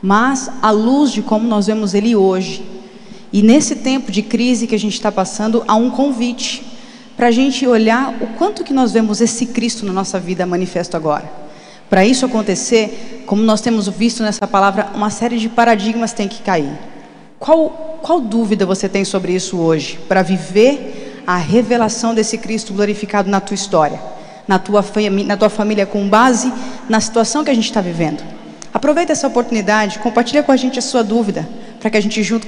Mas 0.00 0.50
à 0.62 0.70
luz 0.70 1.10
de 1.10 1.22
como 1.22 1.48
nós 1.48 1.66
vemos 1.66 1.94
Ele 1.94 2.14
hoje, 2.14 2.64
e 3.32 3.42
nesse 3.42 3.76
tempo 3.76 4.12
de 4.12 4.22
crise 4.22 4.66
que 4.66 4.74
a 4.74 4.78
gente 4.78 4.94
está 4.94 5.10
passando, 5.10 5.64
há 5.66 5.74
um 5.74 5.90
convite 5.90 6.64
para 7.16 7.26
a 7.26 7.30
gente 7.30 7.66
olhar 7.66 8.14
o 8.22 8.28
quanto 8.38 8.62
que 8.62 8.72
nós 8.72 8.92
vemos 8.92 9.20
esse 9.20 9.46
Cristo 9.46 9.84
na 9.84 9.92
nossa 9.92 10.20
vida 10.20 10.46
manifesto 10.46 10.96
agora. 10.96 11.28
Para 11.90 12.06
isso 12.06 12.24
acontecer, 12.24 13.24
como 13.26 13.42
nós 13.42 13.60
temos 13.60 13.88
visto 13.88 14.22
nessa 14.22 14.46
palavra, 14.46 14.90
uma 14.94 15.10
série 15.10 15.38
de 15.38 15.48
paradigmas 15.48 16.12
tem 16.12 16.28
que 16.28 16.42
cair. 16.42 16.72
Qual, 17.38 18.00
qual 18.02 18.20
dúvida 18.20 18.66
você 18.66 18.88
tem 18.88 19.04
sobre 19.04 19.32
isso 19.32 19.58
hoje? 19.58 19.98
Para 20.08 20.22
viver 20.22 21.22
a 21.26 21.36
revelação 21.36 22.14
desse 22.14 22.36
Cristo 22.38 22.72
glorificado 22.72 23.30
na 23.30 23.40
tua 23.40 23.54
história, 23.54 24.00
na 24.46 24.58
tua, 24.58 24.84
na 25.24 25.36
tua 25.36 25.48
família, 25.48 25.86
com 25.86 26.08
base 26.08 26.52
na 26.88 27.00
situação 27.00 27.44
que 27.44 27.50
a 27.50 27.54
gente 27.54 27.66
está 27.66 27.80
vivendo. 27.80 28.24
Aproveita 28.72 29.12
essa 29.12 29.26
oportunidade, 29.26 29.98
compartilha 29.98 30.42
com 30.42 30.50
a 30.50 30.56
gente 30.56 30.78
a 30.78 30.82
sua 30.82 31.04
dúvida, 31.04 31.48
para 31.78 31.90
que 31.90 31.96
a 31.96 32.00
gente, 32.00 32.22
junto, 32.22 32.46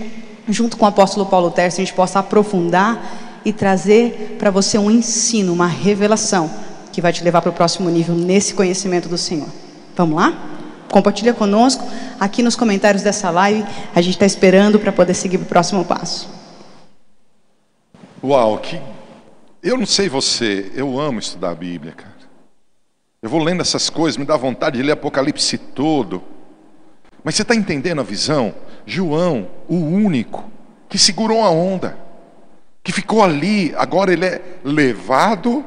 junto 0.49 0.77
com 0.77 0.85
o 0.85 0.89
apóstolo 0.89 1.27
Paulo 1.27 1.51
Terce, 1.51 1.81
a 1.81 1.85
gente 1.85 1.95
possa 1.95 2.19
aprofundar 2.19 3.01
e 3.45 3.53
trazer 3.53 4.37
para 4.39 4.51
você 4.51 4.77
um 4.77 4.91
ensino, 4.91 5.53
uma 5.53 5.67
revelação, 5.67 6.51
que 6.93 7.01
vai 7.01 7.13
te 7.13 7.23
levar 7.23 7.41
para 7.41 7.51
o 7.51 7.55
próximo 7.55 7.89
nível 7.89 8.15
nesse 8.15 8.55
conhecimento 8.55 9.09
do 9.09 9.17
Senhor. 9.17 9.49
Vamos 9.97 10.17
lá? 10.17 10.60
Compartilha 10.91 11.33
conosco 11.33 11.85
aqui 12.19 12.43
nos 12.43 12.57
comentários 12.57 13.03
dessa 13.03 13.31
live. 13.31 13.65
A 13.95 14.01
gente 14.01 14.15
está 14.15 14.27
esperando 14.27 14.79
para 14.79 14.91
poder 14.91 15.15
seguir 15.15 15.39
para 15.39 15.45
o 15.45 15.49
próximo 15.49 15.85
passo. 15.85 16.29
Uau, 18.23 18.59
que. 18.59 18.81
Eu 19.63 19.77
não 19.77 19.87
sei 19.87 20.09
você, 20.09 20.73
eu 20.75 20.99
amo 20.99 21.19
estudar 21.19 21.51
a 21.51 21.55
Bíblia, 21.55 21.93
cara. 21.93 22.11
Eu 23.23 23.29
vou 23.29 23.43
lendo 23.43 23.61
essas 23.61 23.91
coisas, 23.91 24.17
me 24.17 24.25
dá 24.25 24.37
vontade 24.37 24.79
de 24.79 24.83
ler 24.83 24.93
Apocalipse 24.93 25.59
todo. 25.59 26.23
Mas 27.23 27.35
você 27.35 27.43
está 27.43 27.55
entendendo 27.55 28.01
a 28.01 28.05
visão? 28.05 28.55
João, 28.87 29.49
o 29.69 29.77
único 29.77 30.51
que 30.89 30.99
segurou 30.99 31.43
a 31.43 31.51
onda, 31.51 31.97
que 32.83 32.93
ficou 32.93 33.23
ali, 33.23 33.75
agora 33.77 34.13
ele 34.13 34.25
é 34.25 34.43
levado, 34.65 35.65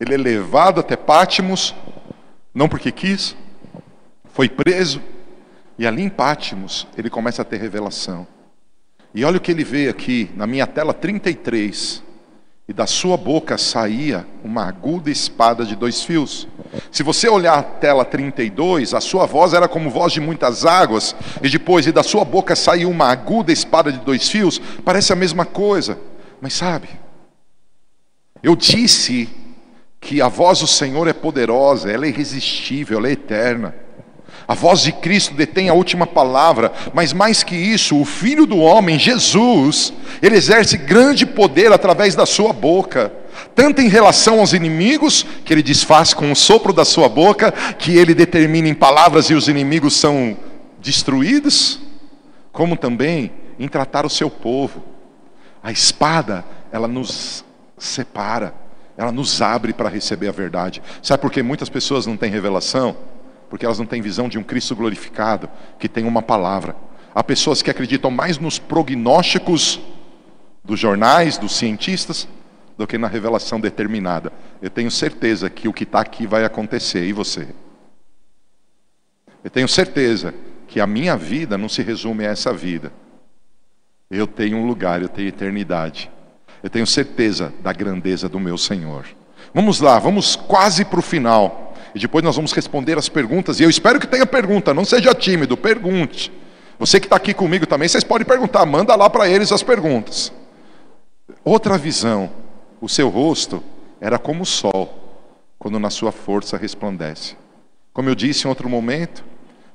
ele 0.00 0.14
é 0.14 0.16
levado 0.16 0.80
até 0.80 0.96
Pátimos, 0.96 1.74
não 2.54 2.68
porque 2.68 2.90
quis, 2.90 3.36
foi 4.34 4.48
preso, 4.48 5.00
e 5.78 5.86
ali 5.86 6.02
em 6.02 6.08
Pátimos 6.08 6.88
ele 6.98 7.08
começa 7.08 7.42
a 7.42 7.44
ter 7.44 7.56
revelação. 7.56 8.26
E 9.14 9.24
olha 9.24 9.38
o 9.38 9.40
que 9.40 9.52
ele 9.52 9.62
vê 9.62 9.88
aqui, 9.88 10.28
na 10.34 10.44
minha 10.44 10.66
tela 10.66 10.92
33. 10.92 12.02
E 12.66 12.72
da 12.72 12.86
sua 12.86 13.16
boca 13.16 13.56
saía 13.56 14.26
uma 14.42 14.66
aguda 14.66 15.08
espada 15.08 15.64
de 15.64 15.76
dois 15.76 16.02
fios. 16.02 16.48
Se 16.90 17.02
você 17.04 17.28
olhar 17.28 17.58
a 17.58 17.62
tela 17.62 18.04
32, 18.04 18.92
a 18.92 19.00
sua 19.00 19.24
voz 19.24 19.52
era 19.52 19.68
como 19.68 19.88
voz 19.88 20.12
de 20.12 20.20
muitas 20.20 20.66
águas, 20.66 21.14
e 21.40 21.48
depois, 21.48 21.86
e 21.86 21.92
da 21.92 22.02
sua 22.02 22.24
boca 22.24 22.56
saiu 22.56 22.90
uma 22.90 23.06
aguda 23.06 23.52
espada 23.52 23.92
de 23.92 23.98
dois 24.00 24.28
fios, 24.28 24.58
parece 24.84 25.12
a 25.12 25.16
mesma 25.16 25.44
coisa. 25.44 25.96
Mas 26.40 26.54
sabe, 26.54 26.88
eu 28.42 28.56
disse 28.56 29.28
que 30.00 30.20
a 30.20 30.28
voz 30.28 30.58
do 30.58 30.66
Senhor 30.66 31.06
é 31.06 31.12
poderosa, 31.12 31.88
ela 31.92 32.06
é 32.06 32.08
irresistível, 32.08 32.98
ela 32.98 33.08
é 33.08 33.12
eterna. 33.12 33.83
A 34.46 34.54
voz 34.54 34.80
de 34.80 34.92
Cristo 34.92 35.34
detém 35.34 35.68
a 35.68 35.74
última 35.74 36.06
palavra, 36.06 36.72
mas 36.92 37.12
mais 37.12 37.42
que 37.42 37.56
isso, 37.56 37.98
o 37.98 38.04
Filho 38.04 38.44
do 38.44 38.58
Homem, 38.58 38.98
Jesus, 38.98 39.92
ele 40.20 40.36
exerce 40.36 40.76
grande 40.76 41.24
poder 41.24 41.72
através 41.72 42.14
da 42.14 42.26
sua 42.26 42.52
boca, 42.52 43.10
tanto 43.54 43.80
em 43.80 43.88
relação 43.88 44.40
aos 44.40 44.52
inimigos, 44.52 45.24
que 45.44 45.52
ele 45.52 45.62
desfaz 45.62 46.12
com 46.12 46.30
o 46.30 46.36
sopro 46.36 46.72
da 46.72 46.84
sua 46.84 47.08
boca, 47.08 47.52
que 47.78 47.96
ele 47.96 48.14
determina 48.14 48.68
em 48.68 48.74
palavras 48.74 49.30
e 49.30 49.34
os 49.34 49.48
inimigos 49.48 49.96
são 49.96 50.36
destruídos, 50.78 51.80
como 52.52 52.76
também 52.76 53.32
em 53.58 53.66
tratar 53.66 54.04
o 54.04 54.10
seu 54.10 54.28
povo. 54.28 54.84
A 55.62 55.72
espada, 55.72 56.44
ela 56.70 56.86
nos 56.86 57.42
separa, 57.78 58.54
ela 58.96 59.10
nos 59.10 59.40
abre 59.40 59.72
para 59.72 59.88
receber 59.88 60.28
a 60.28 60.32
verdade. 60.32 60.82
Sabe 61.02 61.22
por 61.22 61.30
que 61.30 61.42
muitas 61.42 61.70
pessoas 61.70 62.06
não 62.06 62.16
têm 62.16 62.30
revelação? 62.30 62.94
Porque 63.54 63.64
elas 63.64 63.78
não 63.78 63.86
têm 63.86 64.02
visão 64.02 64.28
de 64.28 64.36
um 64.36 64.42
Cristo 64.42 64.74
glorificado, 64.74 65.48
que 65.78 65.88
tem 65.88 66.04
uma 66.04 66.20
palavra. 66.20 66.74
Há 67.14 67.22
pessoas 67.22 67.62
que 67.62 67.70
acreditam 67.70 68.10
mais 68.10 68.36
nos 68.36 68.58
prognósticos 68.58 69.80
dos 70.64 70.80
jornais, 70.80 71.38
dos 71.38 71.54
cientistas, 71.54 72.26
do 72.76 72.84
que 72.84 72.98
na 72.98 73.06
revelação 73.06 73.60
determinada. 73.60 74.32
Eu 74.60 74.70
tenho 74.70 74.90
certeza 74.90 75.48
que 75.48 75.68
o 75.68 75.72
que 75.72 75.84
está 75.84 76.00
aqui 76.00 76.26
vai 76.26 76.44
acontecer, 76.44 77.06
e 77.06 77.12
você? 77.12 77.46
Eu 79.44 79.50
tenho 79.50 79.68
certeza 79.68 80.34
que 80.66 80.80
a 80.80 80.86
minha 80.86 81.16
vida 81.16 81.56
não 81.56 81.68
se 81.68 81.80
resume 81.80 82.26
a 82.26 82.30
essa 82.30 82.52
vida. 82.52 82.92
Eu 84.10 84.26
tenho 84.26 84.56
um 84.56 84.66
lugar, 84.66 85.00
eu 85.00 85.08
tenho 85.08 85.28
eternidade. 85.28 86.10
Eu 86.60 86.68
tenho 86.68 86.88
certeza 86.88 87.54
da 87.62 87.72
grandeza 87.72 88.28
do 88.28 88.40
meu 88.40 88.58
Senhor. 88.58 89.06
Vamos 89.54 89.78
lá, 89.78 90.00
vamos 90.00 90.34
quase 90.34 90.84
para 90.84 90.98
o 90.98 91.02
final. 91.02 91.63
E 91.94 91.98
depois 91.98 92.24
nós 92.24 92.34
vamos 92.34 92.52
responder 92.52 92.98
as 92.98 93.08
perguntas. 93.08 93.60
E 93.60 93.62
eu 93.62 93.70
espero 93.70 94.00
que 94.00 94.06
tenha 94.06 94.26
pergunta, 94.26 94.74
não 94.74 94.84
seja 94.84 95.14
tímido, 95.14 95.56
pergunte. 95.56 96.32
Você 96.78 96.98
que 96.98 97.06
está 97.06 97.16
aqui 97.16 97.32
comigo 97.32 97.66
também, 97.66 97.88
vocês 97.88 98.02
podem 98.02 98.26
perguntar, 98.26 98.66
manda 98.66 98.96
lá 98.96 99.08
para 99.08 99.28
eles 99.28 99.52
as 99.52 99.62
perguntas. 99.62 100.32
Outra 101.44 101.78
visão. 101.78 102.30
O 102.80 102.88
seu 102.88 103.08
rosto 103.08 103.62
era 104.00 104.18
como 104.18 104.42
o 104.42 104.46
sol, 104.46 104.92
quando 105.58 105.78
na 105.78 105.88
sua 105.88 106.12
força 106.12 106.56
resplandece. 106.56 107.36
Como 107.92 108.08
eu 108.08 108.14
disse 108.14 108.44
em 108.44 108.48
outro 108.48 108.68
momento, 108.68 109.24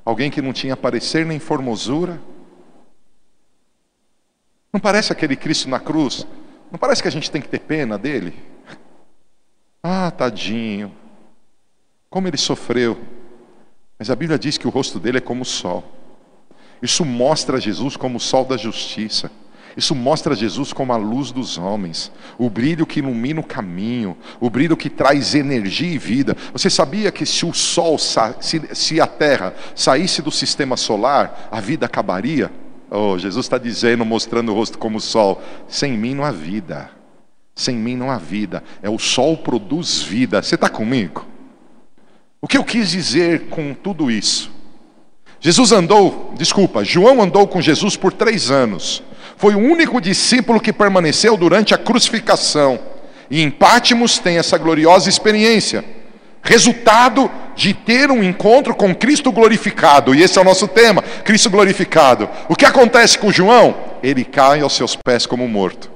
alguém 0.04 0.30
que 0.30 0.42
não 0.42 0.52
tinha 0.52 0.76
parecer 0.76 1.24
nem 1.24 1.38
formosura. 1.38 2.20
Não 4.72 4.78
parece 4.78 5.12
aquele 5.12 5.34
Cristo 5.34 5.68
na 5.68 5.80
cruz? 5.80 6.26
Não 6.70 6.78
parece 6.78 7.02
que 7.02 7.08
a 7.08 7.10
gente 7.10 7.30
tem 7.30 7.40
que 7.40 7.48
ter 7.48 7.60
pena 7.60 7.98
dele? 7.98 8.34
Ah, 9.82 10.10
tadinho, 10.10 10.92
como 12.10 12.26
ele 12.26 12.36
sofreu. 12.36 12.98
Mas 13.98 14.10
a 14.10 14.16
Bíblia 14.16 14.38
diz 14.38 14.58
que 14.58 14.66
o 14.66 14.70
rosto 14.70 14.98
dele 14.98 15.18
é 15.18 15.20
como 15.20 15.42
o 15.42 15.46
sol. 15.46 15.84
Isso 16.82 17.04
mostra 17.04 17.60
Jesus 17.60 17.96
como 17.96 18.16
o 18.16 18.20
sol 18.20 18.44
da 18.44 18.56
justiça. 18.56 19.30
Isso 19.76 19.94
mostra 19.94 20.34
Jesus 20.34 20.72
como 20.72 20.92
a 20.92 20.96
luz 20.96 21.30
dos 21.30 21.56
homens, 21.56 22.10
o 22.36 22.50
brilho 22.50 22.84
que 22.84 22.98
ilumina 22.98 23.40
o 23.40 23.44
caminho, 23.44 24.16
o 24.40 24.50
brilho 24.50 24.76
que 24.76 24.90
traz 24.90 25.34
energia 25.36 25.94
e 25.94 25.98
vida. 25.98 26.36
Você 26.52 26.68
sabia 26.68 27.12
que 27.12 27.24
se 27.24 27.46
o 27.46 27.54
Sol, 27.54 27.96
se, 27.96 29.00
a 29.00 29.06
Terra 29.06 29.54
saísse 29.76 30.22
do 30.22 30.30
sistema 30.32 30.76
solar, 30.76 31.48
a 31.52 31.60
vida 31.60 31.86
acabaria? 31.86 32.50
Oh, 32.90 33.16
Jesus 33.16 33.46
está 33.46 33.58
dizendo, 33.58 34.04
mostrando 34.04 34.50
o 34.50 34.54
rosto 34.56 34.76
como 34.76 34.98
o 34.98 35.00
Sol: 35.00 35.40
sem 35.68 35.92
mim 35.92 36.14
não 36.14 36.24
há 36.24 36.32
vida, 36.32 36.90
sem 37.54 37.76
mim 37.76 37.96
não 37.96 38.10
há 38.10 38.18
vida. 38.18 38.64
É 38.82 38.90
o 38.90 38.98
Sol 38.98 39.36
produz 39.36 40.02
vida. 40.02 40.42
Você 40.42 40.56
está 40.56 40.68
comigo? 40.68 41.24
O 42.42 42.48
que 42.48 42.56
eu 42.56 42.64
quis 42.64 42.90
dizer 42.90 43.48
com 43.50 43.74
tudo 43.74 44.10
isso? 44.10 44.50
Jesus 45.40 45.72
andou, 45.72 46.32
desculpa, 46.36 46.84
João 46.84 47.22
andou 47.22 47.46
com 47.46 47.60
Jesus 47.60 47.96
por 47.96 48.12
três 48.12 48.50
anos. 48.50 49.02
Foi 49.36 49.54
o 49.54 49.58
único 49.58 50.00
discípulo 50.00 50.60
que 50.60 50.72
permaneceu 50.72 51.36
durante 51.36 51.74
a 51.74 51.78
crucificação. 51.78 52.78
E 53.30 53.42
em 53.42 53.50
Pátimos 53.50 54.18
tem 54.18 54.38
essa 54.38 54.58
gloriosa 54.58 55.08
experiência. 55.08 55.84
Resultado 56.42 57.30
de 57.54 57.74
ter 57.74 58.10
um 58.10 58.22
encontro 58.22 58.74
com 58.74 58.94
Cristo 58.94 59.30
glorificado. 59.30 60.14
E 60.14 60.22
esse 60.22 60.38
é 60.38 60.42
o 60.42 60.44
nosso 60.44 60.66
tema: 60.66 61.02
Cristo 61.02 61.50
glorificado. 61.50 62.28
O 62.48 62.56
que 62.56 62.64
acontece 62.64 63.18
com 63.18 63.30
João? 63.30 63.74
Ele 64.02 64.24
cai 64.24 64.60
aos 64.60 64.74
seus 64.74 64.96
pés 64.96 65.26
como 65.26 65.46
morto. 65.46 65.89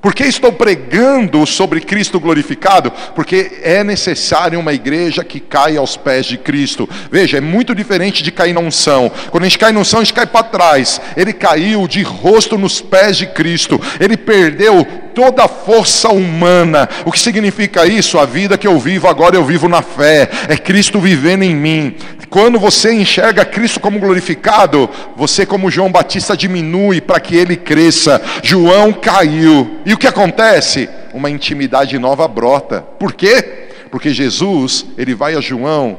Por 0.00 0.14
que 0.14 0.24
estou 0.24 0.52
pregando 0.52 1.44
sobre 1.46 1.80
Cristo 1.80 2.20
glorificado? 2.20 2.92
Porque 3.14 3.60
é 3.62 3.82
necessário 3.82 4.58
uma 4.58 4.72
igreja 4.72 5.24
que 5.24 5.40
caia 5.40 5.80
aos 5.80 5.96
pés 5.96 6.26
de 6.26 6.38
Cristo. 6.38 6.88
Veja, 7.10 7.38
é 7.38 7.40
muito 7.40 7.74
diferente 7.74 8.22
de 8.22 8.30
cair 8.30 8.52
na 8.52 8.60
unção. 8.60 9.10
Quando 9.30 9.42
a 9.42 9.46
gente 9.46 9.58
cai 9.58 9.72
na 9.72 9.80
unção, 9.80 10.00
a 10.00 10.04
gente 10.04 10.14
cai 10.14 10.26
para 10.26 10.44
trás. 10.44 11.00
Ele 11.16 11.32
caiu 11.32 11.86
de 11.88 12.02
rosto 12.02 12.56
nos 12.56 12.80
pés 12.80 13.16
de 13.16 13.26
Cristo. 13.26 13.80
Ele 14.00 14.16
perdeu 14.16 14.86
toda 15.14 15.44
a 15.44 15.48
força 15.48 16.10
humana. 16.10 16.88
O 17.04 17.10
que 17.10 17.18
significa 17.18 17.86
isso? 17.86 18.18
A 18.18 18.24
vida 18.24 18.56
que 18.56 18.68
eu 18.68 18.78
vivo 18.78 19.08
agora 19.08 19.34
eu 19.34 19.44
vivo 19.44 19.68
na 19.68 19.82
fé. 19.82 20.28
É 20.48 20.56
Cristo 20.56 21.00
vivendo 21.00 21.42
em 21.42 21.56
mim. 21.56 21.96
Quando 22.30 22.58
você 22.58 22.92
enxerga 22.92 23.44
Cristo 23.44 23.80
como 23.80 23.98
glorificado, 23.98 24.88
você, 25.16 25.46
como 25.46 25.70
João 25.70 25.90
Batista, 25.90 26.36
diminui 26.36 27.00
para 27.00 27.20
que 27.20 27.36
ele 27.36 27.56
cresça. 27.56 28.20
João 28.42 28.92
caiu. 28.92 29.80
E 29.86 29.94
o 29.94 29.98
que 29.98 30.06
acontece? 30.06 30.88
Uma 31.14 31.30
intimidade 31.30 31.98
nova 31.98 32.28
brota. 32.28 32.82
Por 32.98 33.14
quê? 33.14 33.68
Porque 33.90 34.10
Jesus, 34.10 34.86
ele 34.96 35.14
vai 35.14 35.34
a 35.34 35.40
João. 35.40 35.98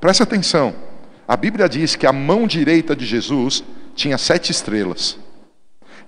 Presta 0.00 0.24
atenção. 0.24 0.74
A 1.28 1.36
Bíblia 1.36 1.68
diz 1.68 1.94
que 1.96 2.06
a 2.06 2.12
mão 2.12 2.46
direita 2.46 2.96
de 2.96 3.04
Jesus 3.04 3.62
tinha 3.94 4.18
sete 4.18 4.50
estrelas. 4.50 5.18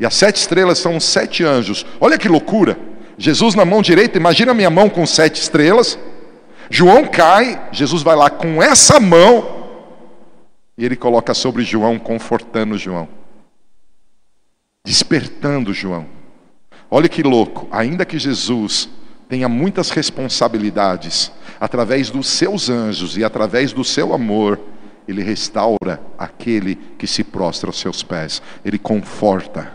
E 0.01 0.07
as 0.07 0.15
sete 0.15 0.37
estrelas 0.37 0.79
são 0.79 0.99
sete 0.99 1.45
anjos. 1.45 1.85
Olha 2.01 2.19
que 2.19 2.29
loucura. 2.29 2.77
Jesus 3.17 3.55
na 3.55 3.65
mão 3.65 3.81
direita, 3.81 4.19
imagina 4.19 4.53
minha 4.53 4.71
mão 4.71 4.89
com 4.89 5.07
sete 5.07 5.41
estrelas. 5.41 5.99
João 6.71 7.07
cai, 7.07 7.69
Jesus 7.73 8.03
vai 8.03 8.17
lá 8.17 8.31
com 8.31 8.63
essa 8.63 8.99
mão 8.99 9.65
e 10.77 10.85
ele 10.85 10.97
coloca 10.97 11.35
sobre 11.35 11.63
João, 11.63 11.99
confortando 11.99 12.77
João, 12.77 13.09
despertando 14.85 15.73
João. 15.73 16.07
Olha 16.91 17.09
que 17.09 17.23
louco, 17.23 17.69
ainda 17.71 18.05
que 18.05 18.19
Jesus 18.19 18.89
tenha 19.29 19.49
muitas 19.49 19.91
responsabilidades, 19.91 21.33
através 21.59 22.11
dos 22.11 22.29
seus 22.29 22.69
anjos 22.69 23.17
e 23.17 23.25
através 23.25 23.73
do 23.73 23.85
seu 23.85 24.13
amor, 24.13 24.61
ele 25.07 25.23
restaura 25.23 26.01
aquele 26.19 26.77
que 26.99 27.07
se 27.07 27.23
prostra 27.23 27.69
aos 27.69 27.79
seus 27.79 28.03
pés, 28.03 28.43
ele 28.65 28.79
conforta. 28.79 29.73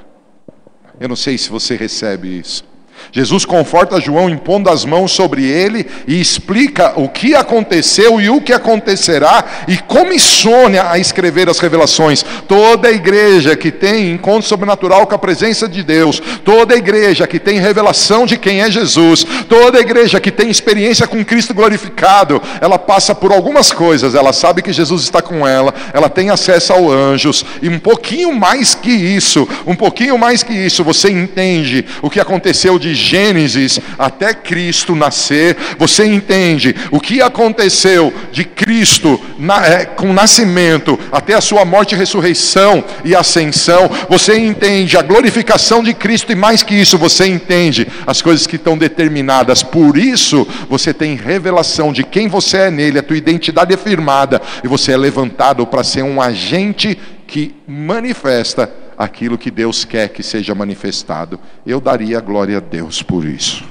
Eu 1.00 1.08
não 1.08 1.16
sei 1.16 1.38
se 1.38 1.50
você 1.50 1.76
recebe 1.76 2.40
isso. 2.40 2.68
Jesus 3.12 3.45
conforta 3.45 4.00
João 4.00 4.30
impondo 4.30 4.70
as 4.70 4.86
mãos 4.86 5.12
sobre 5.12 5.45
ele 5.45 5.88
e 6.08 6.20
explica 6.20 6.93
o 6.95 7.10
que 7.10 7.34
aconteceu 7.34 8.22
e 8.22 8.30
o 8.30 8.41
que 8.41 8.54
acontecerá 8.54 9.43
e 9.68 9.78
comissiona 9.78 10.91
a 10.91 11.00
escrever 11.00 11.50
as 11.50 11.60
revelações. 11.60 12.24
Toda 12.47 12.91
igreja 12.91 13.56
que 13.56 13.72
tem 13.72 14.12
encontro 14.12 14.47
sobrenatural 14.47 15.08
com 15.08 15.16
a 15.16 15.20
presença 15.20 15.68
de 15.68 15.84
Deus, 15.84 16.22
toda 16.43 16.76
igreja 16.76 17.28
que 17.28 17.39
tem 17.39 17.60
revelação 17.60 18.26
de 18.26 18.38
quem 18.38 18.62
é 18.62 18.70
Jesus, 18.70 19.26
toda 19.47 19.80
igreja 19.80 20.20
que 20.20 20.32
tem 20.32 20.50
experiência 20.50 21.08
com 21.08 21.26
Cristo 21.26 21.54
glorificado, 21.54 22.41
ela 22.62 22.78
passa 22.78 23.16
por 23.16 23.32
algumas 23.32 23.72
coisas. 23.72 24.16
Ela 24.16 24.34
sabe 24.34 24.62
que 24.62 24.74
Jesus 24.74 25.04
está 25.04 25.22
com 25.22 25.47
ela, 25.47 25.74
ela 25.93 26.10
tem 26.10 26.30
acesso 26.30 26.74
aos 26.74 26.91
anjos 26.91 27.45
e 27.62 27.70
um 27.70 27.80
pouquinho 27.80 28.34
mais 28.34 28.76
que 28.76 28.91
isso, 28.91 29.47
um 29.66 29.76
pouquinho 29.76 30.18
mais 30.18 30.43
que 30.43 30.54
isso, 30.54 30.84
você 30.84 31.10
entende 31.10 31.86
o 32.02 32.10
que 32.10 32.20
aconteceu 32.20 32.78
de 32.78 32.89
de 32.90 32.96
Gênesis 32.96 33.80
até 33.98 34.34
Cristo 34.34 34.96
nascer, 34.96 35.56
você 35.78 36.06
entende 36.06 36.76
o 36.92 37.00
que 37.00 37.22
aconteceu 37.22 38.14
de 38.32 38.44
Cristo 38.44 39.20
na, 39.38 39.66
é, 39.66 39.86
com 39.86 40.10
o 40.10 40.14
nascimento 40.14 41.00
até 41.12 41.36
a 41.36 41.42
sua 41.42 41.64
morte, 41.66 41.96
ressurreição 41.96 42.84
e 43.06 43.16
ascensão, 43.16 43.90
você 44.10 44.38
entende 44.38 44.98
a 44.98 45.02
glorificação 45.02 45.84
de 45.84 45.94
Cristo 45.94 46.32
e 46.32 46.36
mais 46.36 46.64
que 46.64 46.76
isso, 46.76 46.98
você 46.98 47.28
entende 47.28 47.88
as 48.08 48.22
coisas 48.22 48.48
que 48.48 48.56
estão 48.56 48.78
determinadas. 48.78 49.62
Por 49.62 49.98
isso, 49.98 50.48
você 50.70 50.94
tem 50.94 51.16
revelação 51.16 51.94
de 51.94 52.04
quem 52.04 52.28
você 52.28 52.58
é 52.58 52.72
nele, 52.72 53.00
a 53.00 53.04
tua 53.04 53.18
identidade 53.18 53.74
é 53.74 53.78
firmada 53.78 54.42
e 54.64 54.68
você 54.68 54.94
é 54.94 54.98
levantado 54.98 55.66
para 55.68 55.84
ser 55.84 56.04
um 56.04 56.22
agente 56.22 56.98
que 57.28 57.56
manifesta 57.68 58.79
aquilo 59.00 59.38
que 59.38 59.50
Deus 59.50 59.86
quer 59.86 60.10
que 60.10 60.22
seja 60.22 60.54
manifestado. 60.54 61.39
Eu 61.66 61.80
daria 61.80 62.20
glória 62.20 62.58
a 62.58 62.60
Deus 62.60 63.02
por 63.02 63.24
isso. 63.24 63.64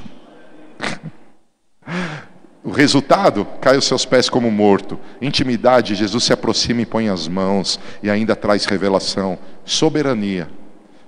O 2.64 2.70
resultado, 2.70 3.46
cai 3.60 3.76
aos 3.76 3.84
seus 3.84 4.06
pés 4.06 4.30
como 4.30 4.50
morto. 4.50 4.98
Intimidade, 5.20 5.94
Jesus 5.94 6.24
se 6.24 6.32
aproxima 6.32 6.80
e 6.80 6.86
põe 6.86 7.10
as 7.10 7.28
mãos 7.28 7.78
e 8.02 8.08
ainda 8.08 8.34
traz 8.34 8.64
revelação. 8.64 9.38
Soberania. 9.66 10.48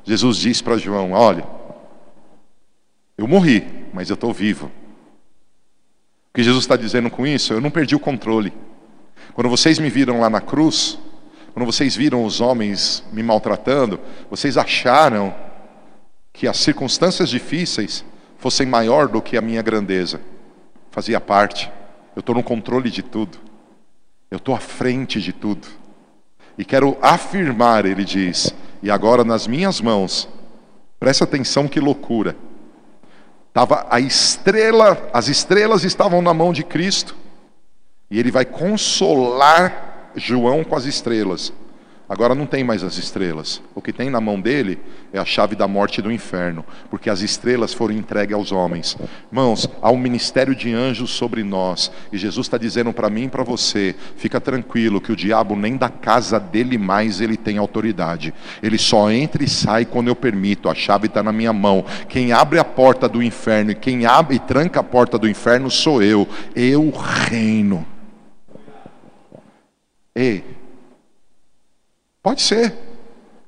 Jesus 0.05 0.37
diz 0.37 0.61
para 0.61 0.77
João: 0.77 1.13
Olha, 1.13 1.45
eu 3.17 3.27
morri, 3.27 3.67
mas 3.93 4.11
eu 4.11 4.15
estou 4.15 4.35
vivo. 4.35 4.67
O 6.29 6.35
que 6.35 6.43
Jesus 6.43 6.65
está 6.65 6.77
dizendo 6.77 7.11
com 7.11 7.27
isso? 7.27 7.55
Eu 7.55 7.61
não 7.61 7.71
perdi 7.71 7.95
o 7.95 8.01
controle. 8.01 8.53
Quando 9.33 9.49
vocês 9.49 9.79
me 9.79 9.89
viram 9.89 10.21
lá 10.21 10.29
na 10.31 10.41
cruz, 10.41 10.99
quando 11.53 11.67
vocês 11.67 11.97
viram 11.97 12.25
os 12.25 12.41
homens 12.41 13.05
me 13.13 13.23
maltratando, 13.23 13.99
vocês 14.31 14.57
acharam 14.57 15.35
que 16.33 16.47
as 16.47 16.57
circunstâncias 16.59 17.29
difíceis 17.29 18.05
fossem 18.39 18.67
maior 18.67 19.09
do 19.09 19.21
que 19.21 19.37
a 19.37 19.41
minha 19.41 19.63
grandeza. 19.63 20.21
Fazia 20.91 21.21
parte. 21.21 21.71
Eu 22.15 22.21
estou 22.21 22.35
no 22.35 22.43
controle 22.43 22.91
de 22.91 23.03
tudo. 23.03 23.39
Eu 24.31 24.39
estou 24.39 24.55
à 24.55 24.61
frente 24.61 25.21
de 25.21 25.33
tudo. 25.33 25.67
E 26.57 26.65
quero 26.65 26.97
afirmar, 27.01 27.85
ele 27.85 28.05
diz, 28.05 28.55
e 28.83 28.91
agora 28.91 29.25
nas 29.25 29.47
minhas 29.47 29.81
mãos, 29.81 30.29
presta 30.99 31.25
atenção 31.25 31.67
que 31.67 31.81
loucura. 31.81 32.37
Tava 33.53 33.87
a 33.91 33.99
estrela, 33.99 35.11
as 35.13 35.29
estrelas 35.29 35.85
estavam 35.85 36.23
na 36.23 36.33
mão 36.33 36.53
de 36.53 36.63
Cristo, 36.63 37.17
e 38.11 38.19
ele 38.19 38.31
vai 38.31 38.45
consolar 38.45 39.90
João 40.17 40.65
com 40.65 40.77
as 40.77 40.85
estrelas. 40.85 41.53
Agora 42.11 42.35
não 42.35 42.45
tem 42.45 42.65
mais 42.65 42.83
as 42.83 42.99
estrelas. 42.99 43.63
O 43.73 43.81
que 43.81 43.93
tem 43.93 44.11
na 44.11 44.21
mão 44.21 44.41
dele 44.41 44.81
é 45.13 45.19
a 45.21 45.25
chave 45.25 45.55
da 45.55 45.69
morte 45.69 45.99
e 45.99 46.03
do 46.03 46.11
inferno, 46.11 46.65
porque 46.91 47.09
as 47.09 47.21
estrelas 47.21 47.73
foram 47.73 47.95
entregues 47.95 48.35
aos 48.35 48.51
homens. 48.51 48.99
Irmãos, 49.31 49.71
há 49.81 49.93
um 49.93 49.97
ministério 49.97 50.53
de 50.53 50.75
anjos 50.75 51.11
sobre 51.11 51.45
nós, 51.45 51.93
e 52.13 52.19
Jesus 52.19 52.49
está 52.49 52.59
dizendo 52.59 52.93
para 52.93 53.09
mim 53.09 53.27
e 53.27 53.29
para 53.29 53.45
você: 53.45 53.95
fica 54.17 54.41
tranquilo, 54.41 55.01
que 55.01 55.13
o 55.13 55.17
diabo 55.17 55.55
nem 55.55 55.77
da 55.77 55.89
casa 55.89 56.41
dele 56.41 56.77
mais 56.77 57.21
ele 57.21 57.37
tem 57.37 57.59
autoridade. 57.59 58.35
Ele 58.61 58.77
só 58.77 59.09
entra 59.09 59.45
e 59.45 59.49
sai 59.49 59.85
quando 59.85 60.09
eu 60.09 60.17
permito. 60.17 60.69
A 60.69 60.75
chave 60.75 61.07
está 61.07 61.23
na 61.23 61.31
minha 61.31 61.53
mão. 61.53 61.85
Quem 62.09 62.33
abre 62.33 62.59
a 62.59 62.65
porta 62.65 63.09
do 63.09 63.23
inferno 63.23 63.71
e 63.71 63.77
quem 63.77 64.05
abre 64.05 64.35
e 64.35 64.41
tranca 64.41 64.81
a 64.81 64.83
porta 64.83 65.17
do 65.17 65.29
inferno 65.29 65.71
sou 65.71 66.03
eu. 66.03 66.27
Eu 66.57 66.91
reino. 66.91 67.87
Ei, 70.21 70.45
pode 72.23 72.43
ser 72.43 72.75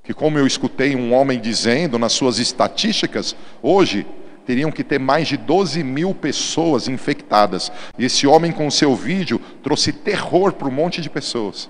que, 0.03 0.15
como 0.15 0.39
eu 0.39 0.47
escutei 0.47 0.97
um 0.97 1.13
homem 1.13 1.39
dizendo 1.39 1.99
nas 1.99 2.15
suas 2.15 2.39
estatísticas, 2.39 3.37
hoje 3.61 4.07
teriam 4.47 4.73
que 4.73 4.83
ter 4.83 4.99
mais 4.99 5.29
de 5.29 5.37
12 5.37 5.85
mil 5.85 6.15
pessoas 6.15 6.89
infectadas. 6.89 7.71
E 7.99 8.07
esse 8.07 8.27
homem, 8.27 8.51
com 8.51 8.71
seu 8.71 8.97
vídeo, 8.97 9.39
trouxe 9.63 9.93
terror 9.93 10.55
para 10.55 10.67
um 10.67 10.71
monte 10.71 11.03
de 11.03 11.11
pessoas. 11.11 11.69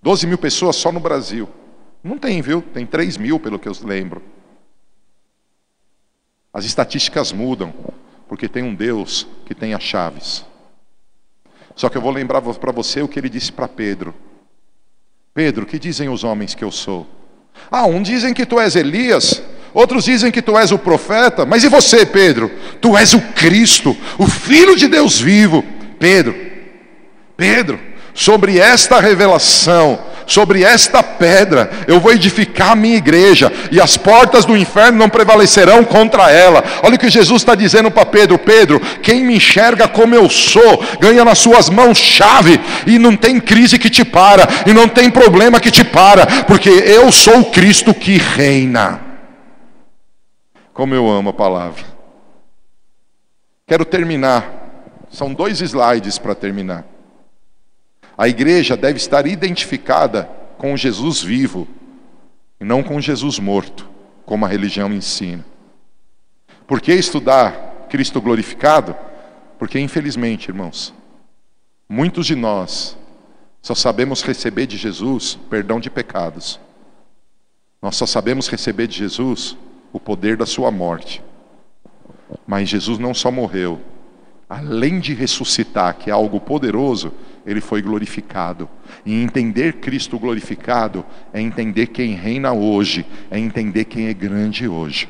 12 0.00 0.24
mil 0.28 0.38
pessoas 0.38 0.76
só 0.76 0.92
no 0.92 1.00
Brasil. 1.00 1.48
Não 2.00 2.16
tem, 2.16 2.40
viu? 2.40 2.62
Tem 2.62 2.86
3 2.86 3.16
mil, 3.16 3.40
pelo 3.40 3.58
que 3.58 3.68
eu 3.68 3.72
lembro. 3.82 4.22
As 6.54 6.64
estatísticas 6.64 7.32
mudam, 7.32 7.74
porque 8.28 8.48
tem 8.48 8.62
um 8.62 8.72
Deus 8.72 9.26
que 9.44 9.52
tem 9.52 9.74
as 9.74 9.82
chaves. 9.82 10.46
Só 11.76 11.90
que 11.90 11.96
eu 11.96 12.02
vou 12.02 12.10
lembrar 12.10 12.40
para 12.40 12.72
você 12.72 13.02
o 13.02 13.08
que 13.08 13.20
ele 13.20 13.28
disse 13.28 13.52
para 13.52 13.68
Pedro. 13.68 14.14
Pedro, 15.34 15.66
que 15.66 15.78
dizem 15.78 16.08
os 16.08 16.24
homens 16.24 16.54
que 16.54 16.64
eu 16.64 16.72
sou? 16.72 17.06
Ah, 17.70 17.84
um 17.84 18.02
dizem 18.02 18.32
que 18.32 18.46
tu 18.46 18.58
és 18.58 18.74
Elias, 18.74 19.42
outros 19.74 20.04
dizem 20.04 20.32
que 20.32 20.40
tu 20.40 20.58
és 20.58 20.72
o 20.72 20.78
profeta, 20.78 21.44
mas 21.44 21.62
e 21.62 21.68
você, 21.68 22.06
Pedro? 22.06 22.50
Tu 22.80 22.96
és 22.96 23.12
o 23.12 23.20
Cristo, 23.20 23.94
o 24.18 24.26
Filho 24.26 24.74
de 24.74 24.88
Deus 24.88 25.20
vivo. 25.20 25.62
Pedro, 25.98 26.34
Pedro, 27.36 27.78
sobre 28.14 28.58
esta 28.58 28.98
revelação, 28.98 30.02
sobre 30.26 30.62
esta 30.62 31.02
pedra 31.02 31.70
eu 31.86 32.00
vou 32.00 32.12
edificar 32.12 32.72
a 32.72 32.76
minha 32.76 32.96
igreja, 32.96 33.50
e 33.70 33.80
as 33.80 33.96
portas 33.96 34.44
do 34.44 34.56
inferno 34.56 34.98
não 34.98 35.08
prevalecerão 35.08 35.84
contra 35.84 36.30
ela. 36.30 36.62
Olha 36.82 36.96
o 36.96 36.98
que 36.98 37.08
Jesus 37.08 37.42
está 37.42 37.54
dizendo 37.54 37.90
para 37.90 38.04
Pedro: 38.04 38.38
Pedro, 38.38 38.80
quem 39.02 39.24
me 39.24 39.36
enxerga 39.36 39.88
como 39.88 40.14
eu 40.14 40.28
sou, 40.28 40.84
ganha 41.00 41.24
nas 41.24 41.38
suas 41.38 41.70
mãos 41.70 41.98
chave, 41.98 42.60
e 42.86 42.98
não 42.98 43.16
tem 43.16 43.40
crise 43.40 43.78
que 43.78 43.88
te 43.88 44.04
para, 44.04 44.46
e 44.66 44.72
não 44.72 44.88
tem 44.88 45.10
problema 45.10 45.60
que 45.60 45.70
te 45.70 45.84
para, 45.84 46.26
porque 46.44 46.68
eu 46.68 47.10
sou 47.12 47.40
o 47.40 47.44
Cristo 47.50 47.94
que 47.94 48.18
reina. 48.18 49.00
Como 50.72 50.94
eu 50.94 51.08
amo 51.08 51.30
a 51.30 51.32
palavra. 51.32 51.84
Quero 53.66 53.84
terminar, 53.84 54.44
são 55.10 55.32
dois 55.32 55.60
slides 55.60 56.18
para 56.18 56.34
terminar. 56.34 56.84
A 58.16 58.28
igreja 58.28 58.76
deve 58.76 58.96
estar 58.96 59.26
identificada 59.26 60.24
com 60.56 60.76
Jesus 60.76 61.22
vivo 61.22 61.68
e 62.58 62.64
não 62.64 62.82
com 62.82 63.00
Jesus 63.00 63.38
morto, 63.38 63.88
como 64.24 64.44
a 64.44 64.48
religião 64.48 64.92
ensina. 64.92 65.44
Por 66.66 66.80
que 66.80 66.92
estudar 66.94 67.86
Cristo 67.90 68.20
glorificado? 68.20 68.96
Porque, 69.58 69.78
infelizmente, 69.78 70.48
irmãos, 70.48 70.92
muitos 71.88 72.26
de 72.26 72.34
nós 72.34 72.96
só 73.60 73.74
sabemos 73.74 74.22
receber 74.22 74.66
de 74.66 74.76
Jesus 74.76 75.38
perdão 75.50 75.78
de 75.78 75.90
pecados. 75.90 76.58
Nós 77.82 77.96
só 77.96 78.06
sabemos 78.06 78.48
receber 78.48 78.86
de 78.86 78.96
Jesus 78.96 79.56
o 79.92 80.00
poder 80.00 80.36
da 80.36 80.46
sua 80.46 80.70
morte. 80.70 81.22
Mas 82.46 82.68
Jesus 82.68 82.98
não 82.98 83.12
só 83.12 83.30
morreu, 83.30 83.80
além 84.48 84.98
de 84.98 85.14
ressuscitar, 85.14 85.96
que 85.96 86.10
é 86.10 86.12
algo 86.12 86.40
poderoso, 86.40 87.12
ele 87.46 87.60
foi 87.60 87.80
glorificado. 87.80 88.68
E 89.04 89.14
entender 89.14 89.74
Cristo 89.74 90.18
glorificado 90.18 91.04
é 91.32 91.40
entender 91.40 91.86
quem 91.86 92.14
reina 92.14 92.52
hoje, 92.52 93.06
é 93.30 93.38
entender 93.38 93.84
quem 93.84 94.08
é 94.08 94.14
grande 94.14 94.66
hoje. 94.66 95.08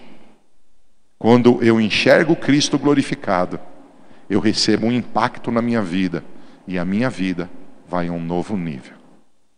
Quando 1.19 1.63
eu 1.63 1.81
enxergo 1.81 2.37
Cristo 2.37 2.79
glorificado, 2.79 3.59
eu 4.29 4.39
recebo 4.39 4.87
um 4.87 4.93
impacto 4.93 5.51
na 5.51 5.63
minha 5.63 5.81
vida 5.81 6.23
e 6.69 6.79
a 6.79 6.85
minha 6.85 7.09
vida 7.09 7.49
vai 7.89 8.09
a 8.09 8.13
um 8.13 8.23
novo 8.23 8.57
nível. 8.57 8.95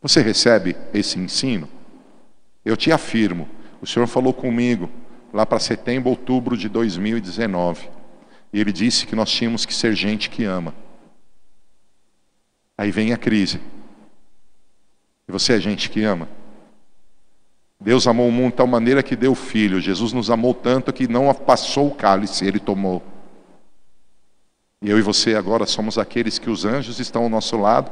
Você 0.00 0.22
recebe 0.22 0.76
esse 0.94 1.18
ensino? 1.18 1.68
Eu 2.64 2.76
te 2.76 2.92
afirmo, 2.92 3.48
o 3.80 3.86
Senhor 3.86 4.06
falou 4.06 4.32
comigo 4.32 4.88
lá 5.32 5.44
para 5.44 5.58
setembro, 5.58 6.10
outubro 6.10 6.56
de 6.56 6.68
2019. 6.68 7.88
E 8.52 8.60
ele 8.60 8.72
disse 8.72 9.06
que 9.06 9.16
nós 9.16 9.30
tínhamos 9.30 9.66
que 9.66 9.74
ser 9.74 9.94
gente 9.94 10.30
que 10.30 10.44
ama. 10.44 10.72
Aí 12.78 12.92
vem 12.92 13.12
a 13.12 13.16
crise. 13.16 13.60
E 15.28 15.32
você 15.32 15.54
é 15.54 15.60
gente 15.60 15.90
que 15.90 16.04
ama. 16.04 16.28
Deus 17.80 18.06
amou 18.06 18.28
o 18.28 18.32
mundo 18.32 18.52
de 18.52 18.56
tal 18.56 18.66
maneira 18.68 19.02
que 19.02 19.16
deu 19.16 19.32
o 19.32 19.36
filho. 19.36 19.80
Jesus 19.80 20.12
nos 20.12 20.30
amou 20.30 20.54
tanto 20.54 20.92
que 20.92 21.08
não 21.08 21.32
passou 21.34 21.88
o 21.88 21.94
cálice, 21.94 22.46
ele 22.46 22.60
tomou. 22.60 23.02
E 24.80 24.88
eu 24.88 24.98
e 24.98 25.02
você 25.02 25.34
agora 25.34 25.66
somos 25.66 25.98
aqueles 25.98 26.38
que 26.38 26.48
os 26.48 26.64
anjos 26.64 27.00
estão 27.00 27.24
ao 27.24 27.28
nosso 27.28 27.56
lado, 27.56 27.90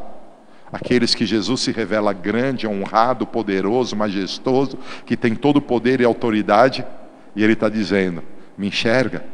aqueles 0.73 1.15
que 1.15 1.27
Jesus 1.27 1.61
se 1.61 1.73
revela 1.73 2.13
grande, 2.13 2.67
honrado, 2.67 3.27
poderoso, 3.27 3.97
majestoso, 3.97 4.79
que 5.05 5.17
tem 5.17 5.35
todo 5.35 5.57
o 5.57 5.63
poder 5.63 6.01
e 6.01 6.05
autoridade, 6.05 6.85
e 7.35 7.43
ele 7.43 7.55
está 7.55 7.69
dizendo: 7.69 8.23
me 8.57 8.69
enxerga 8.69 9.25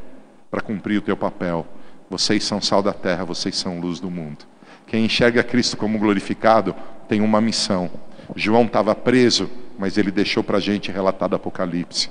para 0.51 0.63
cumprir 0.63 0.99
o 0.99 1.03
teu 1.03 1.17
papel. 1.17 1.67
Vocês 2.09 2.45
são 2.45 2.61
sal 2.61 2.83
da 2.83 2.93
terra, 2.93 3.25
vocês 3.25 3.57
são 3.57 3.81
luz 3.81 4.01
do 4.01 4.11
mundo. 4.11 4.52
Quem 4.93 5.07
enxerga 5.07 5.43
Cristo 5.43 5.75
como 5.75 5.99
glorificado 5.99 6.77
tem 7.09 7.23
uma 7.23 7.41
missão. 7.41 7.91
João 8.37 8.67
estava 8.67 8.95
preso, 8.95 9.51
mas 9.79 9.97
ele 9.97 10.11
deixou 10.11 10.45
para 10.45 10.59
a 10.59 10.61
gente 10.61 10.93
relatado 10.93 11.35
Apocalipse. 11.35 12.11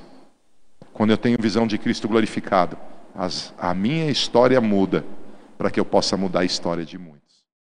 Quando 0.92 1.12
eu 1.12 1.18
tenho 1.18 1.38
visão 1.40 1.68
de 1.68 1.78
Cristo 1.78 2.08
glorificado, 2.08 2.76
as, 3.14 3.54
a 3.56 3.72
minha 3.76 4.10
história 4.10 4.60
muda 4.60 5.06
para 5.60 5.70
que 5.70 5.80
eu 5.80 5.86
possa 5.86 6.18
mudar 6.18 6.40
a 6.40 6.44
história 6.44 6.84
de 6.84 6.98
muitos. 6.98 7.31